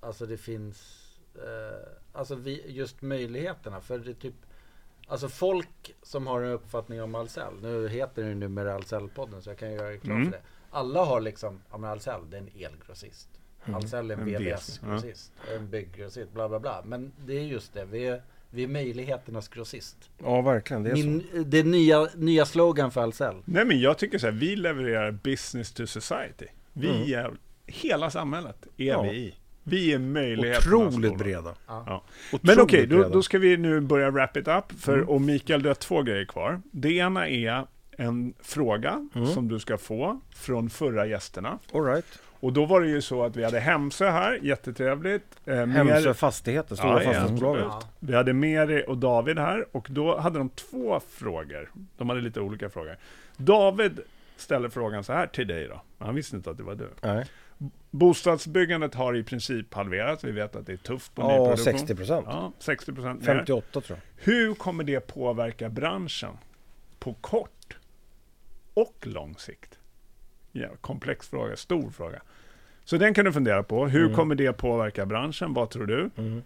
Alltså 0.01 0.26
det 0.26 0.36
finns 0.36 1.06
eh, 1.43 1.89
Alltså 2.12 2.34
vi, 2.34 2.62
just 2.66 3.03
möjligheterna 3.03 3.80
för 3.80 3.99
det 3.99 4.11
är 4.11 4.14
typ 4.14 4.34
Alltså 5.09 5.28
folk 5.28 5.95
som 6.03 6.26
har 6.26 6.41
en 6.43 6.53
uppfattning 6.53 7.03
om 7.03 7.14
Ahlsell, 7.14 7.55
nu 7.62 7.89
heter 7.89 8.22
den 8.22 8.28
ju 8.30 8.34
numera 8.34 8.78
Ahlsell-podden 8.78 9.41
så 9.41 9.51
jag 9.51 9.59
kan 9.59 9.72
göra 9.72 9.91
reklam 9.91 10.16
Mm. 10.16 10.24
för 10.30 10.39
det. 10.39 10.43
Alla 10.70 11.05
har 11.05 11.20
liksom, 11.20 11.61
ja 11.70 11.78
men 11.78 11.91
Ahlsell 11.91 12.30
det 12.30 12.37
är 12.37 12.41
en 12.41 12.51
elgrossist. 12.64 13.28
Ahlsell 13.64 14.11
är 14.11 14.14
en 14.14 14.20
En 14.20 14.26
VVS, 14.26 14.80
VVS-grossist, 14.82 15.32
en 15.57 15.70
bygggrossist, 15.70 16.32
bla 16.32 16.49
bla 16.49 16.61
bla. 16.61 16.82
Men 16.84 17.12
det 17.26 17.32
är 17.39 17.43
just 17.43 17.72
det, 17.74 17.84
vi 17.84 18.07
är, 18.07 18.22
vi 18.51 18.62
är 18.64 18.68
möjligheternas 18.68 19.49
grossist. 19.49 20.11
Ja, 20.22 20.41
verkligen. 20.43 20.82
Det 20.82 20.91
är 20.91 20.97
så. 20.97 21.07
Min, 21.07 21.24
det 21.47 21.59
är 21.59 21.64
nya, 21.64 22.09
nya 22.14 22.47
slogan 22.47 22.91
för 22.91 23.01
Ahlsell. 23.01 23.43
nej, 23.45 23.64
men 23.64 23.80
jag 23.80 23.99
tycker 23.99 24.18
så 24.18 24.26
här, 24.26 24.32
vi 24.32 24.57
levererar 24.57 25.11
business 25.12 25.72
to 25.72 25.87
society. 25.87 26.47
Vi 26.72 27.14
är, 27.14 27.34
hela 27.66 28.11
samhället 28.11 28.66
är 28.76 28.84
Ja. 28.84 29.03
vi 29.03 29.09
i. 29.16 29.34
Vi 29.69 29.93
är 29.93 29.99
möjligheternas 29.99 30.67
Otroligt 30.95 31.19
breda. 31.19 31.55
Ja. 31.67 31.85
Ja. 31.87 32.03
Otroligt 32.33 32.43
Men 32.57 32.61
okej, 32.64 32.87
då, 32.87 32.97
breda. 32.97 33.09
då 33.09 33.23
ska 33.23 33.39
vi 33.39 33.57
nu 33.57 33.81
börja 33.81 34.11
wrap 34.11 34.37
it 34.37 34.49
up. 34.49 34.73
För, 34.81 34.95
Mm. 34.95 35.09
Och 35.09 35.21
Mikael, 35.21 35.62
du 35.62 35.69
har 35.69 35.75
två 35.75 36.03
grejer 36.03 36.25
kvar. 36.25 36.61
Det 36.71 36.93
ena 36.93 37.29
är 37.29 37.64
en 37.99 38.35
fråga 38.43 39.09
Mm. 39.14 39.27
som 39.27 39.49
du 39.49 39.59
ska 39.59 39.79
få 39.79 40.21
från 40.35 40.71
förra 40.71 41.07
gästerna. 41.07 41.59
All 41.73 41.85
right. 41.85 42.05
Och 42.41 42.53
då 42.53 42.67
var 42.67 42.81
det 42.81 42.89
ju 42.89 43.01
så 43.03 43.25
att 43.25 43.37
vi 43.37 43.45
hade 43.45 43.61
Hemsö 43.61 44.11
här, 44.11 44.39
jättetrevligt. 44.43 45.25
Eh, 45.45 45.55
Hemsö 45.55 45.85
Mer- 45.85 46.12
Fastigheter, 46.12 46.77
Stora 46.77 46.91
Ja, 46.91 47.03
ja, 47.03 47.12
fastighetsbolaget. 47.12 47.64
absolut. 47.67 47.87
Vi 48.01 48.14
hade 48.14 48.33
Meri 48.33 48.85
och 48.89 48.99
David 48.99 49.39
här 49.39 49.67
och 49.73 49.87
då 49.91 50.19
hade 50.19 50.39
de 50.39 50.49
två 50.49 51.01
frågor. 51.11 51.71
De 51.97 52.09
hade 52.09 52.21
lite 52.21 52.41
olika 52.41 52.69
frågor. 52.71 52.97
David 53.37 54.01
ställer 54.37 54.69
frågan 54.69 55.05
så 55.05 55.12
här 55.12 55.27
till 55.27 55.47
dig 55.47 55.69
då. 55.69 55.83
Han 55.99 56.14
visste 56.14 56.37
inte 56.37 56.51
att 56.51 56.57
det 56.57 56.62
var 56.62 56.75
du. 56.75 56.89
Nej. 57.03 57.27
Bostadsbyggandet 57.91 58.95
har 58.95 59.17
i 59.17 59.23
princip 59.23 59.75
halverats. 59.75 60.25
Vi 60.25 60.33
vet 60.33 60.57
att 60.57 60.67
det 60.67 60.73
är 60.73 60.77
tufft 60.77 61.15
på 61.15 61.23
Ja, 61.23 61.29
nyproduktion. 61.29 61.65
60 61.79 61.95
procent. 61.95 62.27
Ja, 62.29 62.53
60 62.59 62.93
procent 62.93 63.21
ner. 63.21 63.27
58 63.27 63.81
tror 63.81 63.99
jag. 64.17 64.25
Hur 64.33 64.55
kommer 64.55 64.85
det 64.85 65.01
påverka 65.01 65.69
branschen 65.69 66.37
på 66.99 67.13
kort 67.15 67.77
och 68.75 68.97
lång 69.07 69.35
sikt? 69.37 69.79
Ja, 70.53 70.69
komplex 70.81 71.29
fråga, 71.29 71.57
stor 71.57 71.91
fråga. 71.91 72.23
Så 72.85 72.97
den 72.97 73.15
kan 73.15 73.25
du 73.25 73.33
fundera 73.33 73.63
på. 73.63 73.87
Hur 73.87 74.05
Mm. 74.05 74.15
kommer 74.17 74.35
det 74.35 74.53
påverka 74.53 75.07
branschen? 75.07 75.55
Vad 75.55 75.71
tror 75.71 75.87
du? 75.87 76.11
Mm. 76.17 76.43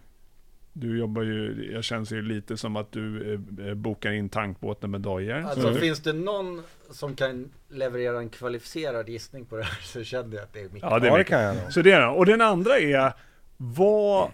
Du 0.73 0.99
jobbar 0.99 1.21
ju, 1.21 1.69
jag 1.73 1.83
känns 1.83 2.11
ju 2.11 2.21
lite 2.21 2.57
som 2.57 2.75
att 2.75 2.91
du 2.91 3.33
eh, 3.67 3.73
bokar 3.73 4.11
in 4.11 4.29
tankbåten 4.29 4.91
med 4.91 5.01
dojor. 5.01 5.35
Alltså 5.37 5.73
Så- 5.73 5.79
finns 5.79 5.99
det 5.99 6.13
någon 6.13 6.63
som 6.91 7.15
kan 7.15 7.51
leverera 7.69 8.17
en 8.19 8.29
kvalificerad 8.29 9.09
gissning 9.09 9.45
på 9.45 9.55
det 9.57 9.63
här 9.63 9.79
så 9.83 10.03
känner 10.03 10.35
jag 10.35 10.43
att 10.43 10.53
det 10.53 10.59
är 10.61 10.69
Micke. 10.69 10.83
Ja, 10.83 10.99
det 10.99 11.07
är 11.07 11.11
det 11.11 11.17
mycket. 11.17 11.29
kan 11.29 11.41
jag 11.41 11.55
nog. 11.55 11.73
Så 11.73 11.81
det 11.81 11.91
är. 11.91 12.09
Och 12.09 12.25
den 12.25 12.41
andra 12.41 12.77
är, 12.79 13.13
vad, 13.57 14.29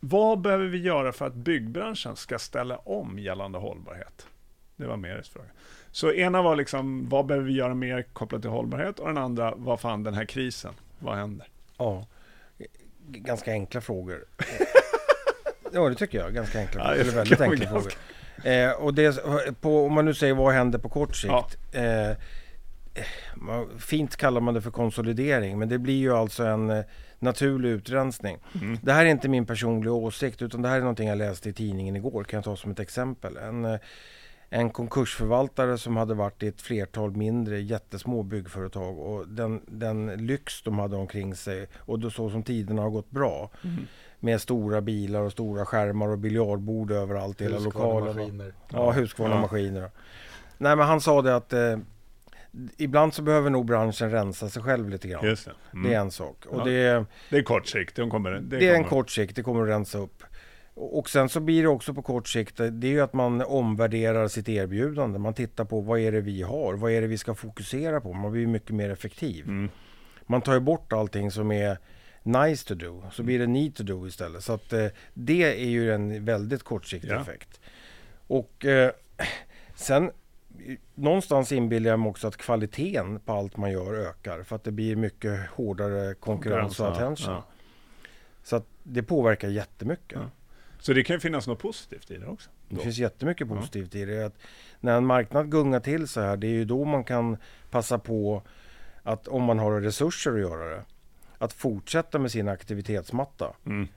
vad 0.00 0.40
behöver 0.40 0.66
vi 0.66 0.78
göra 0.78 1.12
för 1.12 1.26
att 1.26 1.34
byggbranschen 1.34 2.16
ska 2.16 2.38
ställa 2.38 2.76
om 2.76 3.18
gällande 3.18 3.58
hållbarhet? 3.58 4.26
Det 4.76 4.86
var 4.86 4.96
Meris 4.96 5.28
fråga. 5.28 5.48
Så 5.90 6.12
ena 6.12 6.42
var 6.42 6.56
liksom, 6.56 7.08
vad 7.08 7.26
behöver 7.26 7.46
vi 7.46 7.52
göra 7.52 7.74
mer 7.74 8.02
kopplat 8.12 8.40
till 8.42 8.50
hållbarhet? 8.50 8.98
Och 8.98 9.06
den 9.08 9.18
andra, 9.18 9.54
vad 9.56 9.80
fan 9.80 10.02
den 10.02 10.14
här 10.14 10.24
krisen, 10.24 10.74
vad 10.98 11.16
händer? 11.16 11.46
Ja. 11.78 12.06
G- 12.58 12.66
Ganska 13.06 13.52
enkla 13.52 13.80
frågor. 13.80 14.24
ja, 15.74 15.88
det 15.88 15.94
tycker 15.94 16.18
jag. 16.18 16.34
Ganska 16.34 16.58
enkla 16.60 16.80
Ja, 16.80 16.84
frågor. 16.86 16.98
jag 16.98 17.06
Eller 17.06 17.16
väldigt 17.16 17.40
enkla 17.40 17.68
frågor. 17.68 17.92
Eh, 18.44 18.70
och 18.70 18.94
det, 18.94 19.24
på, 19.60 19.86
om 19.86 19.92
man 19.92 20.04
nu 20.04 20.14
säger 20.14 20.34
vad 20.34 20.54
händer 20.54 20.78
på 20.78 20.88
kort 20.88 21.16
sikt. 21.16 21.32
Ja. 21.72 21.80
Eh, 21.80 22.16
man- 23.36 23.78
fint 23.78 24.16
kallar 24.16 24.40
man 24.40 24.54
det 24.54 24.60
för 24.62 24.70
konsolidering, 24.70 25.58
men 25.58 25.68
det 25.68 25.78
blir 25.78 25.98
ju 25.98 26.12
alltså 26.16 26.44
en 26.44 26.70
eh, 26.70 26.84
naturlig 27.18 27.68
utrensning. 27.70 28.38
Mm. 28.62 28.78
Det 28.82 28.92
här 28.92 29.04
är 29.04 29.08
inte 29.10 29.28
min 29.28 29.46
personliga 29.46 29.92
åsikt, 29.92 30.42
utan 30.42 30.62
det 30.62 30.68
här 30.68 30.76
är 30.76 30.80
någonting 30.80 31.08
jag 31.08 31.18
läste 31.18 31.48
i 31.48 31.52
tidningen 31.52 31.96
igår, 31.96 32.24
kan 32.24 32.36
jag 32.38 32.44
ta 32.44 32.56
som 32.56 32.70
ett 32.70 32.80
exempel. 32.80 33.36
En, 33.36 33.64
eh, 33.64 33.78
en 34.50 34.70
konkursförvaltare 34.70 35.78
som 35.78 35.96
hade 35.96 36.14
varit 36.14 36.42
i 36.42 36.46
ett 36.48 36.60
flertal 36.62 37.10
mindre 37.16 37.60
jättesmå 37.60 38.22
byggföretag 38.22 38.98
och 38.98 39.28
den, 39.28 39.60
den 39.66 40.06
lyx 40.26 40.62
de 40.62 40.78
hade 40.78 40.96
omkring 40.96 41.34
sig 41.34 41.66
och 41.78 41.98
då 41.98 42.10
så 42.10 42.30
som 42.30 42.42
tiderna 42.42 42.82
har 42.82 42.90
gått 42.90 43.10
bra 43.10 43.50
Mm. 43.64 43.86
Med 44.24 44.40
stora 44.40 44.80
bilar 44.80 45.20
och 45.20 45.32
stora 45.32 45.66
skärmar 45.66 46.08
och 46.08 46.18
biljardbord 46.18 46.90
överallt 46.90 47.40
i 47.40 47.44
hela 47.44 47.58
lokalen. 47.58 48.52
Ja, 48.68 48.90
Husqvarna 48.90 49.34
Ja. 49.34 49.40
maskiner. 49.40 49.90
Nej, 50.58 50.76
men 50.76 50.86
han 50.86 51.00
sa 51.00 51.22
det 51.22 51.36
att 51.36 51.52
eh, 51.52 51.78
ibland 52.76 53.14
så 53.14 53.22
behöver 53.22 53.50
nog 53.50 53.66
branschen 53.66 54.10
rensa 54.10 54.48
sig 54.48 54.62
själv 54.62 54.88
lite 54.88 55.08
grann. 55.08 55.24
Just 55.24 55.44
det. 55.44 55.52
Mm. 55.72 55.90
Det 55.90 55.96
är 55.96 56.00
en 56.00 56.10
sak. 56.10 56.46
Och 56.46 56.60
Ja. 56.60 56.64
det, 56.64 57.04
Det 57.30 57.38
är 57.38 57.42
kort 57.42 57.66
sikt, 57.66 57.96
de 57.96 58.10
kommer, 58.10 58.30
det, 58.30 58.40
det 58.58 58.68
är 58.68 58.74
en 58.74 58.76
kommer. 58.84 58.88
kort 58.90 59.10
sikt, 59.10 59.36
det 59.36 59.42
kommer 59.42 59.62
att 59.62 59.68
rensa 59.68 59.98
upp. 59.98 60.22
Och 60.74 60.98
och 60.98 61.10
sen 61.10 61.28
så 61.28 61.40
blir 61.40 61.62
det 61.62 61.68
också 61.68 61.94
på 61.94 62.02
kort 62.02 62.28
sikt, 62.28 62.56
det 62.56 62.86
är 62.86 62.90
ju 62.92 63.00
att 63.00 63.12
man 63.12 63.42
omvärderar 63.42 64.28
sitt 64.28 64.48
erbjudande. 64.48 65.18
Man 65.18 65.34
tittar 65.34 65.64
på 65.64 65.80
vad 65.80 65.98
är 66.00 66.12
det 66.12 66.20
vi 66.20 66.42
har, 66.42 66.74
vad 66.74 66.92
är 66.92 67.00
det 67.00 67.06
vi 67.06 67.18
ska 67.18 67.34
fokusera 67.34 68.00
på. 68.00 68.12
Man 68.12 68.32
blir 68.32 68.46
mycket 68.46 68.70
mer 68.74 68.90
effektiv. 68.90 69.44
Mm. 69.44 69.68
Man 70.26 70.40
tar 70.42 70.54
ju 70.54 70.60
bort 70.60 70.92
allting 70.92 71.30
som 71.30 71.52
är 71.52 71.78
nice 72.24 72.68
to 72.68 72.74
do, 72.74 73.02
så 73.12 73.22
blir 73.22 73.38
det 73.38 73.46
need 73.46 73.74
to 73.74 73.82
do 73.82 74.06
istället. 74.06 74.44
Så 74.44 74.52
att 74.52 74.72
eh, 74.72 74.86
det 75.14 75.42
är 75.62 75.68
ju 75.68 75.92
en 75.92 76.24
väldigt 76.24 76.62
kortsiktig 76.62 77.10
Ja. 77.10 77.20
effekt. 77.20 77.60
Och 78.26 78.64
eh, 78.64 78.90
sen 79.74 80.10
någonstans 80.94 81.52
inbillar 81.52 81.90
jag 81.90 81.98
mig 82.00 82.08
också 82.10 82.28
att 82.28 82.36
kvaliteten 82.36 83.20
på 83.20 83.32
allt 83.32 83.56
man 83.56 83.72
gör 83.72 83.94
ökar. 83.94 84.42
För 84.42 84.56
att 84.56 84.64
det 84.64 84.72
blir 84.72 84.96
mycket 84.96 85.50
hårdare 85.50 86.14
konkurrens 86.14 86.80
och 86.80 86.86
ja, 86.86 86.90
attention. 86.92 87.34
ja. 87.34 87.44
Så 88.42 88.56
att 88.56 88.66
det 88.82 89.02
påverkar 89.02 89.48
jättemycket. 89.48 90.18
Ja. 90.22 90.30
Så 90.78 90.92
det 90.92 91.04
kan 91.04 91.20
finnas 91.20 91.46
något 91.46 91.58
positivt 91.58 92.10
i 92.10 92.18
det 92.18 92.26
också. 92.26 92.50
Det 92.68 92.76
Då. 92.76 92.82
finns 92.82 92.98
jättemycket 92.98 93.46
Ja. 93.50 93.56
positivt 93.56 93.94
i 93.94 94.04
det. 94.04 94.26
Att 94.26 94.38
när 94.80 94.96
en 94.96 95.06
marknad 95.06 95.50
gungar 95.50 95.80
till 95.80 96.08
så 96.08 96.20
här, 96.20 96.36
det 96.36 96.46
är 96.46 96.50
ju 96.50 96.64
då 96.64 96.84
man 96.84 97.04
kan 97.04 97.36
passa 97.70 97.98
på 97.98 98.42
att 99.02 99.28
om 99.28 99.42
man 99.42 99.58
har 99.58 99.80
resurser 99.80 100.32
att 100.34 100.40
göra 100.40 100.70
det, 100.76 100.82
att 101.44 101.52
fortsätta 101.52 102.18
med 102.18 102.30
sin 102.30 102.48
aktivitetsmatta. 102.48 103.52
Mm. 103.66 103.88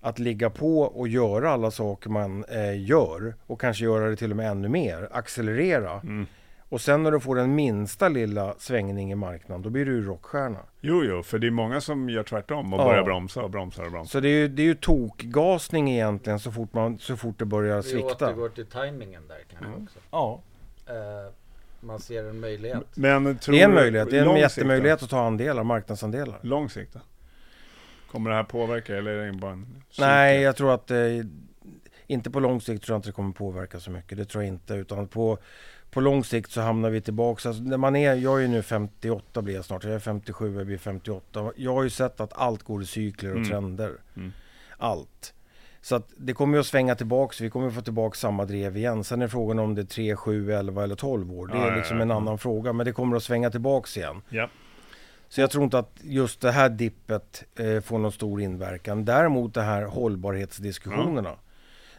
Att 0.00 0.18
ligga 0.18 0.50
på 0.50 0.80
och 0.80 1.08
göra 1.08 1.50
alla 1.50 1.70
saker 1.70 2.10
man 2.10 2.44
eh, 2.44 2.80
gör 2.86 3.34
och 3.46 3.60
kanske 3.60 3.84
göra 3.84 4.08
det 4.10 4.16
till 4.16 4.30
och 4.30 4.36
med 4.36 4.50
ännu 4.50 4.68
mer, 4.68 5.08
accelerera. 5.12 5.92
Mm. 6.00 6.26
Och 6.68 6.80
sen 6.80 7.02
när 7.02 7.10
du 7.10 7.20
får 7.20 7.36
den 7.36 7.54
minsta 7.54 8.08
lilla 8.08 8.54
svängning 8.58 9.12
i 9.12 9.14
marknaden, 9.14 9.62
då 9.62 9.70
blir 9.70 9.84
du 9.84 9.92
ju 9.92 10.06
rockstjärna. 10.06 10.58
Jo, 10.80 11.04
jo, 11.04 11.22
för 11.22 11.38
det 11.38 11.46
är 11.46 11.50
många 11.50 11.80
som 11.80 12.08
gör 12.10 12.22
tvärtom 12.22 12.72
och 12.74 12.80
Ja. 12.80 12.84
börjar 12.84 13.04
bromsa 13.04 13.42
och 13.42 13.50
bromsar 13.50 13.84
och 13.84 13.90
bromsar. 13.90 14.10
Så 14.10 14.20
det 14.20 14.28
är 14.28 14.38
ju, 14.38 14.48
det 14.48 14.62
är 14.62 14.66
ju 14.66 14.74
tokgasning 14.74 15.90
egentligen 15.90 16.38
så 16.40 16.52
fort, 16.52 16.72
man, 16.74 16.98
så 16.98 17.16
fort 17.16 17.38
det 17.38 17.44
börjar 17.44 17.76
Vi 17.76 17.82
svikta. 17.82 18.06
återgår 18.26 18.48
till 18.48 18.66
tajmingen 18.66 19.22
där 19.28 19.38
kanske 19.50 19.66
Mm. 19.68 19.82
också. 19.82 19.98
Ja, 20.10 20.40
Eh, 20.88 21.32
man 21.86 21.98
ser 21.98 22.24
en 22.24 22.40
möjlighet. 22.40 22.84
Men 22.94 23.38
tror 23.38 23.54
det 23.54 23.60
är 23.60 23.64
en 23.64 23.74
möjlighet. 23.74 24.10
Det 24.10 24.18
är 24.18 24.26
en 24.26 24.36
jättemöjlighet 24.36 25.02
att 25.02 25.10
ta 25.10 25.26
andelar, 25.26 25.64
marknadsandelar. 25.64 26.38
Lång 26.42 26.70
sikt 26.70 26.92
då? 26.92 27.00
Kommer 28.10 28.30
det 28.30 28.36
här 28.36 28.44
påverka 28.44 28.96
eller 28.96 29.10
är 29.10 29.26
det 29.26 29.32
bara 29.32 29.52
en 29.52 29.82
Nej, 29.98 30.40
jag 30.40 30.56
tror 30.56 30.74
att 30.74 30.90
eh, 30.90 30.98
inte 32.06 32.30
på 32.30 32.40
lång 32.40 32.60
sikt 32.60 32.84
tror 32.84 32.94
jag 32.94 32.98
inte 32.98 33.08
det 33.08 33.12
kommer 33.12 33.32
påverka 33.32 33.80
så 33.80 33.90
mycket. 33.90 34.18
Det 34.18 34.24
tror 34.24 34.44
jag 34.44 34.48
inte. 34.48 34.74
Utan 34.74 35.08
på, 35.08 35.38
på 35.90 36.00
lång 36.00 36.24
sikt 36.24 36.50
så 36.50 36.60
hamnar 36.60 36.90
vi 36.90 37.00
tillbaka. 37.00 37.48
Alltså, 37.48 37.62
när 37.62 37.76
man 37.76 37.96
är, 37.96 38.14
jag 38.14 38.36
är 38.36 38.40
ju 38.42 38.48
nu 38.48 38.62
58 38.62 39.42
blir 39.42 39.54
jag 39.54 39.64
snart. 39.64 39.84
Jag 39.84 39.92
är 39.92 39.98
57, 39.98 40.56
jag 40.56 40.66
blir 40.66 40.78
58. 40.78 41.52
Jag 41.56 41.74
har 41.74 41.82
ju 41.82 41.90
sett 41.90 42.20
att 42.20 42.32
allt 42.32 42.62
går 42.62 42.82
i 42.82 42.86
cykler 42.86 43.30
och 43.30 43.36
Mm. 43.36 43.48
trender. 43.48 43.92
Mm. 44.16 44.32
Allt. 44.78 45.32
Så 45.86 45.96
att 45.96 46.08
det 46.16 46.32
kommer 46.32 46.56
ju 46.56 46.60
att 46.60 46.66
svänga 46.66 46.94
tillbaks. 46.94 47.40
Vi 47.40 47.50
kommer 47.50 47.68
att 47.68 47.74
få 47.74 47.80
tillbaka 47.80 48.14
samma 48.16 48.44
drev 48.44 48.76
igen. 48.76 49.04
Sen 49.04 49.22
är 49.22 49.28
frågan 49.28 49.58
om 49.58 49.74
det 49.74 49.82
är 49.82 49.86
3, 49.86 50.16
7, 50.16 50.52
11 50.52 50.84
eller 50.84 50.94
12 50.94 51.32
år. 51.32 51.46
Det 51.46 51.56
Ja, 51.56 51.70
är 51.70 51.76
liksom 51.76 51.96
ja. 51.96 52.02
en 52.02 52.10
annan 52.10 52.38
fråga. 52.38 52.72
Men 52.72 52.86
det 52.86 52.92
kommer 52.92 53.16
att 53.16 53.22
svänga 53.22 53.50
tillbaks 53.50 53.96
igen. 53.96 54.22
Så 55.28 55.40
jag 55.40 55.50
tror 55.50 55.64
inte 55.64 55.78
att 55.78 55.98
just 56.02 56.40
det 56.40 56.50
här 56.50 56.68
dippet 56.68 57.44
eh, 57.58 57.80
får 57.80 57.98
någon 57.98 58.12
stor 58.12 58.40
inverkan. 58.40 59.04
Däremot 59.04 59.54
det 59.54 59.62
här 59.62 59.82
hållbarhetsdiskussionerna. 59.82 61.32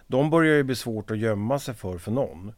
De 0.08 0.30
börjar 0.30 0.56
ju 0.56 0.64
bli 0.64 0.76
svårt 0.76 1.12
att 1.12 1.18
gömma 1.18 1.60
sig 1.60 1.74
för 1.74 1.98
för 1.98 2.12
någon. 2.12 2.54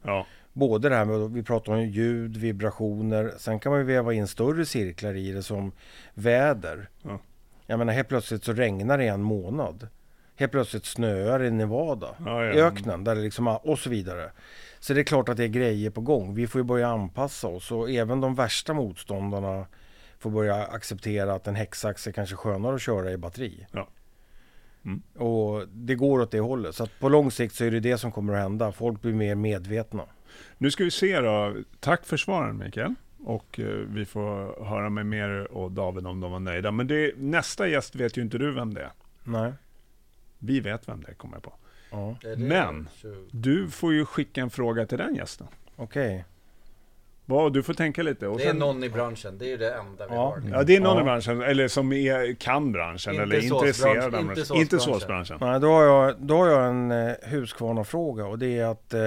Både 0.54 0.90
det 0.90 0.96
här 0.96 1.06
med, 1.06 1.32
vi 1.32 1.44
pratar 1.44 1.74
om 1.74 1.82
ljud, 1.86 2.38
vibrationer. 2.38 3.34
Sen 3.38 3.60
kan 3.60 3.72
man 3.72 3.80
ju 3.80 3.86
väva 3.86 4.14
in 4.14 4.28
större 4.28 4.66
cirklar 4.66 5.14
i 5.16 5.32
det 5.32 5.44
som 5.44 5.72
väder. 6.14 6.90
Ja. 7.02 7.20
Jag 7.66 7.80
menar 7.80 7.94
helt 7.94 8.08
plötsligt 8.08 8.44
så 8.44 8.54
regnar 8.54 8.98
det 8.98 9.04
i 9.04 9.08
en 9.08 9.24
månad. 9.24 9.88
Helt 10.40 10.52
plötsligt 10.52 10.86
snöar 10.86 11.44
i 11.44 11.52
Nevada. 11.52 12.16
Ja, 12.26 12.46
ja. 12.46 12.54
I 12.54 12.62
öknen 12.62 13.04
där 13.04 13.16
det 13.16 13.22
liksom, 13.22 13.48
och 13.48 13.80
så 13.80 13.90
vidare. 13.90 14.32
Så 14.80 14.94
det 14.94 15.00
är 15.00 15.04
klart 15.04 15.30
att 15.30 15.38
det 15.38 15.44
är 15.44 15.48
grejer 15.48 15.90
på 15.90 16.02
gång. 16.02 16.36
Vi 16.36 16.48
får 16.48 16.60
ju 16.60 16.66
börja 16.66 16.88
anpassa 16.88 17.48
oss 17.48 17.72
och 17.72 17.92
även 17.92 18.22
de 18.22 18.36
värsta 18.36 18.74
motståndarna 18.74 19.66
får 20.20 20.30
börja 20.30 20.56
acceptera 20.56 21.34
att 21.34 21.48
en 21.48 21.56
häcksax 21.56 22.08
är 22.08 22.12
kanske 22.12 22.36
skönare 22.36 22.76
att 22.76 22.82
köra 22.82 23.12
i 23.12 23.18
batteri. 23.18 23.68
Ja. 23.72 23.88
Mm. 24.86 25.02
Och 25.16 25.68
det 25.68 25.96
går 25.96 26.20
åt 26.20 26.32
det 26.32 26.40
hållet. 26.40 26.76
Så 26.76 26.88
på 27.00 27.10
lång 27.10 27.32
sikt 27.32 27.56
så 27.56 27.64
är 27.66 27.72
det 27.72 27.80
det 27.80 27.98
som 27.98 28.12
kommer 28.12 28.34
att 28.34 28.40
hända. 28.40 28.72
Folk 28.72 29.02
blir 29.02 29.14
mer 29.14 29.36
medvetna. 29.36 30.04
Nu 30.58 30.72
ska 30.72 30.84
vi 30.84 30.92
se 30.92 31.20
då. 31.20 31.56
Tack 31.80 32.06
för 32.06 32.18
svaren 32.18 32.58
Mikael. 32.58 32.96
Och 33.24 33.60
eh, 33.60 33.66
vi 33.66 34.06
får 34.06 34.66
höra 34.66 34.90
med 34.90 35.06
mer 35.06 35.52
och 35.52 35.72
David 35.72 36.08
om 36.08 36.20
de 36.20 36.32
var 36.32 36.40
nöjda. 36.40 36.72
Men 36.72 36.88
det, 36.88 37.14
nästa 37.18 37.68
gäst 37.68 37.96
vet 37.96 38.18
ju 38.18 38.22
inte 38.22 38.38
du 38.38 38.52
vem 38.52 38.74
det 38.74 38.82
är. 38.82 38.92
Nej. 39.24 39.54
Vi 40.40 40.60
vet 40.60 40.88
vem 40.88 41.04
det 41.04 41.14
kommer 41.14 41.36
jag 41.36 41.44
på. 41.44 41.54
Ja, 41.92 42.16
Men- 42.38 42.90
20? 43.02 43.16
Du 43.32 43.70
får 43.70 43.94
ju 43.94 44.06
skicka 44.06 44.42
en 44.42 44.50
fråga 44.50 44.86
till 44.86 44.98
den 44.98 45.16
gästen. 45.16 45.48
okej. 45.76 46.26
Vad, 47.26 47.54
du 47.54 47.64
får 47.64 47.74
tänka 47.74 48.04
lite. 48.04 48.28
Och 48.28 48.38
Det 48.38 48.44
är 48.44 48.48
sen, 48.48 48.58
någon 48.58 48.84
i 48.84 48.90
branschen, 48.90 49.38
det 49.38 49.46
är 49.46 49.50
ju 49.50 49.58
det 49.58 49.74
enda 49.74 50.08
vi 50.08 50.14
Ja. 50.16 50.22
har. 50.30 50.42
ja, 50.52 50.64
det 50.64 50.76
är 50.76 50.80
någon 50.80 50.96
Ja. 50.96 51.02
i 51.02 51.04
branschen, 51.04 51.42
eller 51.42 51.68
som 51.68 51.92
är, 51.94 52.34
kan 52.34 52.72
branschen, 52.72 53.14
Inte 53.14 53.24
eller 53.24 53.44
intresserad 53.44 53.98
av 53.98 54.04
inte 54.06 54.10
branschen. 54.36 54.56
Inte 54.56 54.80
såsbranschen. 54.80 55.00
såsbranschen. 55.00 55.38
Nej, 55.42 55.60
då 55.60 55.68
har 55.72 55.84
jag, 55.84 56.16
då 56.20 56.38
har 56.38 56.48
jag 56.48 56.70
en 56.70 56.92
eh, 56.92 57.12
Husqvarna-fråga 57.24 58.26
och 58.26 58.40
det 58.40 58.58
är 58.60 58.66
att 58.66 58.94
eh, 58.94 59.02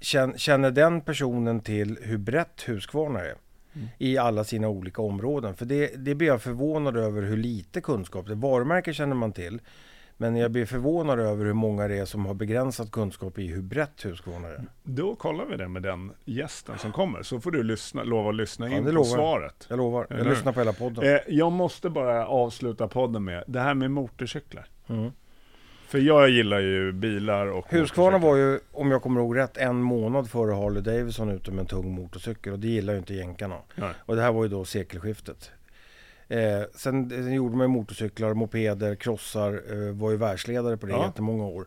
känn- 0.00 0.38
känner 0.38 0.70
den 0.70 1.00
personen 1.00 1.60
till 1.60 1.98
hur 2.02 2.18
brett 2.18 2.62
Husqvarna 2.68 3.20
är? 3.20 3.34
Mm. 3.74 3.88
I 3.98 4.18
alla 4.18 4.44
sina 4.44 4.68
olika 4.68 5.02
områden. 5.02 5.54
För 5.54 5.64
det, 5.66 5.86
det 5.96 6.14
blir 6.14 6.28
jag 6.28 6.42
förvånad 6.42 6.96
över 6.96 7.22
hur 7.22 7.36
lite 7.36 7.80
kunskap 7.80 8.26
det 8.26 8.32
är. 8.32 8.36
Varumärke 8.36 8.94
känner 8.94 9.14
man 9.14 9.32
till. 9.32 9.60
Men 10.18 10.36
jag 10.36 10.50
blir 10.50 10.66
förvånad 10.66 11.20
över 11.20 11.44
hur 11.44 11.52
många 11.52 11.88
det 11.88 11.98
är 11.98 12.04
som 12.04 12.26
har 12.26 12.34
begränsat 12.34 12.90
kunskap 12.90 13.38
i 13.38 13.46
hur 13.46 13.62
brett 13.62 14.04
Husqvarna 14.04 14.48
är. 14.48 14.64
Då 14.82 15.14
kollar 15.14 15.44
vi 15.44 15.56
det 15.56 15.68
med 15.68 15.82
den 15.82 16.12
gästen 16.24 16.78
som 16.78 16.92
kommer, 16.92 17.22
så 17.22 17.40
får 17.40 17.50
du 17.50 17.62
lyssna, 17.62 18.02
lova 18.04 18.28
att 18.28 18.34
lyssna 18.34 18.70
Ja, 18.70 18.76
in 18.76 18.84
på 18.84 18.90
lovar 18.90 19.04
svaret. 19.04 19.66
Jag 19.68 19.76
lovar, 19.76 20.06
Eller 20.10 20.18
jag 20.18 20.24
hur? 20.24 20.30
lyssnar 20.30 20.52
på 20.52 20.60
hela 20.60 20.72
podden. 20.72 21.04
Eh, 21.14 21.20
jag 21.28 21.52
måste 21.52 21.90
bara 21.90 22.26
avsluta 22.26 22.88
podden 22.88 23.24
med 23.24 23.44
det 23.46 23.60
här 23.60 23.74
med 23.74 23.90
motorcyklar. 23.90 24.66
Mm. 24.88 25.10
För 25.88 25.98
jag 25.98 26.28
gillar 26.30 26.58
ju 26.60 26.92
bilar 26.92 27.46
och 27.46 27.66
Husqvarna 27.72 28.18
var 28.18 28.36
ju, 28.36 28.60
om 28.72 28.90
jag 28.90 29.02
kommer 29.02 29.20
ihåg 29.20 29.36
rätt, 29.36 29.56
en 29.56 29.76
månad 29.82 30.30
före 30.30 30.54
Harley 30.54 30.82
Davidson 30.82 31.30
ute 31.30 31.50
med 31.50 31.60
en 31.60 31.66
tung 31.66 31.90
motorcykel 31.94 32.52
och 32.52 32.58
det 32.58 32.68
gillar 32.68 32.92
ju 32.92 32.98
inte 32.98 33.14
jänkarna. 33.14 33.56
Nej. 33.74 33.90
Och 33.98 34.16
det 34.16 34.22
här 34.22 34.32
var 34.32 34.42
ju 34.42 34.48
då 34.48 34.64
sekelskiftet. 34.64 35.50
Eh, 36.28 36.62
sen, 36.74 37.10
sen 37.10 37.32
gjorde 37.32 37.56
man 37.56 37.70
motorcyklar, 37.70 38.34
mopeder, 38.34 38.94
krossar, 38.94 39.52
eh, 39.72 39.92
var 39.94 40.10
ju 40.10 40.16
världsledare 40.16 40.76
på 40.76 40.86
det 40.86 40.92
Ja. 40.92 41.06
jättemånga 41.06 41.44
år. 41.44 41.66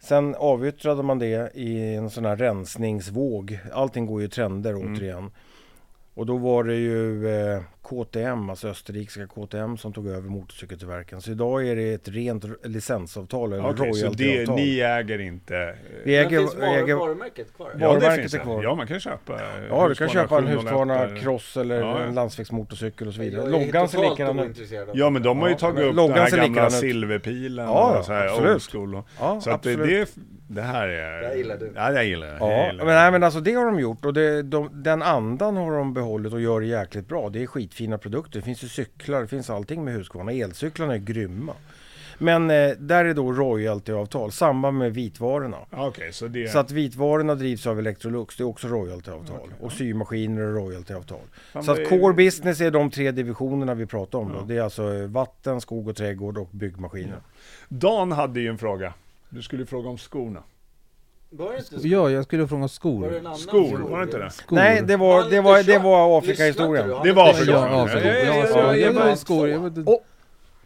Sen 0.00 0.34
avyttrade 0.34 1.02
man 1.02 1.18
det 1.18 1.50
i 1.54 1.94
en 1.94 2.10
sån 2.10 2.24
här 2.24 2.36
rensningsvåg. 2.36 3.58
Allting 3.72 4.06
går 4.06 4.20
ju 4.20 4.26
i 4.26 4.30
trender 4.30 4.70
Mm. 4.72 4.94
återigen. 4.94 5.30
Och 6.16 6.26
då 6.26 6.36
var 6.36 6.64
det 6.64 6.74
ju 6.74 7.28
eh, 7.28 7.60
KTM, 7.82 8.50
alltså 8.50 8.68
österrikiska 8.68 9.26
KTM 9.26 9.76
som 9.76 9.92
tog 9.92 10.08
över 10.08 10.28
motorcykeltillverkaren. 10.28 11.20
Så 11.22 11.30
idag 11.30 11.68
är 11.68 11.76
det 11.76 11.92
ett 11.94 12.08
rent 12.08 12.44
licensavtal 12.66 13.52
eller 13.52 13.70
Okej, 13.70 13.94
så 13.94 14.06
det, 14.08 14.24
royaltyavtal. 14.24 14.56
ni 14.56 14.80
äger 14.80 15.18
inte... 15.20 15.56
eh, 15.56 15.74
Vi 16.04 16.16
Men 16.16 16.26
äger, 16.26 16.38
finns 16.38 16.54
var, 16.54 16.62
äger, 16.66 16.94
varumärket 16.94 17.56
kvar? 17.56 17.70
Ja, 17.72 17.78
det 17.78 17.86
varumärket 17.86 18.20
finns 18.20 18.34
är 18.34 18.38
det. 18.38 18.44
kvar. 18.44 18.62
Ja, 18.62 18.74
man 18.74 18.86
kan 18.86 19.00
köpa 19.00 19.40
Ja, 19.70 19.88
du 19.88 19.94
kan 19.94 20.08
köpa 20.08 20.36
en 20.38 20.42
701 20.44 20.62
Husqvarna 20.64 20.98
eller- 21.04 21.16
Cross 21.16 21.56
eller 21.56 21.80
Ja, 21.80 21.98
ja. 22.00 22.04
en 22.04 22.14
landsvägsmotorcykel 22.14 23.08
och 23.08 23.14
så 23.14 23.20
vidare. 23.20 23.50
Loggan 23.50 23.88
ser 23.88 24.10
likadan 24.10 24.38
ut. 24.38 24.58
Ja, 24.94 25.10
men 25.10 25.22
de 25.22 25.38
har 25.38 25.48
ju 25.48 25.52
Ja, 25.54 25.58
tagit 25.58 25.74
men 25.94 25.98
upp 25.98 26.08
den 26.08 26.18
här 26.18 26.30
ser 26.30 26.36
gamla 26.36 26.70
silverpilen 26.70 27.66
Ja, 27.66 27.98
och 27.98 28.04
så 28.04 28.12
här 28.12 28.26
absolut. 28.28 28.94
Och, 28.94 29.04
Ja, 29.20 29.40
så 29.40 29.50
att 29.50 29.62
det, 29.62 29.70
absolut. 29.72 30.08
det, 30.14 30.22
det 30.46 30.62
här 30.62 30.88
är... 30.88 31.20
Det 31.20 31.26
här 31.26 31.34
gillar 31.34 31.56
du. 31.56 31.72
Ja, 31.74 31.90
det 31.90 32.04
gillar 32.04 32.26
jag. 32.26 32.36
Ja, 32.40 32.52
jag 32.52 32.66
gillar 32.72 32.84
men, 32.84 32.94
nej, 32.94 33.12
men 33.12 33.22
alltså 33.22 33.40
det 33.40 33.52
har 33.54 33.66
de 33.66 33.80
gjort 33.80 34.04
och 34.04 34.14
det, 34.14 34.42
de, 34.42 34.70
den 34.72 35.02
andan 35.02 35.56
har 35.56 35.72
de 35.78 35.94
behållit 35.94 36.32
och 36.32 36.40
gör 36.40 36.60
det 36.60 36.66
jäkligt 36.66 37.08
bra. 37.08 37.28
Det 37.28 37.42
är 37.42 37.46
skitfina 37.46 37.98
produkter. 37.98 38.38
Det 38.38 38.44
finns 38.44 38.64
ju 38.64 38.68
cyklar, 38.68 39.20
det 39.20 39.28
finns 39.28 39.50
allting 39.50 39.84
med 39.84 39.94
Husqvarna. 39.94 40.32
Elcyklarna 40.32 40.94
är 40.94 40.98
grymma. 40.98 41.52
Men 42.18 42.50
eh, 42.50 42.70
där 42.78 43.04
är 43.04 43.14
då 43.14 43.32
royaltyavtal, 43.32 44.32
samma 44.32 44.70
med 44.70 44.94
vitvarorna. 44.94 45.56
Ja, 45.70 45.86
Okej, 45.86 46.12
så 46.12 46.26
det... 46.28 46.48
Så 46.48 46.58
att 46.58 46.70
vitvarorna 46.70 47.34
drivs 47.34 47.66
av 47.66 47.78
Electrolux, 47.78 48.36
det 48.36 48.42
är 48.42 48.46
också 48.46 48.68
royaltyavtal. 48.68 49.48
Och 49.60 49.72
symaskiner 49.72 50.42
är 50.42 50.52
royaltyavtal. 50.52 51.18
Så 51.52 51.60
det 51.60 51.72
att 51.72 51.78
är- 51.78 51.84
core 51.84 52.14
business 52.14 52.60
är 52.60 52.70
de 52.70 52.90
tre 52.90 53.10
divisionerna 53.10 53.74
vi 53.74 53.86
pratar 53.86 54.18
om. 54.18 54.30
Ja. 54.34 54.40
Då. 54.40 54.46
Det 54.46 54.56
är 54.56 54.62
alltså 54.62 54.94
eh, 54.94 55.06
vatten, 55.06 55.60
skog 55.60 55.88
och 55.88 55.96
trädgård 55.96 56.38
och 56.38 56.48
byggmaskiner. 56.52 57.18
Dan 57.68 58.12
hade 58.12 58.40
ju 58.40 58.48
en 58.48 58.58
fråga. 58.58 58.92
Du 59.34 59.42
skulle 59.42 59.66
fråga 59.66 59.88
om 59.88 59.98
skorna. 59.98 60.42
Var 61.30 61.52
det 61.52 61.58
inte 61.58 61.88
Ja, 61.88 62.10
jag 62.10 62.24
skulle 62.24 62.48
fråga 62.48 62.60
Var 62.60 62.68
det 62.68 62.72
skor. 62.74 63.18
annan 63.18 63.36
Skor, 63.36 63.68
fråga? 63.76 63.84
var 63.90 63.98
det 63.98 64.04
inte 64.04 64.18
det? 64.18 64.30
skor. 64.30 64.56
Nej, 64.56 64.82
det 64.82 64.96
var, 64.96 65.30
det 65.30 65.40
var, 65.40 65.62
det 65.62 65.78
var 65.78 66.18
Afrika-historien. 66.18 66.88
Du? 66.88 67.00
Det 67.04 67.12
var 67.12 67.30
Afrika. 67.30 67.52
Ja, 67.52 67.86
klar. 67.86 68.00
ja, 68.00 68.00
Ja, 68.04 68.10
ja, 68.10 68.24
ja, 68.24 68.34
ja, 68.34 68.48
ja, 68.48 68.76
jag 68.76 68.94
ja, 68.94 69.00
var 69.00 69.08
ja. 69.08 69.16
skor. 69.16 69.48
Jag 69.48 69.60
vet, 69.70 69.88
Åh! 69.88 70.00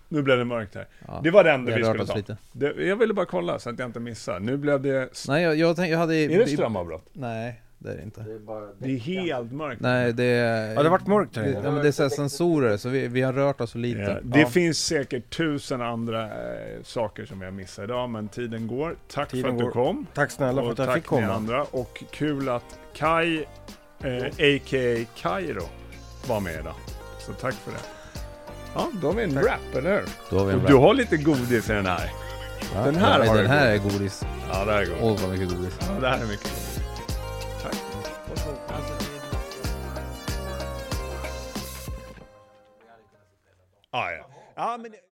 Nu 0.08 0.22
blev 0.22 0.38
det 0.38 0.44
mörkt 0.44 0.74
här. 0.74 0.88
ja. 1.06 1.20
Det 1.24 1.30
var 1.30 1.44
det 1.44 1.50
enda 1.52 1.76
Vi 1.76 1.84
skulle 1.84 2.02
oss 2.02 2.08
ta. 2.08 2.14
lite. 2.16 2.36
Det, 2.52 2.72
jag 2.86 2.96
ville 2.96 3.14
bara 3.14 3.26
kolla 3.26 3.58
så 3.58 3.70
att 3.70 3.78
jag 3.78 3.88
inte 3.88 4.00
missar. 4.00 4.40
Nu 4.40 4.56
blev 4.56 4.80
det... 4.82 5.08
Nej, 5.28 5.42
jag, 5.42 5.56
jag, 5.56 5.76
tänkte, 5.76 5.90
jag 5.92 5.98
hade... 5.98 6.14
Är 6.14 6.38
det 6.38 6.46
strömavbrott? 6.46 7.04
Nej, 7.12 7.62
det 7.78 7.90
är 7.92 7.96
det 7.96 8.02
inte. 8.02 8.20
Det 8.22 8.32
är 8.34 8.38
bara 8.38 8.64
Det 8.78 8.94
är 8.94 8.98
helt 8.98 9.52
mörkt. 9.52 9.80
Nej, 9.80 10.12
det 10.12 10.24
är... 10.24 10.68
Ja, 10.68 10.74
det 10.74 10.82
har 10.88 10.90
varit 10.90 11.06
mörkt 11.06 11.36
här 11.36 11.42
det, 11.42 11.50
inne. 11.50 11.60
ja, 11.64 11.70
men 11.70 11.82
det 11.82 11.88
är 11.88 11.92
så 11.92 12.02
här 12.02 12.10
sensorer, 12.10 12.76
så 12.76 12.88
vi, 12.88 13.08
vi 13.08 13.22
har 13.22 13.32
rört 13.32 13.60
oss 13.60 13.70
så 13.70 13.78
lite. 13.78 14.00
Ja, 14.00 14.18
det 14.22 14.40
Ja. 14.40 14.46
finns 14.48 14.78
säkert 14.78 15.36
tusen 15.36 15.82
andra 15.82 16.24
eh, 16.24 16.82
saker 16.82 17.24
som 17.26 17.42
jag 17.42 17.52
missar 17.54 17.84
idag, 17.84 18.10
men 18.10 18.28
tiden 18.28 18.66
går. 18.66 18.96
Tack 19.12 19.28
Tiden 19.30 19.42
för 19.44 19.50
att 19.52 19.58
du 19.58 19.64
går. 19.64 19.70
kom. 19.72 20.06
Tack 20.14 20.30
snälla 20.30 20.62
för 20.62 20.70
att 20.72 20.78
jag 20.78 20.86
tack 20.86 20.96
fick 20.96 21.10
ni 21.10 21.20
komma. 21.20 21.32
andra. 21.32 21.62
Och 21.62 22.04
kul 22.10 22.48
att 22.48 22.78
Kai, 22.94 23.44
eh, 24.04 24.24
a.k.a. 24.24 25.04
Kairo, 25.16 25.62
var 26.28 26.40
med 26.40 26.60
idag. 26.60 26.74
Så 27.18 27.32
tack 27.32 27.54
för 27.54 27.70
det. 27.72 27.78
Ja, 28.74 28.88
då 29.02 29.06
har 29.06 29.14
vi 29.14 29.22
en 29.22 29.34
Tack. 29.34 29.44
rap, 29.46 29.76
eller 29.76 29.90
hur? 29.94 30.04
Då 30.30 30.38
har 30.38 30.46
vi 30.46 30.52
en 30.52 30.64
du 30.66 30.74
har 30.74 30.94
lite 30.94 31.16
godis 31.16 31.70
i 31.70 31.72
den 31.72 31.86
här. 31.86 32.10
Ja, 32.74 32.84
den 32.84 32.96
här 32.96 33.18
ja, 33.18 33.26
har 33.26 33.34
Den 33.36 33.44
du 33.44 33.48
här 33.50 33.66
är 33.74 33.78
godis. 33.78 34.24
Ja, 34.52 34.64
det 34.64 34.72
här 34.72 34.82
är 34.82 34.86
gott. 34.86 34.96
Åh, 35.02 35.16
vad 35.22 35.30
mycket 35.30 35.56
godis. 35.56 35.78
Ja, 35.80 36.00
det 36.00 36.08
här 36.08 36.18
är 36.22 36.26
mycket 36.26 36.42
gott. 36.44 36.67
Tack. 38.34 39.18
Ah, 43.90 44.10
ja. 44.10 44.26
Ja, 44.56 44.76
men... 44.76 44.92